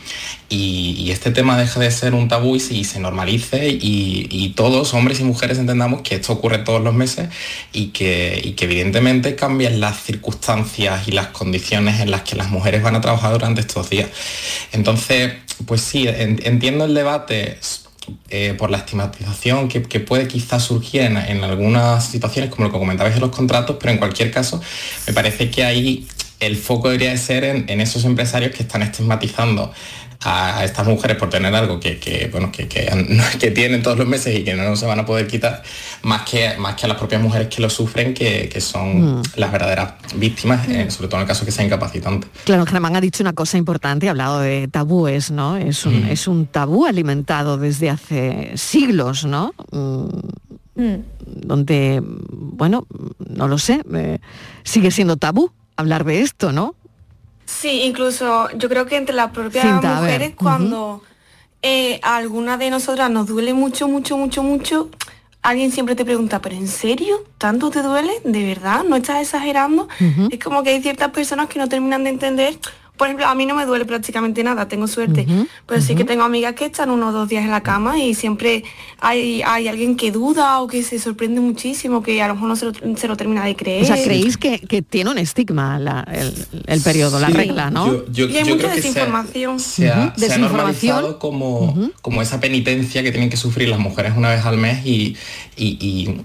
y, 0.50 1.12
este 1.12 1.32
tema 1.32 1.58
deje 1.58 1.80
de 1.80 1.92
ser 1.92 2.14
un 2.14 2.28
tabú 2.28 2.56
y, 2.56 2.60
se 2.60 3.00
normalice 3.00 3.70
y, 3.70 4.54
todos, 4.56 4.94
hombres 4.94 5.20
y 5.20 5.24
mujeres, 5.24 5.58
entendamos 5.58 6.02
que 6.02 6.16
esto 6.16 6.34
ocurre 6.34 6.60
todos 6.60 6.82
los 6.82 6.94
meses 6.94 7.30
y 7.74 7.88
que, 7.88 8.56
evidentemente 8.60 9.36
cambien 9.36 9.80
las 9.80 10.02
circunstancias 10.02 11.08
y 11.08 11.12
las 11.12 11.28
condiciones 11.28 12.00
en 12.00 12.12
las 12.12 12.22
que 12.22 12.36
las 12.36 12.50
mujeres 12.50 12.84
van 12.84 12.96
a 12.96 13.02
trabajar 13.02 13.32
durante 13.34 13.62
estos 13.62 13.90
días. 13.90 14.10
Entonces, 14.72 15.34
pues 15.66 15.82
sí, 15.82 16.06
entiendo 16.08 16.86
el 16.86 16.94
debate 16.94 17.58
eh, 18.30 18.56
por 18.58 18.72
la 18.72 18.78
estigmatización 18.78 19.68
que, 19.68 20.00
puede 20.00 20.28
quizás 20.28 20.64
surgir 20.64 21.02
en, 21.02 21.44
algunas 21.44 22.06
situaciones, 22.06 22.50
como 22.50 22.66
lo 22.66 22.72
que 22.72 22.80
comentabais 22.80 23.14
de 23.14 23.22
los 23.22 23.30
contratos, 23.30 23.78
pero 23.80 23.92
en 23.92 24.00
cualquier 24.00 24.32
caso, 24.32 24.62
me 25.06 25.14
parece 25.14 25.50
que 25.50 25.64
ahí 25.64 26.08
el 26.42 26.58
foco 26.58 26.89
debería 26.89 27.12
de 27.12 27.18
ser 27.18 27.44
en 27.46 27.82
esos 27.82 28.04
empresarios 28.04 28.54
que 28.54 28.64
están 28.64 28.82
estigmatizando 28.82 29.72
a, 30.24 30.64
estas 30.64 30.88
mujeres 30.88 31.18
por 31.18 31.30
tener 31.30 31.54
algo 31.56 31.80
que, 31.80 32.30
bueno, 32.32 32.52
que, 32.52 32.68
que, 33.39 33.52
tienen 33.52 33.82
todos 33.82 33.98
los 33.98 34.08
meses 34.08 34.38
y 34.39 34.44
que 34.44 34.54
no 34.54 34.76
se 34.76 34.86
van 34.86 35.00
a 35.00 35.06
poder 35.06 35.28
quitar, 35.28 35.64
más 36.04 36.24
que, 36.24 36.58
más 36.58 36.76
que 36.76 36.86
a 36.86 36.89
las 36.89 36.98
propias 36.98 37.22
mujeres 37.22 37.48
que 37.48 37.62
lo 37.62 37.70
sufren, 37.70 38.14
que, 38.14 38.62
son 38.62 39.20
mm. 39.20 39.24
las 39.36 39.52
verdaderas 39.52 39.94
víctimas, 40.16 40.68
eh, 40.70 40.86
mm. 40.86 40.92
sobre 40.92 41.08
todo 41.08 41.18
en 41.18 41.22
el 41.24 41.28
caso 41.28 41.46
que 41.46 41.52
sea 41.52 41.66
incapacitante. 41.66 42.28
Claro, 42.46 42.66
Germán 42.66 42.96
ha 42.96 43.02
dicho 43.02 43.24
una 43.24 43.34
cosa 43.34 43.58
importante, 43.58 44.08
ha 44.08 44.12
hablado 44.12 44.39
de 44.39 44.68
tabúes, 44.68 45.32
¿no? 45.32 45.58
Es 45.58 45.86
un, 45.86 46.06
mm. 46.06 46.10
es 46.10 46.28
un 46.28 46.46
tabú 46.46 46.86
alimentado 46.86 47.58
desde 47.58 47.89
hace 47.89 48.52
siglos, 48.56 49.26
¿no? 49.26 49.54
Donde, 51.26 52.02
bueno, 52.04 52.88
no 53.20 53.48
lo 53.48 53.58
sé, 53.58 53.82
eh, 53.94 54.20
sigue 54.64 54.92
siendo 54.92 55.18
tabú 55.18 55.52
hablar 55.82 56.06
de 56.06 56.22
esto, 56.22 56.52
¿no? 56.52 56.76
Sí, 57.46 57.82
incluso 57.84 58.50
yo 58.52 58.70
creo 58.70 58.86
que 58.86 58.96
entre 58.96 59.14
las 59.14 59.32
propias 59.32 59.84
mujeres 59.84 60.34
cuando 60.36 61.04
eh, 61.62 62.00
a 62.02 62.16
alguna 62.16 62.58
de 62.58 62.70
nosotras 62.70 63.12
nos 63.12 63.28
duele 63.28 63.54
mucho, 63.54 63.88
mucho, 63.88 64.18
mucho, 64.18 64.42
mucho, 64.42 64.90
alguien 65.42 65.72
siempre 65.72 65.96
te 65.96 66.06
pregunta, 66.06 66.42
¿pero 66.42 66.56
en 66.56 66.68
serio? 66.68 67.24
¿Tanto 67.38 67.70
te 67.70 67.82
duele? 67.82 68.14
¿De 68.24 68.46
verdad? 68.46 68.84
¿No 68.84 68.96
estás 68.96 69.22
exagerando? 69.22 69.88
Es 70.32 70.40
como 70.40 70.64
que 70.64 70.70
hay 70.72 70.82
ciertas 70.82 71.12
personas 71.12 71.50
que 71.50 71.60
no 71.60 71.68
terminan 71.68 72.04
de 72.04 72.12
entender 72.12 72.58
por 73.02 73.08
ejemplo, 73.08 73.26
a 73.26 73.34
mí 73.34 73.47
no 73.47 73.56
me 73.56 73.66
duele 73.66 73.86
prácticamente 73.86 74.43
nada, 74.43 74.68
tengo 74.68 74.86
suerte, 74.86 75.26
pero 75.66 75.82
sí 75.82 75.95
que 75.95 76.04
tengo 76.04 76.22
amigas 76.22 76.54
que 76.54 76.66
están 76.66 76.91
unos 76.91 77.14
dos 77.14 77.28
días 77.28 77.43
en 77.43 77.49
la 77.49 77.64
cama 77.64 77.97
y 77.97 78.14
siempre 78.14 78.64
hay, 78.99 79.41
hay 79.43 79.68
alguien 79.68 79.95
que 79.95 80.12
duda 80.12 80.62
o 80.62 80.68
que 80.68 80.84
se 80.84 80.99
sorprende 80.99 81.41
muchísimo, 81.41 82.04
que 82.04 82.22
a 82.22 82.28
lo 82.28 82.36
mejor 82.36 82.49
no 82.49 82.56
se 82.56 83.08
lo, 83.08 83.18
termina 83.18 83.43
de 83.43 83.56
creer. 83.56 83.82
O 83.82 83.88
sea, 83.88 84.04
creéis 84.04 84.38
que, 84.38 84.84
tiene 84.88 85.10
un 85.10 85.18
estigma 85.18 85.80
el, 86.68 86.82
periodo, 86.82 87.20
la 87.20 87.30
regla, 87.30 87.72
¿no? 87.72 88.04
y 88.14 88.38
hay 88.38 88.54
mucha 88.54 88.68
desinformación. 88.68 89.60
Se 89.60 89.89
ha, 89.89 90.14
normalizado 90.38 91.18
como, 91.18 91.89
como 92.04 92.22
esa 92.22 92.39
penitencia 92.39 93.02
que 93.02 93.10
tienen 93.10 93.32
que 93.32 93.38
sufrir 93.38 93.68
las 93.70 93.80
mujeres 93.80 94.14
una 94.16 94.30
vez 94.30 94.45
al 94.45 94.58
mes 94.58 94.86
y, 94.86 95.18
y, 95.58 96.18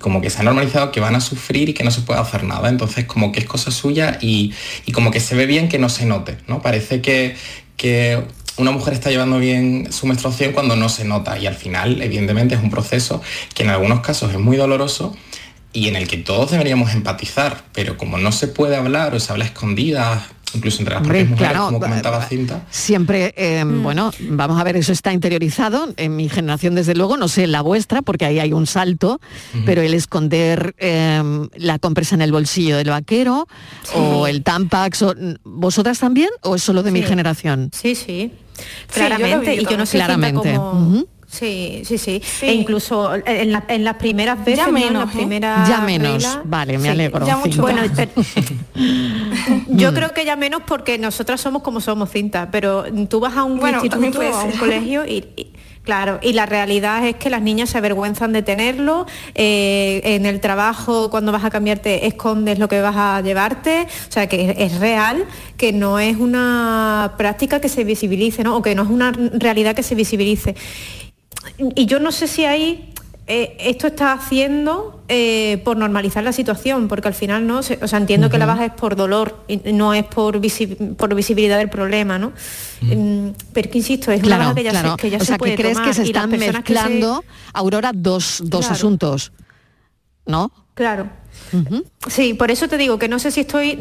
como 0.00 0.20
que 0.20 0.30
se 0.30 0.40
ha 0.40 0.42
normalizado 0.42 0.92
que 0.92 1.00
van 1.00 1.14
a 1.14 1.20
sufrir 1.20 1.68
y 1.68 1.74
que 1.74 1.84
no 1.84 1.90
se 1.90 2.02
puede 2.02 2.20
hacer 2.20 2.44
nada. 2.44 2.68
Entonces 2.68 3.04
como 3.04 3.32
que 3.32 3.40
es 3.40 3.46
cosa 3.46 3.70
suya 3.70 4.18
y, 4.20 4.54
como 4.92 5.10
que 5.10 5.20
se 5.20 5.34
ve 5.34 5.46
bien 5.46 5.68
que 5.68 5.78
no 5.78 5.88
se 5.88 6.06
note, 6.06 6.38
¿no? 6.46 6.62
Parece 6.62 7.00
que, 7.00 7.36
que 7.76 8.22
una 8.56 8.70
mujer 8.70 8.94
está 8.94 9.10
llevando 9.10 9.38
bien 9.38 9.92
su 9.92 10.06
menstruación 10.06 10.52
cuando 10.52 10.76
no 10.76 10.88
se 10.88 11.04
nota 11.04 11.38
y 11.38 11.46
al 11.46 11.54
final 11.54 12.00
evidentemente 12.00 12.54
es 12.54 12.62
un 12.62 12.70
proceso 12.70 13.22
que 13.54 13.64
en 13.64 13.70
algunos 13.70 14.00
casos 14.00 14.32
es 14.32 14.38
muy 14.38 14.56
doloroso 14.56 15.14
y 15.72 15.88
en 15.88 15.96
el 15.96 16.08
que 16.08 16.16
todos 16.16 16.52
deberíamos 16.52 16.94
empatizar, 16.94 17.64
pero 17.74 17.98
como 17.98 18.16
no 18.16 18.32
se 18.32 18.48
puede 18.48 18.76
hablar 18.76 19.14
o 19.14 19.20
se 19.20 19.30
habla 19.30 19.44
escondida 19.44 20.26
incluso 20.54 20.80
entre 20.80 20.94
las 20.94 21.02
propias 21.02 21.28
mujeres, 21.28 21.58
como 21.58 21.80
comentaba 21.80 22.22
Cinta. 22.24 22.66
Siempre, 22.70 23.34
eh, 23.36 23.64
mm. 23.64 23.82
bueno, 23.82 24.10
vamos 24.30 24.60
a 24.60 24.64
ver, 24.64 24.76
eso 24.76 24.92
está 24.92 25.12
interiorizado. 25.12 25.88
En 25.96 26.16
mi 26.16 26.28
generación, 26.28 26.74
desde 26.74 26.94
luego, 26.94 27.16
no 27.16 27.28
sé 27.28 27.44
en 27.44 27.52
la 27.52 27.62
vuestra, 27.62 28.02
porque 28.02 28.24
ahí 28.24 28.38
hay 28.38 28.52
un 28.52 28.66
salto, 28.66 29.20
pero 29.64 29.82
el 29.82 29.94
esconder 29.94 30.74
em, 30.78 31.48
la 31.56 31.78
compresa 31.78 32.14
en 32.14 32.22
el 32.22 32.32
bolsillo 32.32 32.76
del 32.76 32.90
vaquero 32.90 33.48
o 33.94 34.26
el 34.26 34.42
Tampax, 34.42 35.04
¿vosotras 35.44 35.98
también 35.98 36.30
o 36.42 36.54
es 36.54 36.62
solo 36.62 36.82
de 36.82 36.90
mi 36.90 37.02
generación? 37.02 37.70
Sí, 37.72 37.94
sí. 37.94 38.32
Claramente, 38.92 39.54
y 39.54 39.64
que 39.66 39.76
no 39.76 39.86
sé 39.86 39.98
claramente. 39.98 40.58
Sí, 41.28 41.82
sí, 41.84 41.98
sí, 41.98 42.22
E 42.42 42.54
incluso 42.54 43.12
en, 43.14 43.52
las 43.84 43.94
primeras 43.96 44.38
veces, 44.44 44.64
ya 44.64 44.68
menos, 44.68 45.12
ya 45.12 45.80
menos. 45.80 46.38
vale, 46.44 46.78
me 46.78 46.88
alegro. 46.88 47.26
bueno, 47.58 47.82
yo 49.68 49.92
creo 49.92 50.14
que 50.14 50.24
ya 50.24 50.36
menos 50.36 50.62
porque 50.66 50.98
nosotras 50.98 51.40
somos 51.40 51.62
como 51.62 51.80
somos 51.80 52.10
cinta, 52.10 52.50
pero 52.50 52.84
tú 53.08 53.20
vas 53.20 53.36
a 53.36 53.44
un 53.44 53.60
instituto 53.66 54.20
o 54.20 54.34
a 54.34 54.44
un 54.44 54.52
colegio 54.52 55.04
y, 55.04 55.52
Claro, 55.86 56.18
y 56.20 56.32
la 56.32 56.46
realidad 56.46 57.06
es 57.06 57.14
que 57.14 57.30
las 57.30 57.40
niñas 57.40 57.70
se 57.70 57.78
avergüenzan 57.78 58.32
de 58.32 58.42
tenerlo. 58.42 59.06
Eh, 59.36 60.00
en 60.02 60.26
el 60.26 60.40
trabajo, 60.40 61.10
cuando 61.10 61.30
vas 61.30 61.44
a 61.44 61.50
cambiarte, 61.50 62.08
escondes 62.08 62.58
lo 62.58 62.68
que 62.68 62.80
vas 62.80 62.96
a 62.96 63.20
llevarte. 63.20 63.86
O 64.08 64.12
sea, 64.12 64.26
que 64.26 64.56
es 64.58 64.80
real, 64.80 65.24
que 65.56 65.72
no 65.72 66.00
es 66.00 66.16
una 66.16 67.14
práctica 67.16 67.60
que 67.60 67.68
se 67.68 67.84
visibilice, 67.84 68.42
¿no? 68.42 68.56
O 68.56 68.62
que 68.62 68.74
no 68.74 68.82
es 68.82 68.88
una 68.88 69.12
realidad 69.12 69.76
que 69.76 69.84
se 69.84 69.94
visibilice 69.94 70.56
y 71.58 71.86
yo 71.86 71.98
no 71.98 72.12
sé 72.12 72.26
si 72.26 72.44
ahí 72.44 72.92
eh, 73.28 73.56
esto 73.58 73.88
está 73.88 74.12
haciendo 74.12 75.02
eh, 75.08 75.60
por 75.64 75.76
normalizar 75.76 76.22
la 76.22 76.32
situación, 76.32 76.86
porque 76.86 77.08
al 77.08 77.14
final 77.14 77.44
no, 77.44 77.58
o 77.58 77.62
sea, 77.62 77.98
entiendo 77.98 78.30
que 78.30 78.38
la 78.38 78.46
baja 78.46 78.66
es 78.66 78.72
por 78.72 78.94
dolor, 78.94 79.42
y 79.48 79.56
no 79.72 79.94
es 79.94 80.04
por, 80.04 80.40
por 80.96 81.14
visibilidad 81.16 81.58
del 81.58 81.68
problema, 81.68 82.20
¿no? 82.20 82.32
Mm, 82.82 83.30
pero 83.52 83.68
que 83.68 83.78
insisto, 83.78 84.12
es 84.12 84.22
una 84.22 84.38
baja 84.38 84.54
que 84.54 84.62
ya 84.62 84.70
se, 84.70 84.96
que 84.96 85.10
ya 85.10 85.18
o 85.18 85.24
sea, 85.24 85.38
que 85.38 85.56
crees 85.56 85.80
que 85.80 85.92
se 85.92 86.02
están 86.04 86.30
mezclando, 86.30 87.24
Aurora, 87.52 87.90
dos, 87.92 88.42
dos 88.44 88.70
asuntos, 88.70 89.32
¿no? 90.24 90.52
Claro. 90.76 91.08
Sí, 92.06 92.34
por 92.34 92.50
eso 92.50 92.68
te 92.68 92.76
digo 92.76 92.98
que 92.98 93.08
no 93.08 93.18
sé 93.18 93.30
si 93.30 93.40
estoy, 93.40 93.76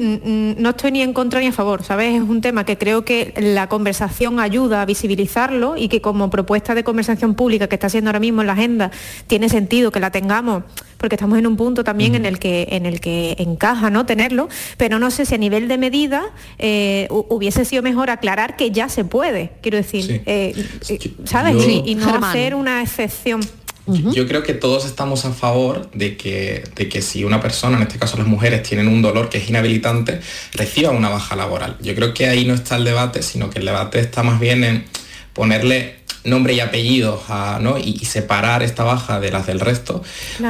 no 0.58 0.70
estoy 0.70 0.91
ni 0.91 1.02
en 1.02 1.12
contra 1.12 1.41
ni 1.41 1.48
a 1.48 1.52
favor, 1.52 1.84
¿sabes? 1.84 2.16
Es 2.16 2.22
un 2.22 2.39
tema 2.39 2.64
que 2.64 2.78
creo 2.78 3.04
que 3.04 3.34
la 3.36 3.68
conversación 3.68 4.39
ayuda 4.39 4.82
a 4.82 4.86
visibilizarlo 4.86 5.76
y 5.76 5.89
que 5.89 6.00
como 6.00 6.30
propuesta 6.30 6.74
de 6.74 6.86
conversación 6.86 7.36
pública 7.36 7.68
que 7.68 7.76
está 7.76 7.88
haciendo 7.88 8.10
ahora 8.10 8.22
mismo 8.22 8.41
en 8.41 8.48
la 8.48 8.54
agenda, 8.54 8.91
tiene 9.28 9.50
sentido 9.50 9.91
que 9.91 10.00
la 10.00 10.10
tengamos, 10.10 10.64
porque 10.98 11.16
estamos 11.16 11.38
en 11.38 11.48
un 11.48 11.58
punto 11.58 11.84
también 11.84 12.16
en, 12.16 12.26
el 12.26 12.39
que, 12.39 12.70
en 12.72 12.86
el 12.86 13.02
que 13.02 13.36
encaja 13.39 13.89
¿no? 13.89 14.06
tenerlo, 14.06 14.48
pero 14.78 14.98
no 14.98 15.12
sé 15.12 15.26
si 15.26 15.36
a 15.36 15.38
nivel 15.38 15.68
de 15.68 15.78
medida 15.78 16.24
eh, 16.60 17.08
hubiese 17.10 17.66
sido 17.66 17.84
mejor 17.84 18.10
aclarar 18.10 18.56
que 18.56 18.72
ya 18.72 18.88
se 18.88 19.04
puede, 19.04 19.52
quiero 19.62 19.76
decir, 19.76 20.24
eh, 20.26 20.54
eh, 20.88 21.14
¿sabes? 21.26 21.56
y 21.68 21.96
no 21.96 22.08
hacer 22.16 22.56
una 22.56 22.82
excepción. 22.82 23.41
Yo 23.88 24.28
creo 24.28 24.42
que 24.42 24.54
todos 24.54 24.86
estamos 24.86 25.26
a 25.26 25.32
favor 25.32 25.90
de 25.92 26.18
que, 26.18 26.64
de 26.76 26.90
que 26.90 27.02
si 27.02 27.24
una 27.24 27.40
persona, 27.40 27.78
en 27.78 27.84
este 27.84 28.00
caso 28.00 28.18
las 28.18 28.26
mujeres, 28.26 28.64
tienen 28.64 28.88
un 28.88 29.02
dolor 29.02 29.30
que 29.30 29.38
es 29.38 29.48
inhabilitante, 29.48 30.22
reciba 30.54 30.90
una 30.90 31.10
baja 31.10 31.36
laboral. 31.36 31.78
Yo 31.82 31.94
creo 31.94 32.14
que 32.14 32.28
ahí 32.28 32.46
no 32.46 32.56
está 32.56 32.78
el 32.78 32.84
debate, 32.84 33.22
sino 33.22 33.50
que 33.50 33.60
el 33.60 33.66
debate 33.66 34.00
está 34.00 34.24
más 34.24 34.40
bien 34.40 34.64
en 34.64 34.86
ponerle 35.34 36.06
nombre 36.26 36.54
y 36.54 36.60
apellidos 36.60 37.22
¿no? 37.62 37.78
y, 37.78 38.00
separar 38.06 38.64
esta 38.64 38.84
baja 38.84 39.20
de 39.20 39.32
las 39.32 39.46
del 39.46 39.60
resto, 39.60 40.04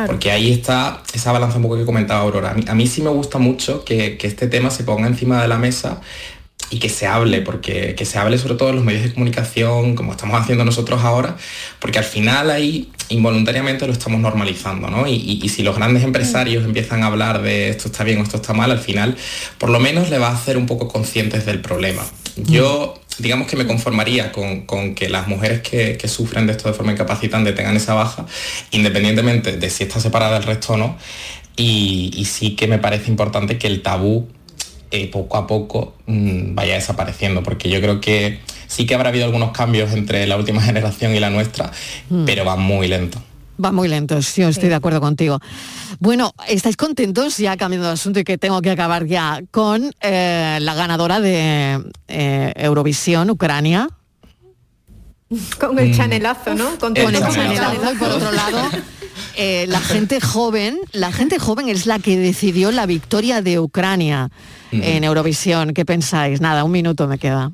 porque 0.08 0.32
ahí 0.32 0.52
está 0.52 1.04
esa 1.14 1.32
balanza 1.32 1.58
un 1.58 1.64
poco 1.64 1.78
que 1.78 1.86
comentaba 1.86 2.22
Aurora. 2.22 2.56
A 2.68 2.76
mí, 2.76 2.88
sí 2.88 3.02
me 3.02 3.10
gusta 3.10 3.38
mucho 3.38 3.84
que, 3.84 4.18
este 4.22 4.48
tema 4.48 4.72
se 4.72 4.84
ponga 4.84 5.08
encima 5.08 5.42
de 5.42 5.48
la 5.48 5.58
mesa 5.58 6.02
y 6.70 6.80
que 6.80 6.89
se 6.89 7.07
hable, 7.07 7.41
porque 7.41 7.95
que 7.95 8.05
se 8.05 8.18
hable 8.18 8.38
sobre 8.38 8.55
todo 8.55 8.70
en 8.70 8.78
los 8.78 8.86
medios 8.86 9.03
de 9.03 9.13
comunicación, 9.13 9.95
como 9.95 10.11
estamos 10.11 10.39
haciendo 10.39 10.66
nosotros 10.66 11.03
ahora, 11.03 11.38
porque 11.80 11.99
al 11.99 12.05
final 12.05 12.49
ahí 12.49 12.89
involuntariamente 13.09 13.86
lo 13.86 13.93
estamos 13.93 14.20
normalizando, 14.20 14.89
¿no? 14.89 15.07
Y, 15.07 15.47
si 15.49 15.63
los 15.63 15.76
grandes 15.76 16.03
empresarios 16.03 16.66
empiezan 16.66 17.03
a 17.03 17.07
hablar 17.07 17.41
de 17.41 17.70
esto 17.70 17.88
está 17.88 18.03
bien 18.03 18.20
o 18.20 18.24
esto 18.24 18.38
está 18.38 18.53
mal, 18.53 18.72
al 18.72 18.80
final 18.80 19.16
por 19.57 19.70
lo 19.70 19.80
menos 19.80 20.09
le 20.09 20.18
va 20.18 20.30
a 20.30 20.34
hacer 20.34 20.57
un 20.57 20.66
poco 20.66 20.88
conscientes 20.88 21.45
del 21.45 21.61
problema. 21.61 22.03
Yo 22.36 22.99
digamos 23.18 23.47
que 23.47 23.55
me 23.55 23.66
conformaría 23.66 24.32
con, 24.32 24.95
que 24.95 25.09
las 25.09 25.28
mujeres 25.28 25.61
que, 25.61 26.07
sufren 26.07 26.45
de 26.45 26.53
esto 26.53 26.68
de 26.68 26.74
forma 26.74 26.91
incapacitante 26.91 27.53
tengan 27.53 27.76
esa 27.76 27.93
baja, 27.93 28.26
independientemente 28.72 29.57
de 29.57 29.70
si 29.70 29.84
está 29.84 29.99
separada 29.99 30.34
del 30.36 30.43
resto 30.43 30.74
o 30.74 30.78
no. 30.78 30.97
Y, 31.55 32.26
sí 32.26 32.55
que 32.55 32.68
me 32.68 32.80
parece 32.80 33.09
importante 33.09 33.57
que 33.57 33.68
el 33.68 33.82
tabú 33.82 34.28
eh, 34.92 35.10
poco 35.12 35.38
a 35.38 35.48
poco 35.48 35.96
mm, 36.06 36.56
vaya 36.56 36.76
desapareciendo, 36.76 37.44
porque 37.44 37.70
yo 37.70 37.82
creo 37.82 38.02
que 38.02 38.40
sí 38.68 38.86
que 38.86 38.96
habrá 38.96 39.10
habido 39.10 39.26
algunos 39.26 39.52
cambios 39.52 39.94
entre 39.94 40.26
la 40.28 40.38
última 40.38 40.62
generación 40.64 41.16
y 41.16 41.20
la 41.20 41.30
nuestra, 41.30 41.72
mm. 42.10 42.26
pero 42.26 42.46
va 42.46 42.56
muy 42.56 42.88
lento. 42.88 43.22
Va 43.64 43.72
muy 43.72 43.88
lento, 43.88 44.22
sí, 44.22 44.42
estoy 44.42 44.68
de 44.68 44.76
acuerdo 44.76 45.00
contigo. 45.00 45.40
Bueno, 46.00 46.34
¿estáis 46.50 46.76
contentos? 46.76 47.38
Ya 47.38 47.56
cambiando 47.56 47.88
de 47.88 47.94
asunto 47.94 48.20
y 48.20 48.26
que 48.26 48.38
tengo 48.38 48.62
que 48.62 48.70
acabar 48.70 49.06
ya 49.06 49.42
con 49.52 49.92
eh, 50.02 50.58
la 50.60 50.74
ganadora 50.74 51.22
de 51.22 51.82
eh, 52.10 52.54
Eurovisión, 52.58 53.30
Ucrania. 53.30 53.88
Con 55.60 55.80
el 55.80 55.90
mm. 55.90 55.94
chanelazo, 55.94 56.56
¿no? 56.56 56.78
Con, 56.78 56.96
el 56.96 57.04
chanelazo 57.04 57.94
y 57.94 57.96
por 57.98 58.10
otro 58.10 58.32
lado, 58.32 58.70
eh, 59.36 59.66
la 59.68 59.80
gente 59.80 60.22
joven, 60.22 60.78
la 60.92 61.12
gente 61.12 61.40
joven 61.40 61.70
es 61.70 61.86
la 61.86 62.00
que 62.00 62.18
decidió 62.18 62.72
la 62.72 62.86
victoria 62.86 63.42
de 63.42 63.60
Ucrania 63.60 64.30
mm. 64.72 64.84
en 64.84 65.04
Eurovisión. 65.04 65.74
¿Qué 65.74 65.86
pensáis? 65.86 66.42
Nada, 66.42 66.64
un 66.64 66.72
minuto 66.72 67.08
me 67.08 67.18
queda. 67.18 67.52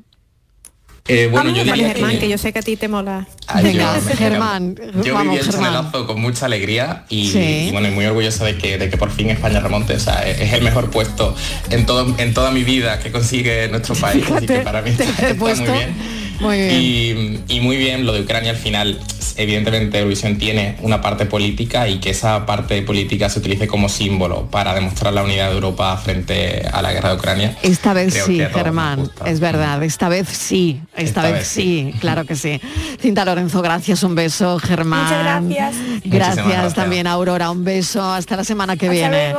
Eh, 1.08 1.30
bueno, 1.32 1.50
yo 1.50 1.64
diría 1.64 1.90
Germán, 1.90 2.20
que... 2.20 2.30
yo 2.30 2.38
sé 2.38 2.54
que 2.54 2.60
a 2.60 2.62
ti 2.62 2.76
te 2.76 2.88
mola. 2.88 3.28
Venga, 3.64 4.00
Germán. 4.02 4.76
Yo 5.04 5.20
viví 5.20 5.36
el 5.38 5.50
chanelazo 5.50 6.06
con 6.06 6.22
mucha 6.22 6.46
alegría 6.46 7.06
y, 7.10 7.72
bueno, 7.72 7.88
y 7.88 7.92
muy 7.92 8.06
orgulloso 8.06 8.46
de 8.46 8.58
que, 8.58 8.78
de 8.78 8.90
que 8.90 8.98
por 8.98 9.10
fin 9.10 9.30
España 9.32 9.60
remonte. 9.60 9.96
O 9.96 10.00
sea, 10.00 10.28
es 10.28 10.54
el 10.54 10.62
mejor 10.62 10.92
puesto 10.92 11.36
en 11.72 11.86
todo 11.86 12.16
en 12.20 12.34
toda 12.34 12.52
mi 12.52 12.64
vida 12.64 13.00
que 13.00 13.12
consigue 13.12 13.68
nuestro 13.70 13.96
país. 13.96 14.24
así 14.30 14.46
que 14.46 14.60
para 14.60 14.82
mí 14.84 14.92
está, 14.98 15.34
muy 15.34 15.54
bien. 15.54 16.21
Y, 16.42 17.60
muy 17.62 17.78
bien 17.78 18.06
lo 18.06 18.14
de 18.14 18.22
Ucrania 18.22 18.52
al 18.52 18.58
final, 18.58 19.00
evidentemente 19.38 20.00
Eurovisión 20.00 20.38
tiene 20.38 20.78
una 20.82 21.00
parte 21.00 21.26
política 21.26 21.88
y 21.88 22.00
que 22.00 22.10
esa 22.10 22.46
parte 22.46 22.82
política 22.82 23.30
se 23.30 23.40
utilice 23.40 23.68
como 23.68 23.88
símbolo 23.88 24.48
para 24.50 24.74
demostrar 24.74 25.14
la 25.14 25.24
unidad 25.24 25.50
de 25.50 25.56
Europa 25.56 25.96
frente 25.98 26.68
a 26.72 26.82
la 26.82 26.92
guerra 26.92 27.10
de 27.10 27.16
Ucrania. 27.16 27.58
Esta 27.62 27.94
vez 27.94 28.14
sí, 28.26 28.40
Germán, 28.52 29.10
es 29.26 29.40
verdad, 29.40 29.84
esta 29.84 30.10
vez 30.10 30.28
sí, 30.28 30.82
esta, 30.96 31.22
vez, 31.24 31.48
sí, 31.48 31.94
claro 32.00 32.26
que 32.26 32.36
sí. 32.36 32.60
Cinta 33.00 33.26
Lorenzo, 33.26 33.62
gracias, 33.62 34.04
un 34.04 34.16
beso, 34.16 34.58
Germán. 34.60 35.48
Muchas 35.48 35.76
gracias. 35.76 36.02
Gracias, 36.04 36.74
también 36.74 37.08
Aurora, 37.08 37.52
un 37.52 37.64
beso, 37.64 38.04
hasta 38.04 38.36
la 38.36 38.44
semana 38.44 38.76
que 38.76 38.90
viene. 38.90 39.36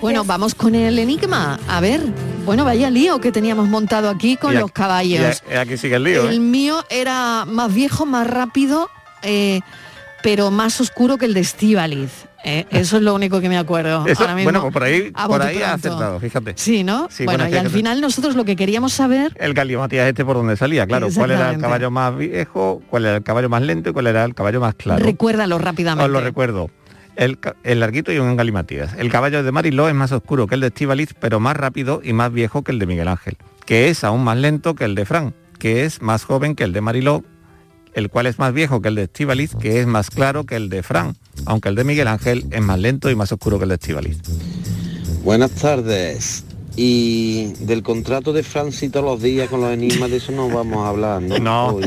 Bueno, 0.00 0.24
vamos 0.24 0.54
con 0.54 0.74
el 0.74 0.98
enigma. 0.98 1.58
A 1.68 1.80
ver, 1.80 2.02
bueno, 2.44 2.64
vaya 2.64 2.90
lío 2.90 3.20
que 3.20 3.32
teníamos 3.32 3.68
montado 3.68 4.08
aquí 4.08 4.36
con 4.36 4.54
los 4.54 4.72
caballos. 4.72 5.42
aquí 5.58 5.76
sigue 5.76 5.96
el 5.96 6.04
lío. 6.04 6.30
¿eh? 6.30 6.34
Mío 6.50 6.84
era 6.90 7.44
más 7.46 7.72
viejo, 7.72 8.06
más 8.06 8.26
rápido, 8.26 8.90
eh, 9.22 9.60
pero 10.22 10.50
más 10.50 10.80
oscuro 10.80 11.18
que 11.18 11.26
el 11.26 11.34
de 11.34 11.40
Estivaliz. 11.40 12.26
Eh, 12.44 12.66
eso 12.70 12.96
es 12.96 13.02
lo 13.02 13.14
único 13.14 13.40
que 13.40 13.48
me 13.48 13.58
acuerdo. 13.58 14.04
bueno, 14.42 14.62
pues 14.62 14.72
por 14.72 14.82
ahí, 14.82 15.10
por 15.10 15.42
ahí 15.42 15.62
ha 15.62 15.74
acertado, 15.74 16.18
fíjate. 16.20 16.54
Sí, 16.56 16.84
¿no? 16.84 17.08
bueno, 17.24 17.48
y 17.48 17.54
al 17.54 17.70
final 17.70 18.00
nosotros 18.00 18.34
lo 18.34 18.44
que 18.44 18.56
queríamos 18.56 18.92
saber... 18.92 19.36
El 19.38 19.54
Matías 19.54 20.08
este 20.08 20.24
por 20.24 20.36
donde 20.36 20.56
salía, 20.56 20.86
claro. 20.86 21.08
¿Cuál 21.14 21.32
era 21.32 21.50
el 21.52 21.60
caballo 21.60 21.90
más 21.90 22.16
viejo, 22.16 22.82
cuál 22.90 23.06
era 23.06 23.16
el 23.16 23.22
caballo 23.22 23.48
más 23.48 23.62
lento 23.62 23.90
y 23.90 23.92
cuál 23.92 24.06
era 24.08 24.24
el 24.24 24.34
caballo 24.34 24.60
más 24.60 24.74
claro? 24.74 25.04
Recuérdalo 25.04 25.58
rápidamente. 25.58 26.04
Os 26.04 26.10
lo 26.10 26.20
recuerdo. 26.20 26.70
El, 27.14 27.38
el, 27.62 27.80
larguito 27.80 28.10
y 28.10 28.18
un 28.18 28.36
galimatías. 28.36 28.94
El 28.96 29.10
caballo 29.10 29.42
de 29.42 29.52
Mariló 29.52 29.86
es 29.86 29.94
más 29.94 30.12
oscuro 30.12 30.46
que 30.46 30.54
el 30.54 30.62
de 30.62 30.68
Estivaliz, 30.68 31.14
pero 31.20 31.40
más 31.40 31.56
rápido 31.56 32.00
y 32.02 32.14
más 32.14 32.32
viejo 32.32 32.62
que 32.62 32.72
el 32.72 32.78
de 32.78 32.86
Miguel 32.86 33.08
Ángel, 33.08 33.36
que 33.66 33.90
es 33.90 34.02
aún 34.02 34.24
más 34.24 34.38
lento 34.38 34.74
que 34.74 34.86
el 34.86 34.94
de 34.94 35.04
Fran, 35.04 35.34
que 35.62 35.84
es 35.84 36.02
más 36.02 36.24
joven 36.24 36.56
que 36.56 36.64
el 36.64 36.72
de 36.72 36.80
Mariló, 36.80 37.22
el 37.94 38.10
cual 38.10 38.26
es 38.26 38.40
más 38.40 38.52
viejo 38.52 38.82
que 38.82 38.88
el 38.88 38.96
de 38.96 39.04
Estivaliz, 39.04 39.54
que 39.54 39.78
es 39.78 39.86
más 39.86 40.10
claro 40.10 40.44
que 40.44 40.56
el 40.56 40.68
de 40.68 40.82
Fran, 40.82 41.16
aunque 41.46 41.68
el 41.68 41.76
de 41.76 41.84
Miguel 41.84 42.08
Ángel 42.08 42.46
es 42.50 42.60
más 42.60 42.80
lento 42.80 43.10
y 43.10 43.14
más 43.14 43.30
oscuro 43.30 43.58
que 43.58 43.66
el 43.66 43.68
de 43.68 43.74
Estivaliz. 43.76 44.18
Buenas 45.22 45.52
tardes. 45.52 46.42
Y 46.74 47.52
del 47.60 47.82
contrato 47.82 48.32
de 48.32 48.42
Francis 48.42 48.90
todos 48.90 49.04
los 49.04 49.22
días 49.22 49.48
con 49.48 49.60
los 49.60 49.70
enigmas, 49.70 50.10
de 50.10 50.16
eso 50.16 50.32
no 50.32 50.48
vamos 50.48 50.78
a 50.84 50.88
hablar, 50.88 51.20
¿no? 51.20 51.38
No, 51.38 51.78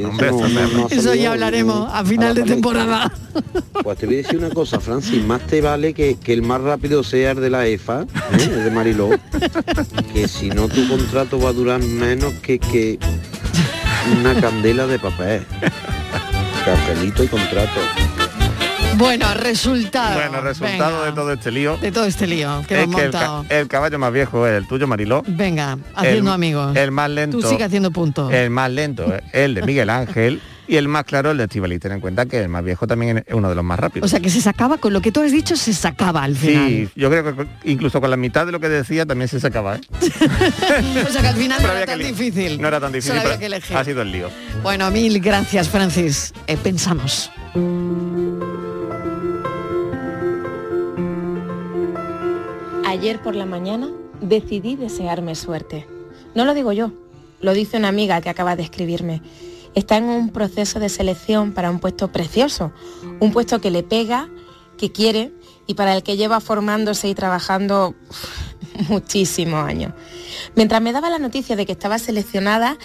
eso, 0.90 1.16
ya 1.16 1.32
hablaremos 1.32 1.90
a 1.92 2.06
final 2.06 2.36
de 2.36 2.44
temporada. 2.44 3.12
Pues 3.84 3.98
te 3.98 4.06
voy 4.06 4.16
a 4.16 4.18
decir 4.20 4.38
una 4.38 4.50
cosa, 4.50 4.80
Francis, 4.80 5.24
más 5.24 5.42
te 5.48 5.62
vale 5.62 5.94
que, 5.94 6.18
el 6.26 6.42
más 6.42 6.62
rápido 6.62 7.04
sea 7.04 7.32
el 7.32 7.42
de 7.42 7.50
la 7.50 7.68
EFA, 7.68 8.04
¿eh? 8.04 8.06
el 8.42 8.64
de 8.64 8.72
Mariló, 8.72 9.10
que 10.14 10.28
si 10.28 10.50
no 10.50 10.68
tu 10.68 10.88
contrato 10.88 11.40
va 11.40 11.50
a 11.50 11.54
durar 11.54 11.82
menos 11.82 12.34
que, 12.36 12.60
que 12.60 13.00
una 14.20 14.40
candela 14.40 14.88
de 14.88 15.00
papel. 15.00 15.46
Cafelito 16.64 17.24
y 17.24 17.28
contrato. 17.28 17.80
Bueno, 19.06 19.34
resultado. 19.34 20.16
Bueno, 20.16 20.42
resultado 20.42 21.06
de 21.06 21.12
todo 21.12 21.34
este 21.34 21.52
lío. 21.52 21.78
De 21.78 21.92
todo 21.92 22.06
este 22.06 22.28
lío 22.28 22.64
que 22.68 22.82
hemos 22.82 23.02
montado. 23.02 23.46
El, 23.50 23.68
caballo 23.68 24.00
más 24.00 24.12
viejo 24.12 24.48
es 24.48 24.54
el 24.54 24.68
tuyo, 24.68 24.88
Mariló. 24.88 25.24
Venga, 25.28 25.78
haciendo 25.96 26.32
amigos. 26.32 26.76
El 26.76 26.92
más 26.92 27.10
lento. 27.10 27.40
Tú 27.40 27.48
sigue 27.48 27.64
haciendo 27.64 27.92
puntos. 27.92 28.32
El 28.32 28.50
más 28.50 28.72
lento, 28.72 29.06
el 29.34 29.56
de 29.56 29.62
Miguel 29.64 29.90
Ángel. 29.90 30.42
Y 30.68 30.78
el 30.78 30.88
más 30.88 31.04
claro, 31.04 31.30
el 31.30 31.38
de 31.38 31.44
Estivali. 31.44 31.78
Ten 31.78 31.92
en 31.92 32.00
cuenta 32.00 32.26
que 32.26 32.40
el 32.40 32.50
más 32.50 32.64
viejo 32.64 32.88
también 32.88 33.20
es 33.20 33.34
uno 33.34 33.50
de 33.50 33.56
los 33.56 33.64
más 33.64 33.80
rápidos. 33.80 34.06
O 34.06 34.10
sea 34.10 34.20
que 34.20 34.32
se 34.32 34.42
sacaba, 34.42 34.78
con 34.78 34.94
lo 34.94 35.02
que 35.02 35.12
tú 35.12 35.22
has 35.22 35.32
dicho, 35.32 35.56
se 35.56 35.74
sacaba 35.74 36.24
al 36.24 36.36
final. 36.36 36.68
Sí, 36.68 36.90
yo 36.96 37.10
creo 37.12 37.36
que 37.36 37.48
incluso 37.66 38.02
con 38.02 38.10
la 38.10 38.18
mitad 38.18 38.48
de 38.48 38.52
lo 38.52 38.60
que 38.60 38.70
decía 38.70 39.06
también 39.06 39.28
se 39.28 39.40
sacaba. 39.40 39.76
¿eh? 39.76 39.82
o 41.08 41.12
sea 41.12 41.22
que 41.22 41.28
al 41.28 41.36
final 41.36 41.62
no 41.62 41.72
era 41.72 41.86
tan 41.86 42.00
difícil. 42.00 42.60
No 42.60 42.68
era 42.68 42.80
tan 42.80 42.92
difícil, 42.92 43.20
ha 43.76 43.84
sido 43.84 44.02
el 44.02 44.12
lío. 44.12 44.30
Bueno, 44.64 44.90
mil 44.90 45.20
gracias, 45.20 45.70
Francis. 45.70 46.34
Eh, 46.48 46.58
pensamos. 46.58 47.30
Ayer 52.96 53.22
por 53.22 53.36
la 53.36 53.46
mañana 53.46 53.90
decidí 54.22 54.78
desearme 54.78 55.36
suerte. 55.36 55.86
No 56.34 56.46
lo 56.46 56.54
digo 56.54 56.72
yo, 56.72 56.94
lo 57.42 57.54
dice 57.54 57.76
una 57.76 57.90
amiga 57.90 58.22
que 58.22 58.30
acaba 58.30 58.56
de 58.56 58.64
escribirme 58.64 59.22
está 59.74 59.98
en 59.98 60.06
un 60.06 60.30
proceso 60.30 60.80
de 60.80 60.88
selección 60.88 61.52
para 61.52 61.70
un 61.70 61.80
puesto 61.80 62.10
precioso, 62.10 62.72
un 63.20 63.34
puesto 63.34 63.60
que 63.60 63.70
le 63.70 63.84
pega, 63.84 64.30
que 64.78 64.94
quiere 64.94 65.34
y 65.68 65.74
para 65.74 65.94
el 65.94 66.04
que 66.04 66.16
lleva 66.16 66.40
formándose 66.40 67.10
y 67.10 67.16
trabajando 67.16 67.96
muchísimos 68.88 69.68
años. 69.68 69.92
Mientras 70.56 70.82
me 70.82 70.94
daba 70.94 71.10
la 71.10 71.20
noticia 71.20 71.58
de 71.58 71.66
que 71.66 71.74
estaba 71.74 72.00
seleccionada, 72.00 72.78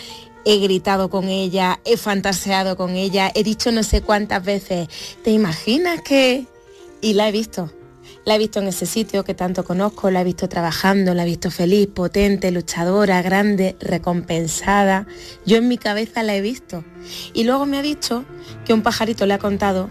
he 0.44 0.58
gritado 0.58 1.08
con 1.08 1.28
ella, 1.28 1.78
he 1.84 1.96
fantaseado 1.96 2.76
con 2.76 2.96
ella, 2.96 3.30
he 3.32 3.44
dicho 3.44 3.70
no 3.70 3.84
sé 3.84 4.02
cuántas 4.02 4.44
veces, 4.44 4.88
¿te 5.22 5.30
imaginas 5.30 6.02
que...? 6.02 6.48
Y 7.00 7.14
la 7.14 7.28
he 7.28 7.32
visto. 7.32 7.70
La 8.26 8.34
he 8.34 8.38
visto 8.38 8.58
en 8.60 8.68
ese 8.68 8.84
sitio 8.84 9.24
que 9.24 9.34
tanto 9.34 9.64
conozco, 9.64 10.10
la 10.10 10.20
he 10.20 10.24
visto 10.24 10.46
trabajando, 10.46 11.14
la 11.14 11.22
he 11.22 11.26
visto 11.26 11.50
feliz, 11.50 11.88
potente, 11.88 12.50
luchadora, 12.50 13.22
grande, 13.22 13.76
recompensada. 13.80 15.06
Yo 15.46 15.56
en 15.56 15.68
mi 15.68 15.78
cabeza 15.78 16.22
la 16.22 16.36
he 16.36 16.42
visto. 16.42 16.84
Y 17.32 17.44
luego 17.44 17.64
me 17.64 17.78
ha 17.78 17.82
dicho 17.82 18.26
que 18.66 18.74
un 18.74 18.82
pajarito 18.82 19.24
le 19.24 19.34
ha 19.34 19.38
contado 19.38 19.88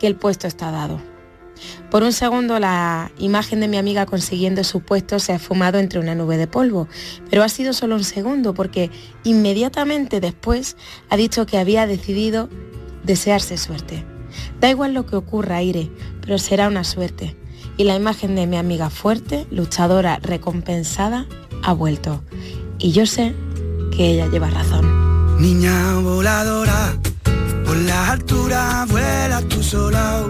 que 0.00 0.08
el 0.08 0.16
puesto 0.16 0.48
está 0.48 0.72
dado. 0.72 1.00
Por 1.92 2.02
un 2.02 2.12
segundo 2.12 2.58
la 2.58 3.12
imagen 3.18 3.60
de 3.60 3.68
mi 3.68 3.76
amiga 3.76 4.04
consiguiendo 4.04 4.64
su 4.64 4.80
puesto 4.80 5.20
se 5.20 5.32
ha 5.32 5.38
fumado 5.38 5.78
entre 5.78 6.00
una 6.00 6.16
nube 6.16 6.38
de 6.38 6.48
polvo, 6.48 6.88
pero 7.28 7.44
ha 7.44 7.48
sido 7.48 7.72
solo 7.72 7.94
un 7.94 8.04
segundo 8.04 8.52
porque 8.52 8.90
inmediatamente 9.22 10.20
después 10.20 10.76
ha 11.08 11.16
dicho 11.16 11.46
que 11.46 11.58
había 11.58 11.86
decidido 11.86 12.48
desearse 13.04 13.58
suerte. 13.58 14.04
Da 14.58 14.70
igual 14.70 14.92
lo 14.92 15.06
que 15.06 15.16
ocurra, 15.16 15.56
Aire, 15.56 15.90
pero 16.20 16.38
será 16.38 16.66
una 16.66 16.82
suerte 16.82 17.36
y 17.80 17.84
la 17.84 17.96
imagen 17.96 18.34
de 18.34 18.46
mi 18.46 18.58
amiga 18.58 18.90
fuerte, 18.90 19.46
luchadora, 19.50 20.18
recompensada, 20.20 21.24
ha 21.62 21.72
vuelto. 21.72 22.22
Y 22.78 22.92
yo 22.92 23.06
sé 23.06 23.34
que 23.96 24.10
ella 24.10 24.26
lleva 24.26 24.50
razón. 24.50 25.40
Niña 25.40 25.94
voladora, 26.00 26.94
por 27.64 27.78
la 27.78 28.12
altura 28.12 28.84
vuela 28.86 29.40
tu 29.48 29.62
sola 29.62 30.28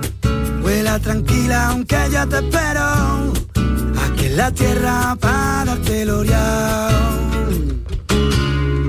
Baila 0.63 1.01
tranquila 1.01 1.71
aunque 1.71 1.97
ya 2.13 2.25
te 2.25 2.37
espero. 2.37 3.33
Aquí 4.05 4.27
en 4.27 4.37
la 4.37 4.53
tierra 4.53 5.17
para 5.21 5.65
darte 5.65 6.07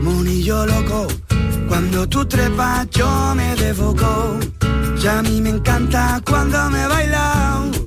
Monillo 0.04 0.68
loco, 0.68 1.08
cuando 1.68 2.08
tú 2.08 2.24
trepas 2.26 2.88
yo 2.92 3.34
me 3.34 3.56
defoco. 3.56 4.38
Ya 5.00 5.18
a 5.18 5.22
mí 5.24 5.42
me 5.42 5.50
encanta 5.50 6.22
cuando 6.24 6.70
me 6.70 6.86
baila 6.86 7.72
y 7.74 7.81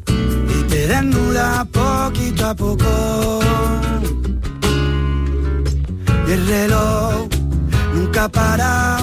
te 0.74 0.88
desnuda 0.88 1.64
poquito 1.70 2.46
a 2.46 2.54
poco. 2.54 3.40
Y 6.26 6.32
el 6.32 6.46
reloj 6.48 7.28
nunca 7.94 8.28
para 8.28 8.98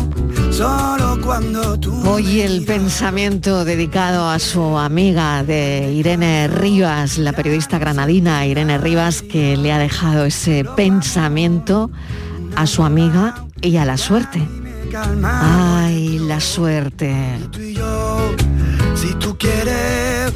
solo 0.51 1.17
cuando 1.24 1.80
tú... 1.80 1.93
Hoy 2.09 2.41
el 2.41 2.65
pensamiento 2.65 3.63
dedicado 3.63 4.30
a 4.30 4.38
su 4.39 4.78
amiga 4.78 5.43
de 5.43 5.93
Irene 5.93 6.49
Rivas, 6.49 7.17
la 7.17 7.32
periodista 7.32 7.80
granadina 7.80 8.45
Irene 8.45 8.78
Rivas, 8.78 9.22
que 9.22 9.55
le 9.55 9.72
ha 9.72 9.80
dejado 9.80 10.26
ese 10.26 10.65
pensamiento 10.76 11.89
a 12.55 12.67
su 12.67 12.84
amiga 12.84 13.45
y 13.61 13.78
a 13.78 13.86
la 13.86 13.97
suerte. 13.97 14.45
Ay, 15.24 16.19
la 16.19 16.41
suerte. 16.41 17.38
Si 19.02 19.16
tú 19.16 19.36
quieres, 19.36 20.32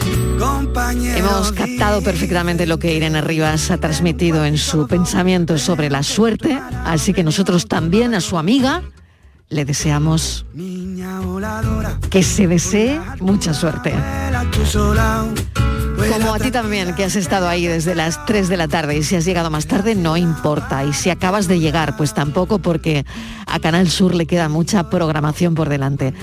Hemos 1.16 1.51
captado 1.51 2.01
perfectamente 2.01 2.66
lo 2.66 2.80
que 2.80 2.95
Irene 2.95 3.22
Rivas 3.22 3.70
ha 3.70 3.78
transmitido 3.78 4.43
en 4.43 4.57
su 4.57 4.88
pensamiento 4.88 5.59
sobre 5.59 5.89
la 5.89 6.01
suerte, 6.01 6.59
así 6.84 7.13
que 7.13 7.24
nosotros 7.24 7.68
también 7.68 8.16
a 8.16 8.22
su 8.22 8.38
amiga 8.39 8.82
le 9.49 9.66
deseamos 9.66 10.47
que 12.09 12.24
se 12.24 12.47
desee 12.47 12.99
mucha 13.20 13.53
suerte. 13.53 13.93
Como 16.16 16.34
a 16.34 16.39
ti 16.39 16.49
también, 16.49 16.95
que 16.95 17.03
has 17.03 17.18
estado 17.18 17.49
ahí 17.49 17.68
desde 17.68 17.93
las 17.93 18.26
3 18.26 18.47
de 18.47 18.55
la 18.55 18.70
tarde 18.70 18.95
y 18.97 19.03
si 19.03 19.18
has 19.18 19.26
llegado 19.26 19.51
más 19.51 19.68
tarde 19.68 19.95
no 19.95 20.16
importa. 20.16 20.86
Y 20.86 20.93
si 20.93 21.09
acabas 21.09 21.49
de 21.49 21.59
llegar, 21.59 21.97
pues 21.97 22.13
tampoco 22.13 22.59
porque 22.59 23.05
a 23.45 23.59
Canal 23.59 23.89
Sur 23.89 24.16
le 24.16 24.26
queda 24.26 24.47
mucha 24.47 24.89
programación 24.89 25.55
por 25.55 25.68
delante. 25.68 26.13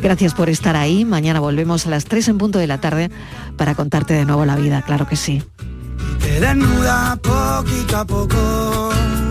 Gracias 0.00 0.32
por 0.32 0.48
estar 0.48 0.74
ahí. 0.74 1.04
Mañana 1.04 1.38
volvemos 1.38 1.86
a 1.86 1.90
las 1.90 2.06
3 2.06 2.28
en 2.28 2.38
punto 2.38 2.58
de 2.58 2.66
la 2.66 2.80
tarde 2.80 3.10
para 3.58 3.74
contarte 3.74 4.14
de 4.14 4.24
nuevo 4.24 4.46
la 4.46 4.56
vida, 4.56 4.80
claro 4.86 5.06
que 5.06 5.16
sí. 5.16 5.42
poquito 7.18 7.96
a 7.98 8.06
poco. 8.06 9.21